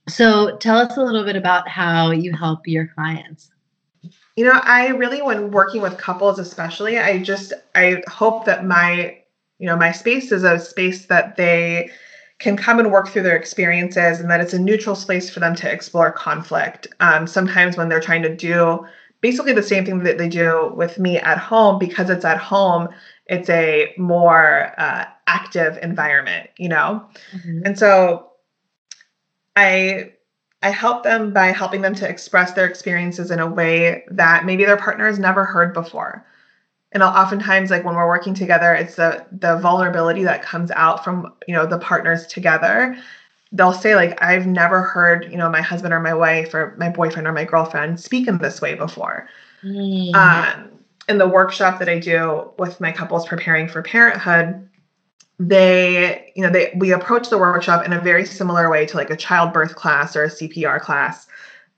So 0.07 0.57
tell 0.57 0.77
us 0.77 0.97
a 0.97 1.03
little 1.03 1.23
bit 1.23 1.35
about 1.35 1.67
how 1.67 2.11
you 2.11 2.33
help 2.33 2.67
your 2.67 2.87
clients 2.87 3.51
you 4.39 4.45
know, 4.45 4.61
I 4.63 4.87
really, 4.87 5.21
when 5.21 5.51
working 5.51 5.81
with 5.81 5.97
couples, 5.97 6.39
especially, 6.39 6.97
I 6.97 7.21
just, 7.21 7.51
I 7.75 8.01
hope 8.07 8.45
that 8.45 8.65
my, 8.65 9.17
you 9.57 9.65
know, 9.65 9.75
my 9.75 9.91
space 9.91 10.31
is 10.31 10.45
a 10.45 10.57
space 10.57 11.07
that 11.07 11.35
they 11.35 11.89
can 12.37 12.55
come 12.55 12.79
and 12.79 12.89
work 12.89 13.09
through 13.09 13.23
their 13.23 13.35
experiences 13.35 14.21
and 14.21 14.31
that 14.31 14.39
it's 14.39 14.53
a 14.53 14.59
neutral 14.59 14.95
space 14.95 15.29
for 15.29 15.41
them 15.41 15.55
to 15.55 15.69
explore 15.69 16.09
conflict. 16.09 16.87
Um, 17.01 17.27
sometimes 17.27 17.75
when 17.75 17.89
they're 17.89 17.99
trying 17.99 18.21
to 18.21 18.33
do 18.33 18.85
basically 19.19 19.51
the 19.51 19.61
same 19.61 19.83
thing 19.83 20.03
that 20.03 20.17
they 20.17 20.29
do 20.29 20.71
with 20.73 20.97
me 20.99 21.17
at 21.17 21.37
home, 21.37 21.77
because 21.77 22.09
it's 22.09 22.23
at 22.23 22.37
home, 22.37 22.87
it's 23.25 23.49
a 23.49 23.93
more 23.97 24.73
uh, 24.77 25.03
active 25.27 25.77
environment, 25.81 26.49
you 26.57 26.69
know? 26.69 27.05
Mm-hmm. 27.33 27.63
And 27.65 27.77
so 27.77 28.31
I 29.57 30.13
I 30.61 30.71
help 30.71 31.03
them 31.03 31.31
by 31.31 31.47
helping 31.47 31.81
them 31.81 31.95
to 31.95 32.09
express 32.09 32.51
their 32.51 32.67
experiences 32.67 33.31
in 33.31 33.39
a 33.39 33.47
way 33.47 34.03
that 34.11 34.45
maybe 34.45 34.65
their 34.65 34.77
partner 34.77 35.07
has 35.07 35.19
never 35.19 35.45
heard 35.45 35.73
before. 35.73 36.25
and 36.91 37.03
I'll 37.03 37.15
oftentimes 37.15 37.69
like 37.69 37.85
when 37.85 37.95
we're 37.95 38.07
working 38.07 38.33
together 38.33 38.73
it's 38.73 38.95
the 38.95 39.25
the 39.31 39.57
vulnerability 39.57 40.23
that 40.23 40.41
comes 40.41 40.71
out 40.71 41.03
from 41.03 41.33
you 41.47 41.53
know 41.53 41.65
the 41.65 41.77
partners 41.77 42.25
together 42.27 42.97
they'll 43.51 43.73
say 43.73 43.95
like 43.95 44.21
i've 44.21 44.45
never 44.45 44.81
heard 44.81 45.31
you 45.31 45.37
know 45.37 45.49
my 45.49 45.61
husband 45.61 45.93
or 45.93 45.99
my 45.99 46.13
wife 46.13 46.53
or 46.53 46.75
my 46.77 46.89
boyfriend 46.89 47.27
or 47.27 47.31
my 47.31 47.43
girlfriend 47.43 47.99
speak 47.99 48.27
in 48.27 48.37
this 48.37 48.61
way 48.61 48.75
before 48.75 49.27
mm. 49.63 50.13
um, 50.13 50.69
in 51.07 51.17
the 51.17 51.27
workshop 51.27 51.79
that 51.79 51.89
i 51.89 51.97
do 51.97 52.51
with 52.57 52.79
my 52.79 52.91
couples 52.91 53.27
preparing 53.27 53.67
for 53.67 53.81
parenthood 53.81 54.68
they 55.39 56.31
you 56.35 56.43
know 56.43 56.51
they 56.51 56.73
we 56.75 56.91
approach 56.91 57.29
the 57.29 57.37
workshop 57.37 57.85
in 57.85 57.93
a 57.93 58.01
very 58.01 58.25
similar 58.25 58.69
way 58.69 58.85
to 58.85 58.97
like 58.97 59.09
a 59.09 59.15
childbirth 59.15 59.75
class 59.75 60.15
or 60.15 60.23
a 60.23 60.29
cpr 60.29 60.79
class. 60.79 61.27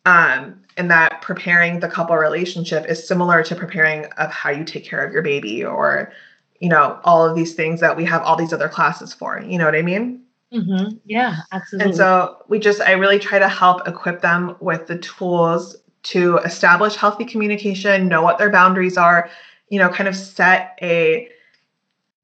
Um, 0.03 0.59
and 0.77 0.89
that 0.89 1.21
preparing 1.21 1.79
the 1.79 1.87
couple 1.87 2.15
relationship 2.15 2.87
is 2.87 3.07
similar 3.07 3.43
to 3.43 3.55
preparing 3.55 4.05
of 4.17 4.31
how 4.31 4.49
you 4.49 4.63
take 4.63 4.83
care 4.83 5.05
of 5.05 5.13
your 5.13 5.21
baby 5.21 5.63
or 5.63 6.11
you 6.59 6.69
know 6.69 6.99
all 7.03 7.23
of 7.27 7.35
these 7.35 7.53
things 7.53 7.79
that 7.81 7.95
we 7.95 8.03
have 8.05 8.23
all 8.23 8.35
these 8.35 8.51
other 8.51 8.67
classes 8.67 9.13
for. 9.13 9.39
You 9.39 9.59
know 9.59 9.65
what 9.65 9.75
i 9.75 9.81
mean? 9.83 10.23
Mm-hmm. 10.51 10.97
yeah 11.05 11.37
absolutely. 11.53 11.91
and 11.91 11.95
so 11.95 12.43
we 12.49 12.59
just 12.59 12.81
i 12.81 12.91
really 12.91 13.19
try 13.19 13.39
to 13.39 13.47
help 13.47 13.87
equip 13.87 14.21
them 14.21 14.57
with 14.59 14.85
the 14.85 14.97
tools 14.97 15.77
to 16.03 16.39
establish 16.39 16.97
healthy 16.97 17.23
communication 17.23 18.09
know 18.09 18.21
what 18.21 18.37
their 18.37 18.49
boundaries 18.49 18.97
are 18.97 19.29
you 19.69 19.79
know 19.79 19.87
kind 19.87 20.09
of 20.09 20.15
set 20.15 20.77
a 20.81 21.29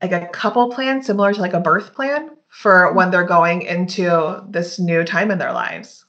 like 0.01 0.11
a 0.11 0.27
couple 0.27 0.69
plan 0.71 1.01
similar 1.01 1.33
to 1.33 1.41
like 1.41 1.53
a 1.53 1.59
birth 1.59 1.93
plan 1.93 2.31
for 2.49 2.93
when 2.93 3.11
they're 3.11 3.25
going 3.25 3.63
into 3.63 4.43
this 4.49 4.79
new 4.79 5.03
time 5.03 5.31
in 5.31 5.37
their 5.37 5.53
lives. 5.53 6.05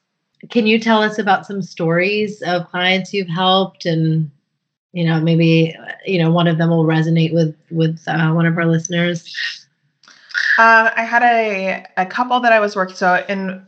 Can 0.51 0.67
you 0.67 0.79
tell 0.79 1.03
us 1.03 1.19
about 1.19 1.47
some 1.47 1.63
stories 1.63 2.43
of 2.43 2.69
clients 2.69 3.13
you've 3.13 3.29
helped 3.29 3.87
and 3.87 4.31
you 4.93 5.05
know 5.05 5.21
maybe 5.21 5.75
you 6.07 6.19
know 6.19 6.31
one 6.31 6.47
of 6.47 6.59
them 6.59 6.71
will 6.71 6.85
resonate 6.85 7.33
with 7.33 7.57
with 7.71 8.01
uh, 8.07 8.31
one 8.33 8.47
of 8.47 8.57
our 8.57 8.67
listeners? 8.67 9.35
Um, 10.59 10.91
i 10.97 11.03
had 11.03 11.23
a 11.23 11.85
a 11.97 12.07
couple 12.07 12.41
that 12.41 12.53
i 12.53 12.61
was 12.61 12.77
working 12.77 12.97
so 12.97 13.25
in 13.29 13.65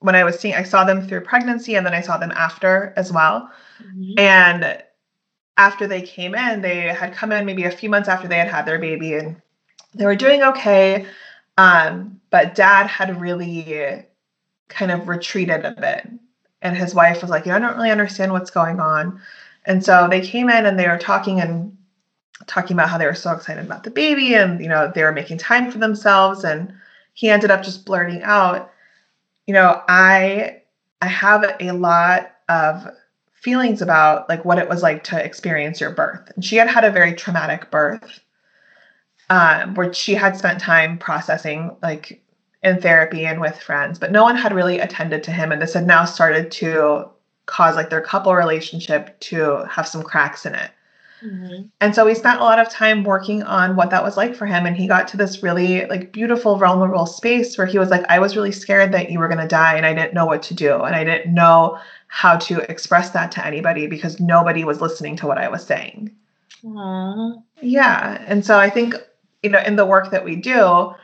when 0.00 0.14
i 0.14 0.24
was 0.24 0.38
seeing 0.38 0.54
i 0.54 0.62
saw 0.62 0.84
them 0.84 1.06
through 1.06 1.22
pregnancy 1.22 1.74
and 1.74 1.84
then 1.84 1.94
i 1.94 2.00
saw 2.00 2.18
them 2.18 2.32
after 2.32 2.92
as 2.96 3.12
well. 3.12 3.50
Mm-hmm. 3.82 4.18
and 4.18 4.82
after 5.56 5.86
they 5.86 6.02
came 6.02 6.34
in 6.34 6.60
they 6.60 6.80
had 6.88 7.14
come 7.14 7.32
in 7.32 7.46
maybe 7.46 7.64
a 7.64 7.70
few 7.70 7.88
months 7.88 8.08
after 8.08 8.28
they 8.28 8.36
had 8.36 8.48
had 8.48 8.66
their 8.66 8.78
baby 8.78 9.14
and 9.14 9.40
they 9.94 10.04
were 10.04 10.16
doing 10.16 10.42
okay 10.42 11.06
um, 11.60 12.20
but 12.30 12.54
dad 12.54 12.86
had 12.86 13.20
really 13.20 14.06
kind 14.68 14.90
of 14.90 15.08
retreated 15.08 15.64
a 15.64 15.72
bit. 15.72 16.08
And 16.62 16.76
his 16.76 16.94
wife 16.94 17.20
was 17.20 17.30
like, 17.30 17.44
yeah, 17.44 17.56
I 17.56 17.58
don't 17.58 17.76
really 17.76 17.90
understand 17.90 18.32
what's 18.32 18.50
going 18.50 18.80
on. 18.80 19.20
And 19.66 19.84
so 19.84 20.08
they 20.08 20.20
came 20.20 20.48
in 20.48 20.64
and 20.64 20.78
they 20.78 20.88
were 20.88 20.96
talking 20.96 21.40
and 21.40 21.76
talking 22.46 22.74
about 22.74 22.88
how 22.88 22.96
they 22.96 23.04
were 23.04 23.14
so 23.14 23.32
excited 23.32 23.64
about 23.64 23.84
the 23.84 23.90
baby 23.90 24.34
and, 24.34 24.60
you 24.62 24.68
know, 24.68 24.90
they 24.94 25.02
were 25.02 25.12
making 25.12 25.36
time 25.36 25.70
for 25.70 25.78
themselves. 25.78 26.44
And 26.44 26.72
he 27.12 27.28
ended 27.28 27.50
up 27.50 27.62
just 27.62 27.84
blurting 27.84 28.22
out, 28.22 28.72
you 29.46 29.52
know, 29.52 29.82
I 29.88 30.62
I 31.02 31.08
have 31.08 31.44
a 31.60 31.72
lot 31.72 32.32
of 32.48 32.86
feelings 33.32 33.82
about 33.82 34.28
like 34.28 34.44
what 34.44 34.58
it 34.58 34.68
was 34.68 34.82
like 34.82 35.04
to 35.04 35.22
experience 35.22 35.80
your 35.80 35.90
birth. 35.90 36.30
And 36.34 36.44
she 36.44 36.56
had 36.56 36.68
had 36.68 36.84
a 36.84 36.90
very 36.90 37.14
traumatic 37.14 37.70
birth 37.70 38.20
um, 39.30 39.74
where 39.74 39.92
she 39.94 40.14
had 40.14 40.36
spent 40.36 40.60
time 40.60 40.98
processing 40.98 41.74
like 41.82 42.20
in 42.62 42.80
therapy 42.80 43.24
and 43.24 43.40
with 43.40 43.58
friends, 43.58 43.98
but 43.98 44.12
no 44.12 44.22
one 44.22 44.36
had 44.36 44.52
really 44.52 44.80
attended 44.80 45.22
to 45.22 45.30
him. 45.30 45.50
And 45.50 45.62
this 45.62 45.72
had 45.72 45.86
now 45.86 46.04
started 46.04 46.50
to 46.52 47.08
cause 47.46 47.74
like 47.76 47.90
their 47.90 48.02
couple 48.02 48.34
relationship 48.34 49.18
to 49.20 49.64
have 49.70 49.88
some 49.88 50.02
cracks 50.02 50.44
in 50.44 50.54
it. 50.54 50.70
Mm-hmm. 51.24 51.66
And 51.80 51.94
so 51.94 52.06
we 52.06 52.14
spent 52.14 52.40
a 52.40 52.44
lot 52.44 52.58
of 52.58 52.70
time 52.70 53.04
working 53.04 53.42
on 53.42 53.76
what 53.76 53.90
that 53.90 54.02
was 54.02 54.16
like 54.16 54.34
for 54.34 54.46
him. 54.46 54.66
And 54.66 54.76
he 54.76 54.86
got 54.86 55.06
to 55.08 55.16
this 55.16 55.42
really 55.42 55.86
like 55.86 56.12
beautiful, 56.12 56.56
vulnerable 56.56 57.06
space 57.06 57.56
where 57.56 57.66
he 57.66 57.78
was 57.78 57.90
like, 57.90 58.04
I 58.08 58.18
was 58.18 58.36
really 58.36 58.52
scared 58.52 58.92
that 58.92 59.10
you 59.10 59.18
were 59.18 59.28
going 59.28 59.40
to 59.40 59.46
die 59.46 59.74
and 59.76 59.86
I 59.86 59.94
didn't 59.94 60.14
know 60.14 60.26
what 60.26 60.42
to 60.44 60.54
do. 60.54 60.82
And 60.82 60.94
I 60.94 61.04
didn't 61.04 61.32
know 61.32 61.78
how 62.08 62.36
to 62.36 62.60
express 62.70 63.10
that 63.10 63.30
to 63.32 63.46
anybody 63.46 63.86
because 63.86 64.18
nobody 64.18 64.64
was 64.64 64.80
listening 64.80 65.14
to 65.16 65.26
what 65.26 65.38
I 65.38 65.48
was 65.48 65.64
saying. 65.64 66.10
Aww. 66.64 67.42
Yeah. 67.60 68.24
And 68.26 68.44
so 68.44 68.58
I 68.58 68.70
think, 68.70 68.94
you 69.42 69.50
know, 69.50 69.62
in 69.64 69.76
the 69.76 69.86
work 69.86 70.10
that 70.10 70.24
we 70.24 70.36
do, 70.36 70.94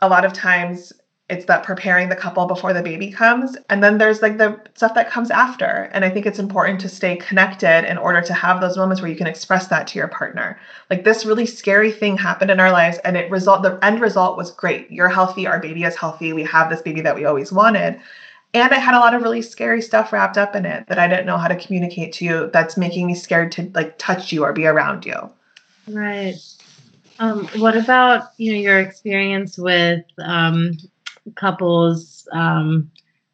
a 0.00 0.08
lot 0.08 0.24
of 0.24 0.32
times 0.32 0.92
it's 1.28 1.46
that 1.46 1.62
preparing 1.62 2.10
the 2.10 2.16
couple 2.16 2.44
before 2.46 2.74
the 2.74 2.82
baby 2.82 3.10
comes 3.10 3.56
and 3.70 3.82
then 3.82 3.96
there's 3.96 4.20
like 4.20 4.36
the 4.36 4.60
stuff 4.74 4.92
that 4.94 5.08
comes 5.08 5.30
after. 5.30 5.88
And 5.92 6.04
i 6.04 6.10
think 6.10 6.26
it's 6.26 6.38
important 6.38 6.80
to 6.80 6.88
stay 6.88 7.16
connected 7.16 7.88
in 7.88 7.96
order 7.96 8.20
to 8.20 8.34
have 8.34 8.60
those 8.60 8.76
moments 8.76 9.00
where 9.00 9.10
you 9.10 9.16
can 9.16 9.26
express 9.26 9.68
that 9.68 9.86
to 9.88 9.98
your 9.98 10.08
partner. 10.08 10.60
Like 10.90 11.04
this 11.04 11.24
really 11.24 11.46
scary 11.46 11.90
thing 11.90 12.18
happened 12.18 12.50
in 12.50 12.60
our 12.60 12.72
lives 12.72 12.98
and 12.98 13.16
it 13.16 13.30
result 13.30 13.62
the 13.62 13.78
end 13.82 14.00
result 14.00 14.36
was 14.36 14.50
great. 14.50 14.90
You're 14.90 15.08
healthy 15.08 15.46
our 15.46 15.60
baby 15.60 15.84
is 15.84 15.96
healthy 15.96 16.32
we 16.32 16.44
have 16.44 16.68
this 16.68 16.82
baby 16.82 17.00
that 17.00 17.14
we 17.14 17.24
always 17.24 17.52
wanted. 17.52 17.98
And 18.52 18.74
i 18.74 18.78
had 18.78 18.94
a 18.94 19.00
lot 19.00 19.14
of 19.14 19.22
really 19.22 19.40
scary 19.40 19.80
stuff 19.80 20.12
wrapped 20.12 20.36
up 20.36 20.54
in 20.54 20.66
it 20.66 20.86
that 20.88 20.98
i 20.98 21.08
didn't 21.08 21.26
know 21.26 21.38
how 21.38 21.48
to 21.48 21.56
communicate 21.56 22.12
to 22.14 22.24
you 22.24 22.50
that's 22.52 22.76
making 22.76 23.06
me 23.06 23.14
scared 23.14 23.52
to 23.52 23.70
like 23.74 23.96
touch 23.96 24.32
you 24.32 24.42
or 24.44 24.52
be 24.52 24.66
around 24.66 25.06
you. 25.06 25.30
Right 25.88 26.34
um, 27.22 27.46
what 27.58 27.76
about 27.76 28.30
you 28.36 28.52
know 28.52 28.58
your 28.58 28.80
experience 28.80 29.56
with 29.56 30.04
um, 30.18 30.72
couples 31.36 32.26
um, 32.32 32.90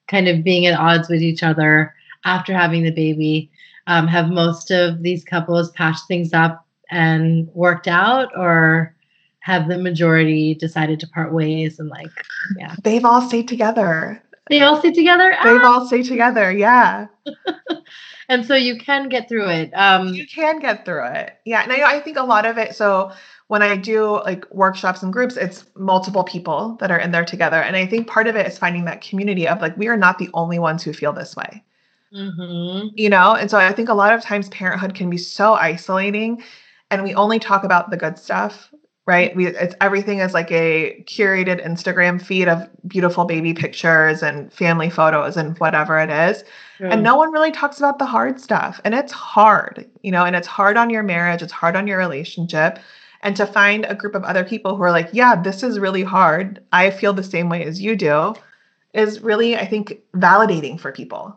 kind 0.08 0.28
of 0.28 0.44
being 0.44 0.66
at 0.66 0.78
odds 0.78 1.08
with 1.08 1.22
each 1.22 1.42
other 1.42 1.94
after 2.26 2.52
having 2.52 2.82
the 2.82 2.90
baby? 2.90 3.50
Um, 3.86 4.06
have 4.06 4.28
most 4.28 4.70
of 4.70 5.02
these 5.02 5.24
couples 5.24 5.70
patched 5.70 6.06
things 6.06 6.34
up 6.34 6.66
and 6.90 7.48
worked 7.54 7.88
out, 7.88 8.28
or 8.36 8.94
have 9.40 9.68
the 9.68 9.78
majority 9.78 10.54
decided 10.54 11.00
to 11.00 11.08
part 11.08 11.32
ways 11.32 11.78
and 11.78 11.88
like 11.88 12.10
yeah? 12.58 12.74
They've 12.84 13.06
all 13.06 13.22
stayed 13.22 13.48
together. 13.48 14.22
They 14.48 14.62
all 14.62 14.78
stay 14.78 14.92
together. 14.92 15.30
They've 15.42 15.60
ah! 15.62 15.72
all 15.72 15.86
stayed 15.86 16.04
together. 16.04 16.50
Yeah. 16.50 17.06
and 18.28 18.44
so 18.44 18.54
you 18.54 18.78
can 18.78 19.08
get 19.08 19.28
through 19.28 19.48
it. 19.48 19.72
Um, 19.72 20.08
you 20.08 20.26
can 20.26 20.58
get 20.60 20.84
through 20.84 21.06
it. 21.06 21.36
Yeah. 21.44 21.62
And 21.62 21.72
I, 21.72 21.96
I 21.96 22.00
think 22.00 22.16
a 22.16 22.22
lot 22.22 22.46
of 22.46 22.58
it. 22.58 22.74
So 22.74 23.12
when 23.48 23.62
I 23.62 23.76
do 23.76 24.20
like 24.24 24.44
workshops 24.52 25.02
and 25.02 25.12
groups, 25.12 25.36
it's 25.36 25.64
multiple 25.74 26.24
people 26.24 26.76
that 26.80 26.90
are 26.90 26.98
in 26.98 27.12
there 27.12 27.24
together. 27.24 27.60
And 27.60 27.76
I 27.76 27.86
think 27.86 28.06
part 28.06 28.26
of 28.26 28.36
it 28.36 28.46
is 28.46 28.58
finding 28.58 28.84
that 28.84 29.00
community 29.00 29.48
of 29.48 29.60
like, 29.60 29.76
we 29.76 29.88
are 29.88 29.96
not 29.96 30.18
the 30.18 30.30
only 30.34 30.58
ones 30.58 30.82
who 30.82 30.92
feel 30.92 31.12
this 31.12 31.36
way. 31.36 31.64
Mm-hmm. 32.14 32.88
You 32.94 33.10
know? 33.10 33.34
And 33.34 33.50
so 33.50 33.58
I 33.58 33.72
think 33.72 33.88
a 33.88 33.94
lot 33.94 34.12
of 34.12 34.22
times 34.22 34.48
parenthood 34.48 34.94
can 34.94 35.10
be 35.10 35.18
so 35.18 35.54
isolating 35.54 36.42
and 36.90 37.02
we 37.02 37.14
only 37.14 37.38
talk 37.38 37.64
about 37.64 37.90
the 37.90 37.96
good 37.96 38.18
stuff 38.18 38.72
right? 39.08 39.34
We 39.34 39.46
it's 39.46 39.74
everything 39.80 40.18
is 40.18 40.34
like 40.34 40.52
a 40.52 41.02
curated 41.08 41.64
instagram 41.66 42.20
feed 42.20 42.46
of 42.46 42.68
beautiful 42.86 43.24
baby 43.24 43.54
pictures 43.54 44.22
and 44.22 44.52
family 44.52 44.90
photos 44.90 45.38
and 45.38 45.58
whatever 45.58 45.98
it 45.98 46.10
is. 46.10 46.44
And 46.78 47.02
no 47.02 47.16
one 47.16 47.32
really 47.32 47.50
talks 47.50 47.78
about 47.78 47.98
the 47.98 48.04
hard 48.04 48.38
stuff. 48.38 48.80
And 48.84 48.94
it's 48.94 49.10
hard 49.10 49.88
you 50.02 50.12
know 50.12 50.26
and 50.26 50.36
it's 50.36 50.46
hard 50.46 50.76
on 50.76 50.90
your 50.90 51.02
marriage 51.02 51.40
it's 51.40 51.52
hard 51.52 51.74
on 51.74 51.86
your 51.86 51.96
relationship. 51.96 52.78
And 53.22 53.34
to 53.36 53.46
find 53.46 53.86
a 53.86 53.94
group 53.94 54.14
of 54.14 54.24
other 54.24 54.44
people 54.44 54.76
who 54.76 54.82
are 54.82 54.92
like, 54.92 55.08
yeah, 55.12 55.40
this 55.40 55.62
is 55.62 55.80
really 55.80 56.04
hard. 56.04 56.62
I 56.72 56.90
feel 56.90 57.14
the 57.14 57.24
same 57.24 57.48
way 57.48 57.64
as 57.64 57.80
you 57.80 57.96
do 57.96 58.34
is 58.92 59.20
really, 59.22 59.56
I 59.56 59.66
think, 59.66 59.98
validating 60.14 60.78
for 60.78 60.92
people. 60.92 61.34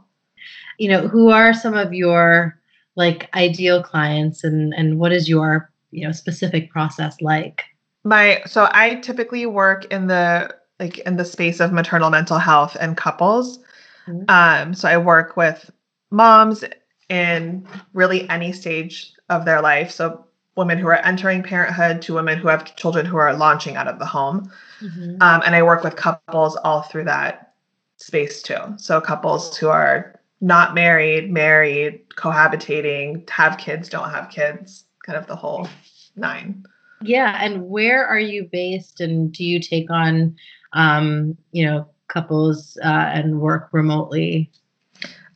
You 0.78 0.90
know, 0.90 1.08
who 1.08 1.30
are 1.30 1.56
some 1.56 1.74
of 1.74 1.92
your 1.92 2.60
like 2.96 3.34
ideal 3.34 3.82
clients 3.82 4.44
and 4.44 4.74
and 4.76 5.00
what 5.00 5.12
is 5.12 5.28
your, 5.28 5.71
you 5.92 6.06
know, 6.06 6.12
specific 6.12 6.72
process 6.72 7.16
like? 7.22 7.64
My 8.04 8.42
so 8.46 8.68
I 8.72 8.96
typically 8.96 9.46
work 9.46 9.86
in 9.86 10.08
the 10.08 10.56
like 10.80 10.98
in 11.00 11.18
the 11.18 11.26
space 11.26 11.60
of 11.60 11.72
maternal 11.72 12.10
mental 12.10 12.40
health 12.40 12.76
and 12.80 12.98
couples. 12.98 13.60
Mm-hmm. 14.08 14.24
Um, 14.30 14.74
so 14.74 14.90
I 14.90 14.98
work 14.98 15.38
with 15.38 15.70
moms 16.10 16.64
in 17.10 17.68
really 17.94 18.28
any 18.30 18.52
stage 18.52 19.14
of 19.30 19.46
their 19.46 19.62
life. 19.62 19.92
So 19.92 20.26
women 20.56 20.78
who 20.78 20.88
are 20.88 21.06
entering 21.06 21.44
parenthood 21.44 22.02
to 22.04 22.14
women 22.14 22.38
who 22.38 22.48
have 22.48 22.76
children 22.76 23.06
who 23.06 23.18
are 23.18 23.34
launching 23.36 23.76
out 23.76 23.88
of 23.88 24.00
the 24.00 24.06
home. 24.06 24.52
Mm-hmm. 24.82 25.22
Um, 25.22 25.42
and 25.46 25.56
I 25.56 25.64
work 25.64 25.84
with 25.84 25.96
couples 25.96 26.56
all 26.58 26.82
through 26.82 27.06
that 27.06 27.54
space 27.98 28.42
too. 28.42 28.58
So 28.78 29.00
couples 29.00 29.56
who 29.58 29.70
are 29.70 30.20
not 30.42 30.74
married, 30.74 31.32
married, 31.32 32.10
cohabitating, 32.10 33.30
have 33.30 33.58
kids, 33.58 33.88
don't 33.88 34.10
have 34.10 34.30
kids, 34.30 34.86
kind 35.12 35.22
of 35.22 35.28
the 35.28 35.36
whole 35.36 35.68
nine. 36.16 36.64
Yeah. 37.02 37.38
And 37.42 37.68
where 37.68 38.06
are 38.06 38.20
you 38.20 38.48
based? 38.52 39.02
And 39.02 39.32
do 39.32 39.44
you 39.44 39.60
take 39.60 39.92
on, 39.92 40.38
um, 40.74 41.38
you 41.52 41.66
know, 41.66 41.88
couples 42.08 42.78
uh, 42.84 42.88
and 43.14 43.42
work 43.42 43.70
remotely? 43.74 44.50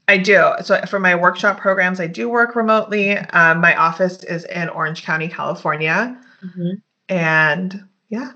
I 0.07 0.17
do. 0.17 0.51
So 0.63 0.79
for 0.83 0.99
my 0.99 1.15
workshop 1.15 1.59
programs, 1.59 1.99
I 1.99 2.07
do 2.07 2.29
work 2.29 2.55
remotely. 2.55 3.17
Um, 3.17 3.59
my 3.59 3.75
office 3.75 4.23
is 4.23 4.45
in 4.45 4.69
Orange 4.69 5.03
County, 5.03 5.27
California. 5.27 6.17
Mm-hmm. 6.43 6.71
And 7.09 7.83
yeah. 8.09 8.31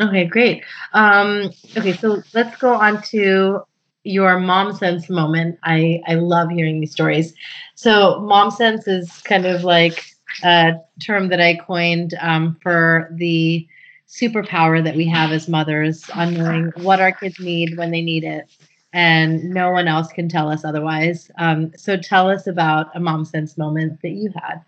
Okay, 0.00 0.24
great. 0.24 0.64
Um, 0.94 1.50
okay, 1.76 1.92
so 1.92 2.22
let's 2.34 2.56
go 2.58 2.74
on 2.74 3.02
to 3.02 3.60
your 4.04 4.38
mom 4.40 4.74
sense 4.74 5.08
moment. 5.08 5.58
I, 5.62 6.00
I 6.06 6.14
love 6.14 6.50
hearing 6.50 6.80
these 6.80 6.92
stories. 6.92 7.34
So 7.74 8.20
mom 8.20 8.50
sense 8.50 8.88
is 8.88 9.20
kind 9.22 9.46
of 9.46 9.64
like 9.64 10.15
a 10.42 10.74
term 11.04 11.28
that 11.28 11.40
I 11.40 11.54
coined 11.56 12.14
um, 12.20 12.56
for 12.62 13.08
the 13.12 13.66
superpower 14.08 14.82
that 14.82 14.96
we 14.96 15.06
have 15.08 15.32
as 15.32 15.48
mothers 15.48 16.08
on 16.10 16.34
knowing 16.34 16.72
what 16.76 17.00
our 17.00 17.12
kids 17.12 17.40
need 17.40 17.76
when 17.76 17.90
they 17.90 18.02
need 18.02 18.24
it. 18.24 18.50
And 18.92 19.50
no 19.50 19.70
one 19.70 19.88
else 19.88 20.08
can 20.08 20.28
tell 20.28 20.48
us 20.48 20.64
otherwise. 20.64 21.30
Um, 21.38 21.72
so 21.76 21.96
tell 21.96 22.30
us 22.30 22.46
about 22.46 22.94
a 22.94 23.00
mom 23.00 23.24
sense 23.24 23.58
moment 23.58 24.00
that 24.02 24.10
you 24.10 24.32
had. 24.34 24.62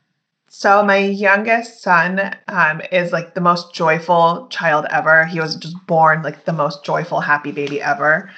So 0.50 0.82
my 0.82 0.96
youngest 0.96 1.82
son 1.82 2.34
um, 2.48 2.80
is 2.90 3.12
like 3.12 3.34
the 3.34 3.40
most 3.40 3.74
joyful 3.74 4.48
child 4.48 4.86
ever. 4.90 5.24
He 5.26 5.40
was 5.40 5.56
just 5.56 5.76
born 5.86 6.22
like 6.22 6.44
the 6.44 6.52
most 6.52 6.84
joyful, 6.84 7.20
happy 7.20 7.52
baby 7.52 7.80
ever. 7.80 8.30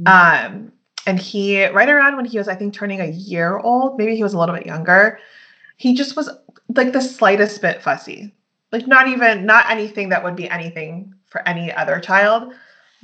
Mm-hmm. 0.00 0.56
Um, 0.56 0.72
and 1.06 1.18
he, 1.18 1.66
right 1.66 1.88
around 1.88 2.16
when 2.16 2.24
he 2.24 2.38
was, 2.38 2.48
I 2.48 2.54
think, 2.54 2.74
turning 2.74 3.00
a 3.00 3.06
year 3.06 3.58
old, 3.58 3.98
maybe 3.98 4.16
he 4.16 4.22
was 4.22 4.34
a 4.34 4.38
little 4.38 4.54
bit 4.54 4.66
younger, 4.66 5.18
he 5.76 5.94
just 5.94 6.16
was 6.16 6.30
like 6.68 6.92
the 6.92 7.00
slightest 7.00 7.60
bit 7.60 7.82
fussy. 7.82 8.32
Like 8.72 8.86
not 8.86 9.08
even, 9.08 9.46
not 9.46 9.70
anything 9.70 10.08
that 10.08 10.24
would 10.24 10.36
be 10.36 10.48
anything 10.48 11.14
for 11.26 11.46
any 11.48 11.72
other 11.72 12.00
child 12.00 12.52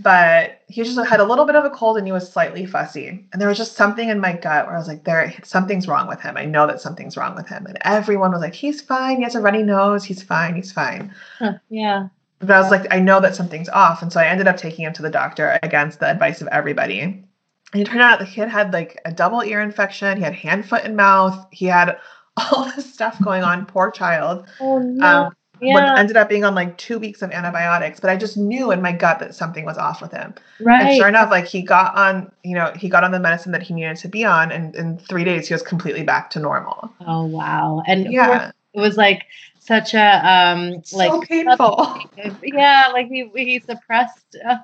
but 0.02 0.62
he 0.66 0.82
just 0.82 0.98
had 1.06 1.20
a 1.20 1.24
little 1.24 1.44
bit 1.44 1.56
of 1.56 1.64
a 1.64 1.70
cold 1.70 1.98
and 1.98 2.06
he 2.06 2.12
was 2.12 2.30
slightly 2.30 2.64
fussy. 2.64 3.26
And 3.32 3.40
there 3.40 3.48
was 3.48 3.58
just 3.58 3.76
something 3.76 4.08
in 4.08 4.18
my 4.18 4.32
gut 4.32 4.66
where 4.66 4.74
I 4.74 4.78
was 4.78 4.88
like, 4.88 5.04
there, 5.04 5.32
something's 5.44 5.86
wrong 5.86 6.08
with 6.08 6.22
him. 6.22 6.38
I 6.38 6.46
know 6.46 6.66
that 6.66 6.80
something's 6.80 7.18
wrong 7.18 7.36
with 7.36 7.48
him. 7.48 7.66
And 7.66 7.76
everyone 7.82 8.32
was 8.32 8.40
like, 8.40 8.54
he's 8.54 8.80
fine. 8.80 9.18
He 9.18 9.24
has 9.24 9.34
a 9.34 9.40
runny 9.40 9.62
nose. 9.62 10.02
He's 10.02 10.22
fine. 10.22 10.54
He's 10.54 10.72
fine. 10.72 11.14
Huh, 11.38 11.54
yeah. 11.68 12.08
But 12.38 12.52
I 12.52 12.60
was 12.60 12.70
like, 12.70 12.86
I 12.90 12.98
know 12.98 13.20
that 13.20 13.36
something's 13.36 13.68
off. 13.68 14.00
And 14.00 14.10
so 14.10 14.20
I 14.20 14.26
ended 14.26 14.48
up 14.48 14.56
taking 14.56 14.86
him 14.86 14.94
to 14.94 15.02
the 15.02 15.10
doctor 15.10 15.58
against 15.62 16.00
the 16.00 16.06
advice 16.06 16.40
of 16.40 16.48
everybody. 16.48 17.00
And 17.00 17.26
it 17.74 17.84
turned 17.84 18.00
out 18.00 18.20
the 18.20 18.24
kid 18.24 18.48
had 18.48 18.72
like 18.72 18.98
a 19.04 19.12
double 19.12 19.42
ear 19.42 19.60
infection. 19.60 20.16
He 20.16 20.24
had 20.24 20.34
hand, 20.34 20.66
foot, 20.66 20.84
and 20.84 20.96
mouth. 20.96 21.46
He 21.50 21.66
had 21.66 21.98
all 22.52 22.70
this 22.76 22.92
stuff 22.92 23.22
going 23.22 23.42
on. 23.42 23.66
Poor 23.66 23.90
child. 23.90 24.46
Oh, 24.60 24.78
no. 24.78 25.06
Um, 25.06 25.36
yeah. 25.62 25.94
ended 25.98 26.16
up 26.16 26.28
being 26.28 26.44
on 26.44 26.54
like 26.54 26.76
two 26.78 26.98
weeks 26.98 27.22
of 27.22 27.30
antibiotics. 27.30 28.00
But 28.00 28.10
I 28.10 28.16
just 28.16 28.36
knew 28.36 28.70
in 28.70 28.80
my 28.80 28.92
gut 28.92 29.18
that 29.18 29.34
something 29.34 29.64
was 29.64 29.76
off 29.76 30.00
with 30.00 30.12
him. 30.12 30.34
Right. 30.60 30.82
And 30.82 30.96
sure 30.96 31.08
enough, 31.08 31.30
like 31.30 31.46
he 31.46 31.62
got 31.62 31.94
on, 31.94 32.30
you 32.42 32.54
know, 32.54 32.72
he 32.76 32.88
got 32.88 33.04
on 33.04 33.12
the 33.12 33.20
medicine 33.20 33.52
that 33.52 33.62
he 33.62 33.74
needed 33.74 33.96
to 33.98 34.08
be 34.08 34.24
on, 34.24 34.50
and 34.50 34.74
in 34.74 34.98
three 34.98 35.24
days 35.24 35.48
he 35.48 35.54
was 35.54 35.62
completely 35.62 36.02
back 36.02 36.30
to 36.30 36.40
normal. 36.40 36.92
Oh 37.06 37.24
wow! 37.24 37.82
And 37.86 38.12
yeah, 38.12 38.52
it 38.72 38.80
was 38.80 38.96
like 38.96 39.26
such 39.60 39.94
a 39.94 40.28
um 40.28 40.82
like 40.92 41.10
so 41.10 41.20
painful. 41.20 41.98
Yeah, 42.42 42.88
like 42.92 43.06
he 43.06 43.30
he 43.36 43.60
suppressed 43.60 44.36
uh, 44.46 44.56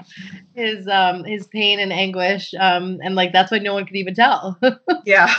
his 0.55 0.89
um 0.89 1.25
his 1.25 1.47
pain 1.47 1.79
and 1.79 1.93
anguish 1.93 2.53
um 2.59 2.99
and 3.03 3.15
like 3.15 3.33
that's 3.33 3.53
why 3.53 3.59
no 3.59 3.75
one 3.75 3.87
could 3.87 3.97
even 3.97 4.15
tell. 4.15 4.59
yeah. 5.07 5.33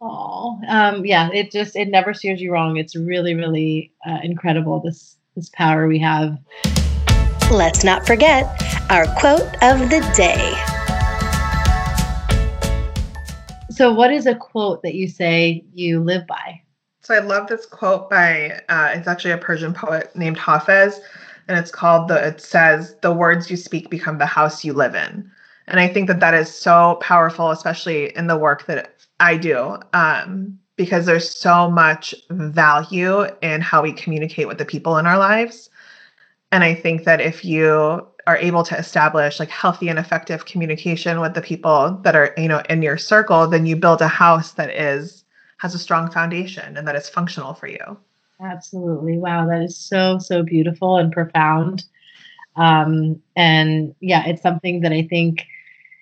Oh, 0.00 0.60
um, 0.68 1.06
yeah. 1.06 1.30
It 1.32 1.50
just 1.50 1.74
it 1.74 1.88
never 1.88 2.12
steers 2.12 2.40
you 2.40 2.52
wrong. 2.52 2.76
It's 2.76 2.94
really, 2.94 3.34
really 3.34 3.92
uh, 4.06 4.18
incredible 4.22 4.80
this 4.80 5.16
this 5.34 5.48
power 5.50 5.86
we 5.88 5.98
have. 6.00 6.36
Let's 7.50 7.84
not 7.84 8.06
forget 8.06 8.44
our 8.90 9.06
quote 9.18 9.54
of 9.62 9.88
the 9.88 10.00
day. 10.16 10.54
So, 13.70 13.92
what 13.94 14.12
is 14.12 14.26
a 14.26 14.34
quote 14.34 14.82
that 14.82 14.94
you 14.94 15.08
say 15.08 15.64
you 15.72 16.00
live 16.00 16.26
by? 16.26 16.62
So, 17.06 17.14
I 17.14 17.20
love 17.20 17.46
this 17.46 17.66
quote 17.66 18.10
by 18.10 18.60
uh, 18.68 18.90
it's 18.92 19.06
actually 19.06 19.30
a 19.30 19.38
Persian 19.38 19.72
poet 19.72 20.10
named 20.16 20.36
Hafez, 20.38 20.98
and 21.46 21.56
it's 21.56 21.70
called 21.70 22.08
the. 22.08 22.16
It 22.26 22.40
says, 22.40 22.96
"The 23.00 23.12
words 23.12 23.48
you 23.48 23.56
speak 23.56 23.90
become 23.90 24.18
the 24.18 24.26
house 24.26 24.64
you 24.64 24.72
live 24.72 24.96
in." 24.96 25.30
And 25.68 25.78
I 25.78 25.86
think 25.86 26.08
that 26.08 26.18
that 26.18 26.34
is 26.34 26.52
so 26.52 26.98
powerful, 27.00 27.52
especially 27.52 28.12
in 28.16 28.26
the 28.26 28.36
work 28.36 28.66
that 28.66 29.06
I 29.20 29.36
do, 29.36 29.76
um, 29.92 30.58
because 30.74 31.06
there's 31.06 31.30
so 31.30 31.70
much 31.70 32.12
value 32.30 33.26
in 33.40 33.60
how 33.60 33.82
we 33.82 33.92
communicate 33.92 34.48
with 34.48 34.58
the 34.58 34.64
people 34.64 34.98
in 34.98 35.06
our 35.06 35.16
lives. 35.16 35.70
And 36.50 36.64
I 36.64 36.74
think 36.74 37.04
that 37.04 37.20
if 37.20 37.44
you 37.44 38.04
are 38.26 38.38
able 38.38 38.64
to 38.64 38.76
establish 38.76 39.38
like 39.38 39.50
healthy 39.50 39.88
and 39.88 40.00
effective 40.00 40.46
communication 40.46 41.20
with 41.20 41.34
the 41.34 41.40
people 41.42 42.00
that 42.02 42.16
are, 42.16 42.34
you 42.36 42.48
know, 42.48 42.62
in 42.68 42.82
your 42.82 42.98
circle, 42.98 43.46
then 43.46 43.64
you 43.64 43.76
build 43.76 44.02
a 44.02 44.08
house 44.08 44.54
that 44.54 44.70
is 44.70 45.22
has 45.58 45.74
a 45.74 45.78
strong 45.78 46.10
foundation 46.10 46.76
and 46.76 46.86
that 46.86 46.96
is 46.96 47.08
functional 47.08 47.54
for 47.54 47.66
you. 47.66 47.98
Absolutely. 48.40 49.16
Wow, 49.18 49.46
that 49.46 49.62
is 49.62 49.76
so 49.76 50.18
so 50.18 50.42
beautiful 50.42 50.96
and 50.96 51.12
profound. 51.12 51.84
Um, 52.56 53.20
and 53.34 53.94
yeah, 54.00 54.26
it's 54.26 54.42
something 54.42 54.80
that 54.80 54.92
I 54.92 55.02
think 55.02 55.46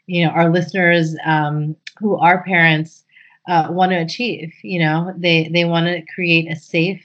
you 0.07 0.25
know 0.25 0.33
our 0.33 0.51
listeners 0.51 1.17
um, 1.25 1.77
who 1.99 2.17
are 2.17 2.43
parents 2.45 3.05
uh, 3.49 3.69
want 3.71 3.93
to 3.93 3.97
achieve. 3.97 4.53
You 4.63 4.81
know, 4.81 5.15
they 5.17 5.49
they 5.53 5.65
want 5.65 5.87
to 5.87 6.03
create 6.13 6.51
a 6.51 6.57
safe, 6.57 7.05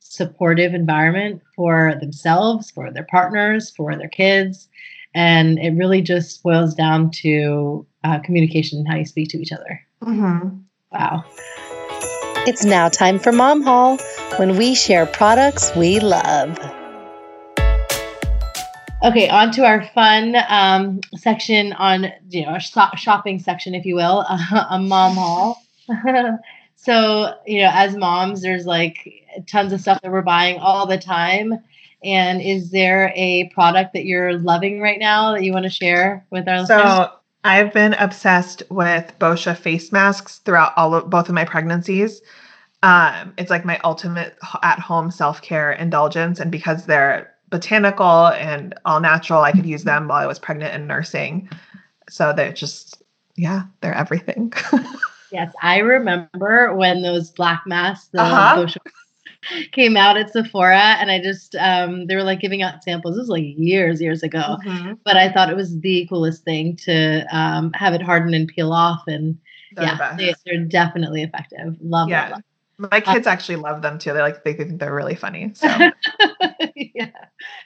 supportive 0.00 0.74
environment 0.74 1.42
for 1.54 1.94
themselves, 2.00 2.70
for 2.70 2.92
their 2.92 3.06
partners, 3.10 3.70
for 3.70 3.96
their 3.96 4.08
kids, 4.08 4.68
and 5.14 5.58
it 5.58 5.70
really 5.70 6.02
just 6.02 6.42
boils 6.42 6.74
down 6.74 7.10
to 7.22 7.86
uh, 8.04 8.18
communication 8.20 8.78
and 8.78 8.88
how 8.88 8.96
you 8.96 9.06
speak 9.06 9.30
to 9.30 9.40
each 9.40 9.52
other. 9.52 9.80
Mm-hmm. 10.02 10.58
Wow. 10.92 11.24
It's 12.46 12.64
now 12.64 12.88
time 12.88 13.18
for 13.18 13.32
Mom 13.32 13.60
Haul 13.62 13.98
when 14.36 14.56
we 14.56 14.76
share 14.76 15.04
products 15.04 15.74
we 15.74 15.98
love. 15.98 16.56
Okay, 19.02 19.28
on 19.28 19.50
to 19.50 19.64
our 19.64 19.84
fun 19.88 20.36
um, 20.48 21.00
section 21.16 21.72
on, 21.72 22.12
you 22.30 22.46
know, 22.46 22.52
our 22.52 22.60
shopping 22.60 23.40
section, 23.40 23.74
if 23.74 23.84
you 23.84 23.96
will, 23.96 24.24
uh, 24.28 24.64
a 24.70 24.78
mom 24.78 25.16
haul. 25.16 25.60
so, 26.76 27.34
you 27.48 27.62
know, 27.62 27.70
as 27.72 27.96
moms, 27.96 28.42
there's 28.42 28.64
like 28.64 29.24
tons 29.48 29.72
of 29.72 29.80
stuff 29.80 30.00
that 30.02 30.12
we're 30.12 30.22
buying 30.22 30.60
all 30.60 30.86
the 30.86 30.98
time. 30.98 31.52
And 32.04 32.40
is 32.40 32.70
there 32.70 33.12
a 33.16 33.48
product 33.54 33.92
that 33.94 34.04
you're 34.04 34.38
loving 34.38 34.80
right 34.80 35.00
now 35.00 35.32
that 35.32 35.42
you 35.42 35.52
want 35.52 35.64
to 35.64 35.70
share 35.70 36.24
with 36.30 36.46
our 36.46 36.64
so, 36.64 36.76
listeners? 36.76 37.08
I've 37.46 37.72
been 37.72 37.94
obsessed 37.94 38.62
with 38.70 39.12
Boscia 39.18 39.56
face 39.56 39.92
masks 39.92 40.38
throughout 40.38 40.72
all 40.76 40.94
of 40.94 41.08
both 41.08 41.28
of 41.28 41.34
my 41.34 41.44
pregnancies. 41.44 42.20
Um, 42.82 43.34
it's 43.38 43.50
like 43.50 43.64
my 43.64 43.78
ultimate 43.84 44.36
at-home 44.62 45.10
self-care 45.10 45.72
indulgence, 45.72 46.40
and 46.40 46.50
because 46.50 46.86
they're 46.86 47.32
botanical 47.48 48.28
and 48.28 48.74
all 48.84 49.00
natural, 49.00 49.42
I 49.42 49.52
could 49.52 49.66
use 49.66 49.84
them 49.84 50.08
while 50.08 50.22
I 50.22 50.26
was 50.26 50.38
pregnant 50.38 50.74
and 50.74 50.88
nursing. 50.88 51.48
So 52.10 52.32
they're 52.32 52.52
just, 52.52 53.02
yeah, 53.36 53.62
they're 53.80 53.94
everything. 53.94 54.52
Yes, 55.32 55.52
I 55.60 55.78
remember 55.78 56.74
when 56.74 57.02
those 57.02 57.30
black 57.30 57.62
masks, 57.66 58.08
the 58.12 58.22
uh-huh. 58.22 58.66
came 59.72 59.96
out 59.96 60.16
at 60.16 60.32
Sephora, 60.32 60.96
and 60.98 61.10
I 61.10 61.20
just 61.20 61.54
um, 61.56 62.06
they 62.06 62.16
were 62.16 62.22
like 62.22 62.40
giving 62.40 62.62
out 62.62 62.82
samples. 62.82 63.14
This 63.14 63.22
was 63.22 63.28
like 63.28 63.44
years, 63.44 64.00
years 64.00 64.22
ago, 64.22 64.58
mm-hmm. 64.64 64.94
but 65.04 65.16
I 65.16 65.32
thought 65.32 65.50
it 65.50 65.56
was 65.56 65.78
the 65.80 66.06
coolest 66.08 66.44
thing 66.44 66.76
to 66.84 67.26
um, 67.30 67.72
have 67.74 67.94
it 67.94 68.02
harden 68.02 68.34
and 68.34 68.48
peel 68.48 68.72
off, 68.72 69.02
and 69.06 69.38
they're 69.74 69.86
yeah, 69.86 70.16
the 70.16 70.36
they, 70.44 70.56
are 70.56 70.64
definitely 70.64 71.22
effective. 71.22 71.76
Love 71.80 72.08
yeah. 72.08 72.30
Love. 72.30 72.42
My 72.78 72.88
uh, 72.98 73.14
kids 73.14 73.26
actually 73.26 73.56
love 73.56 73.80
them 73.80 73.98
too. 73.98 74.12
They 74.12 74.20
like 74.20 74.44
they 74.44 74.52
think 74.52 74.78
they're 74.78 74.94
really 74.94 75.14
funny. 75.14 75.54
So 75.66 75.66
yeah, 76.74 77.10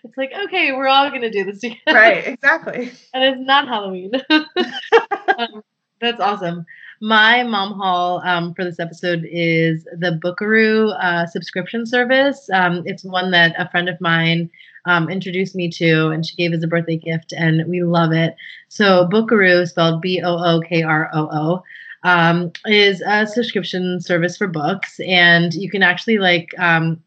it's 0.04 0.16
like 0.16 0.32
okay, 0.44 0.72
we're 0.72 0.86
all 0.86 1.10
gonna 1.10 1.30
do 1.30 1.44
this 1.44 1.60
together. 1.60 1.78
Right, 1.88 2.26
exactly. 2.28 2.92
and 3.12 3.24
it's 3.24 3.40
not 3.40 3.66
Halloween. 3.68 4.12
um, 4.30 5.62
that's 6.00 6.20
awesome. 6.20 6.64
My 7.02 7.42
mom 7.44 7.72
haul 7.72 8.20
um, 8.26 8.52
for 8.52 8.62
this 8.62 8.78
episode 8.78 9.26
is 9.30 9.84
the 9.84 10.20
Bookroo 10.22 10.92
uh, 11.02 11.26
subscription 11.26 11.86
service. 11.86 12.50
Um, 12.52 12.82
it's 12.84 13.04
one 13.04 13.30
that 13.30 13.54
a 13.58 13.70
friend 13.70 13.88
of 13.88 13.98
mine 14.02 14.50
um, 14.84 15.08
introduced 15.08 15.54
me 15.54 15.70
to, 15.70 16.08
and 16.08 16.26
she 16.26 16.36
gave 16.36 16.52
as 16.52 16.62
a 16.62 16.66
birthday 16.66 16.98
gift, 16.98 17.32
and 17.32 17.66
we 17.68 17.82
love 17.82 18.12
it. 18.12 18.36
So 18.68 19.08
Bookroo, 19.10 19.66
spelled 19.66 20.02
B 20.02 20.20
O 20.22 20.36
O 20.36 20.60
K 20.60 20.82
R 20.82 21.08
O 21.14 21.28
O. 21.32 21.62
Um, 22.02 22.52
is 22.66 23.02
a 23.06 23.26
subscription 23.26 24.00
service 24.00 24.36
for 24.36 24.46
books, 24.46 25.00
and 25.00 25.54
you 25.54 25.70
can 25.70 25.82
actually 25.82 26.18
like 26.18 26.52
um, 26.58 27.02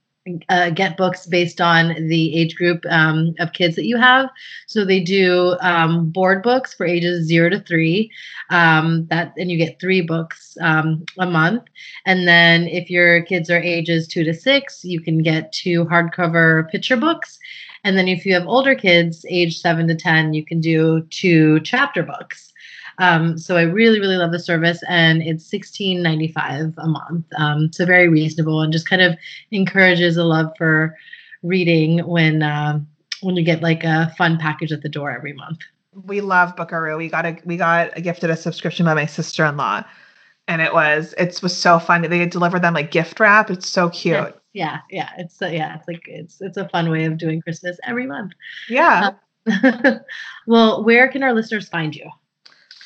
uh, 0.49 0.69
get 0.69 0.97
books 0.97 1.25
based 1.25 1.59
on 1.59 2.07
the 2.07 2.35
age 2.35 2.55
group 2.55 2.85
um, 2.89 3.33
of 3.39 3.53
kids 3.53 3.75
that 3.75 3.85
you 3.85 3.97
have. 3.97 4.29
So 4.67 4.85
they 4.85 4.99
do 4.99 5.57
um, 5.59 6.09
board 6.09 6.43
books 6.43 6.73
for 6.73 6.85
ages 6.85 7.27
zero 7.27 7.49
to 7.49 7.59
three. 7.59 8.11
Um, 8.49 9.05
that 9.07 9.33
and 9.37 9.51
you 9.51 9.57
get 9.57 9.79
three 9.79 10.01
books 10.01 10.57
um, 10.61 11.03
a 11.19 11.25
month. 11.25 11.63
And 12.05 12.27
then 12.27 12.67
if 12.67 12.89
your 12.89 13.23
kids 13.23 13.49
are 13.49 13.59
ages 13.59 14.07
two 14.07 14.23
to 14.23 14.33
six, 14.33 14.83
you 14.83 15.01
can 15.01 15.21
get 15.21 15.51
two 15.51 15.85
hardcover 15.85 16.69
picture 16.69 16.97
books. 16.97 17.37
And 17.83 17.97
then 17.97 18.07
if 18.07 18.25
you 18.25 18.33
have 18.33 18.47
older 18.47 18.75
kids, 18.75 19.25
age 19.29 19.59
seven 19.59 19.87
to 19.89 19.95
ten, 19.95 20.33
you 20.33 20.45
can 20.45 20.61
do 20.61 21.01
two 21.09 21.59
chapter 21.61 22.01
books. 22.01 22.52
Um, 22.99 23.37
so 23.37 23.57
I 23.57 23.63
really, 23.63 23.99
really 23.99 24.17
love 24.17 24.31
the 24.31 24.39
service, 24.39 24.81
and 24.87 25.21
it's 25.21 25.45
sixteen 25.45 26.01
ninety 26.01 26.27
five 26.27 26.73
a 26.77 26.87
month. 26.87 27.25
Um, 27.37 27.71
so 27.71 27.85
very 27.85 28.07
reasonable, 28.07 28.61
and 28.61 28.71
just 28.71 28.89
kind 28.89 29.01
of 29.01 29.15
encourages 29.51 30.17
a 30.17 30.23
love 30.23 30.51
for 30.57 30.95
reading 31.41 31.99
when 31.99 32.43
uh, 32.43 32.79
when 33.21 33.35
you 33.35 33.43
get 33.43 33.61
like 33.61 33.83
a 33.83 34.13
fun 34.17 34.37
package 34.37 34.71
at 34.71 34.81
the 34.81 34.89
door 34.89 35.11
every 35.11 35.33
month. 35.33 35.59
We 36.05 36.21
love 36.21 36.55
Bookroo. 36.55 36.97
We 36.97 37.09
got 37.09 37.25
a 37.25 37.37
we 37.45 37.57
got 37.57 37.97
a 37.97 38.01
gifted 38.01 38.29
a 38.29 38.35
subscription 38.35 38.85
by 38.85 38.93
my 38.93 39.05
sister 39.05 39.45
in 39.45 39.57
law, 39.57 39.83
and 40.47 40.61
it 40.61 40.73
was 40.73 41.13
it 41.17 41.39
was 41.41 41.55
so 41.55 41.79
fun. 41.79 42.01
They 42.01 42.25
delivered 42.25 42.61
them 42.61 42.73
like 42.73 42.91
gift 42.91 43.19
wrap. 43.19 43.49
It's 43.49 43.69
so 43.69 43.89
cute. 43.89 44.35
Yeah, 44.53 44.79
yeah. 44.89 45.09
It's 45.17 45.41
uh, 45.41 45.47
yeah, 45.47 45.75
it's 45.77 45.87
like 45.87 46.03
it's 46.05 46.41
it's 46.41 46.57
a 46.57 46.69
fun 46.69 46.89
way 46.89 47.05
of 47.05 47.17
doing 47.17 47.41
Christmas 47.41 47.77
every 47.83 48.05
month. 48.05 48.33
Yeah. 48.69 49.11
Uh, 49.45 49.99
well, 50.47 50.83
where 50.83 51.07
can 51.09 51.23
our 51.23 51.33
listeners 51.33 51.67
find 51.67 51.95
you? 51.95 52.09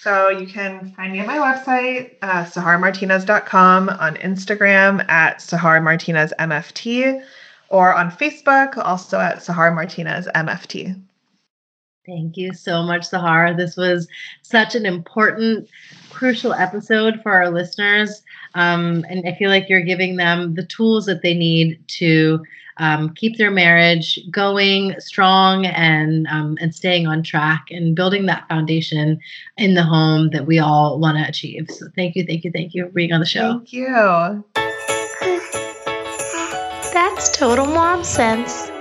So 0.01 0.29
you 0.29 0.47
can 0.47 0.93
find 0.95 1.11
me 1.11 1.19
at 1.19 1.27
my 1.27 1.37
website, 1.37 2.15
uh, 2.21 2.45
saharmartinez.com, 2.45 3.89
on 3.89 4.15
Instagram 4.17 5.07
at 5.09 5.39
Sahar 5.39 5.83
Martinez 5.83 6.33
MFT, 6.39 7.23
or 7.69 7.93
on 7.93 8.11
Facebook, 8.11 8.77
also 8.77 9.19
at 9.19 9.37
Sahar 9.37 9.73
Martinez 9.73 10.27
MFT. 10.35 11.01
Thank 12.05 12.37
you 12.37 12.53
so 12.53 12.83
much, 12.83 13.09
Sahar. 13.09 13.57
This 13.57 13.75
was 13.75 14.07
such 14.43 14.75
an 14.75 14.85
important, 14.85 15.67
crucial 16.09 16.53
episode 16.53 17.19
for 17.21 17.33
our 17.33 17.49
listeners. 17.49 18.23
Um, 18.55 19.05
and 19.09 19.27
I 19.27 19.35
feel 19.35 19.49
like 19.49 19.67
you're 19.67 19.81
giving 19.81 20.15
them 20.15 20.55
the 20.55 20.65
tools 20.65 21.05
that 21.07 21.21
they 21.21 21.33
need 21.33 21.83
to 21.99 22.45
um, 22.79 23.13
keep 23.15 23.37
their 23.37 23.51
marriage 23.51 24.19
going 24.31 24.95
strong 24.99 25.65
and 25.65 26.27
um, 26.27 26.57
and 26.61 26.73
staying 26.73 27.07
on 27.07 27.23
track 27.23 27.67
and 27.71 27.95
building 27.95 28.25
that 28.27 28.47
foundation 28.47 29.19
in 29.57 29.73
the 29.73 29.83
home 29.83 30.29
that 30.31 30.45
we 30.45 30.59
all 30.59 30.99
want 30.99 31.17
to 31.17 31.27
achieve. 31.27 31.69
So 31.69 31.87
thank 31.95 32.15
you, 32.15 32.25
thank 32.25 32.43
you, 32.43 32.51
thank 32.51 32.73
you 32.73 32.85
for 32.85 32.91
being 32.91 33.13
on 33.13 33.19
the 33.19 33.25
show. 33.25 33.53
Thank 33.53 33.73
you. 33.73 34.43
That's 36.93 37.29
total 37.37 37.65
mom 37.65 38.03
sense. 38.03 38.71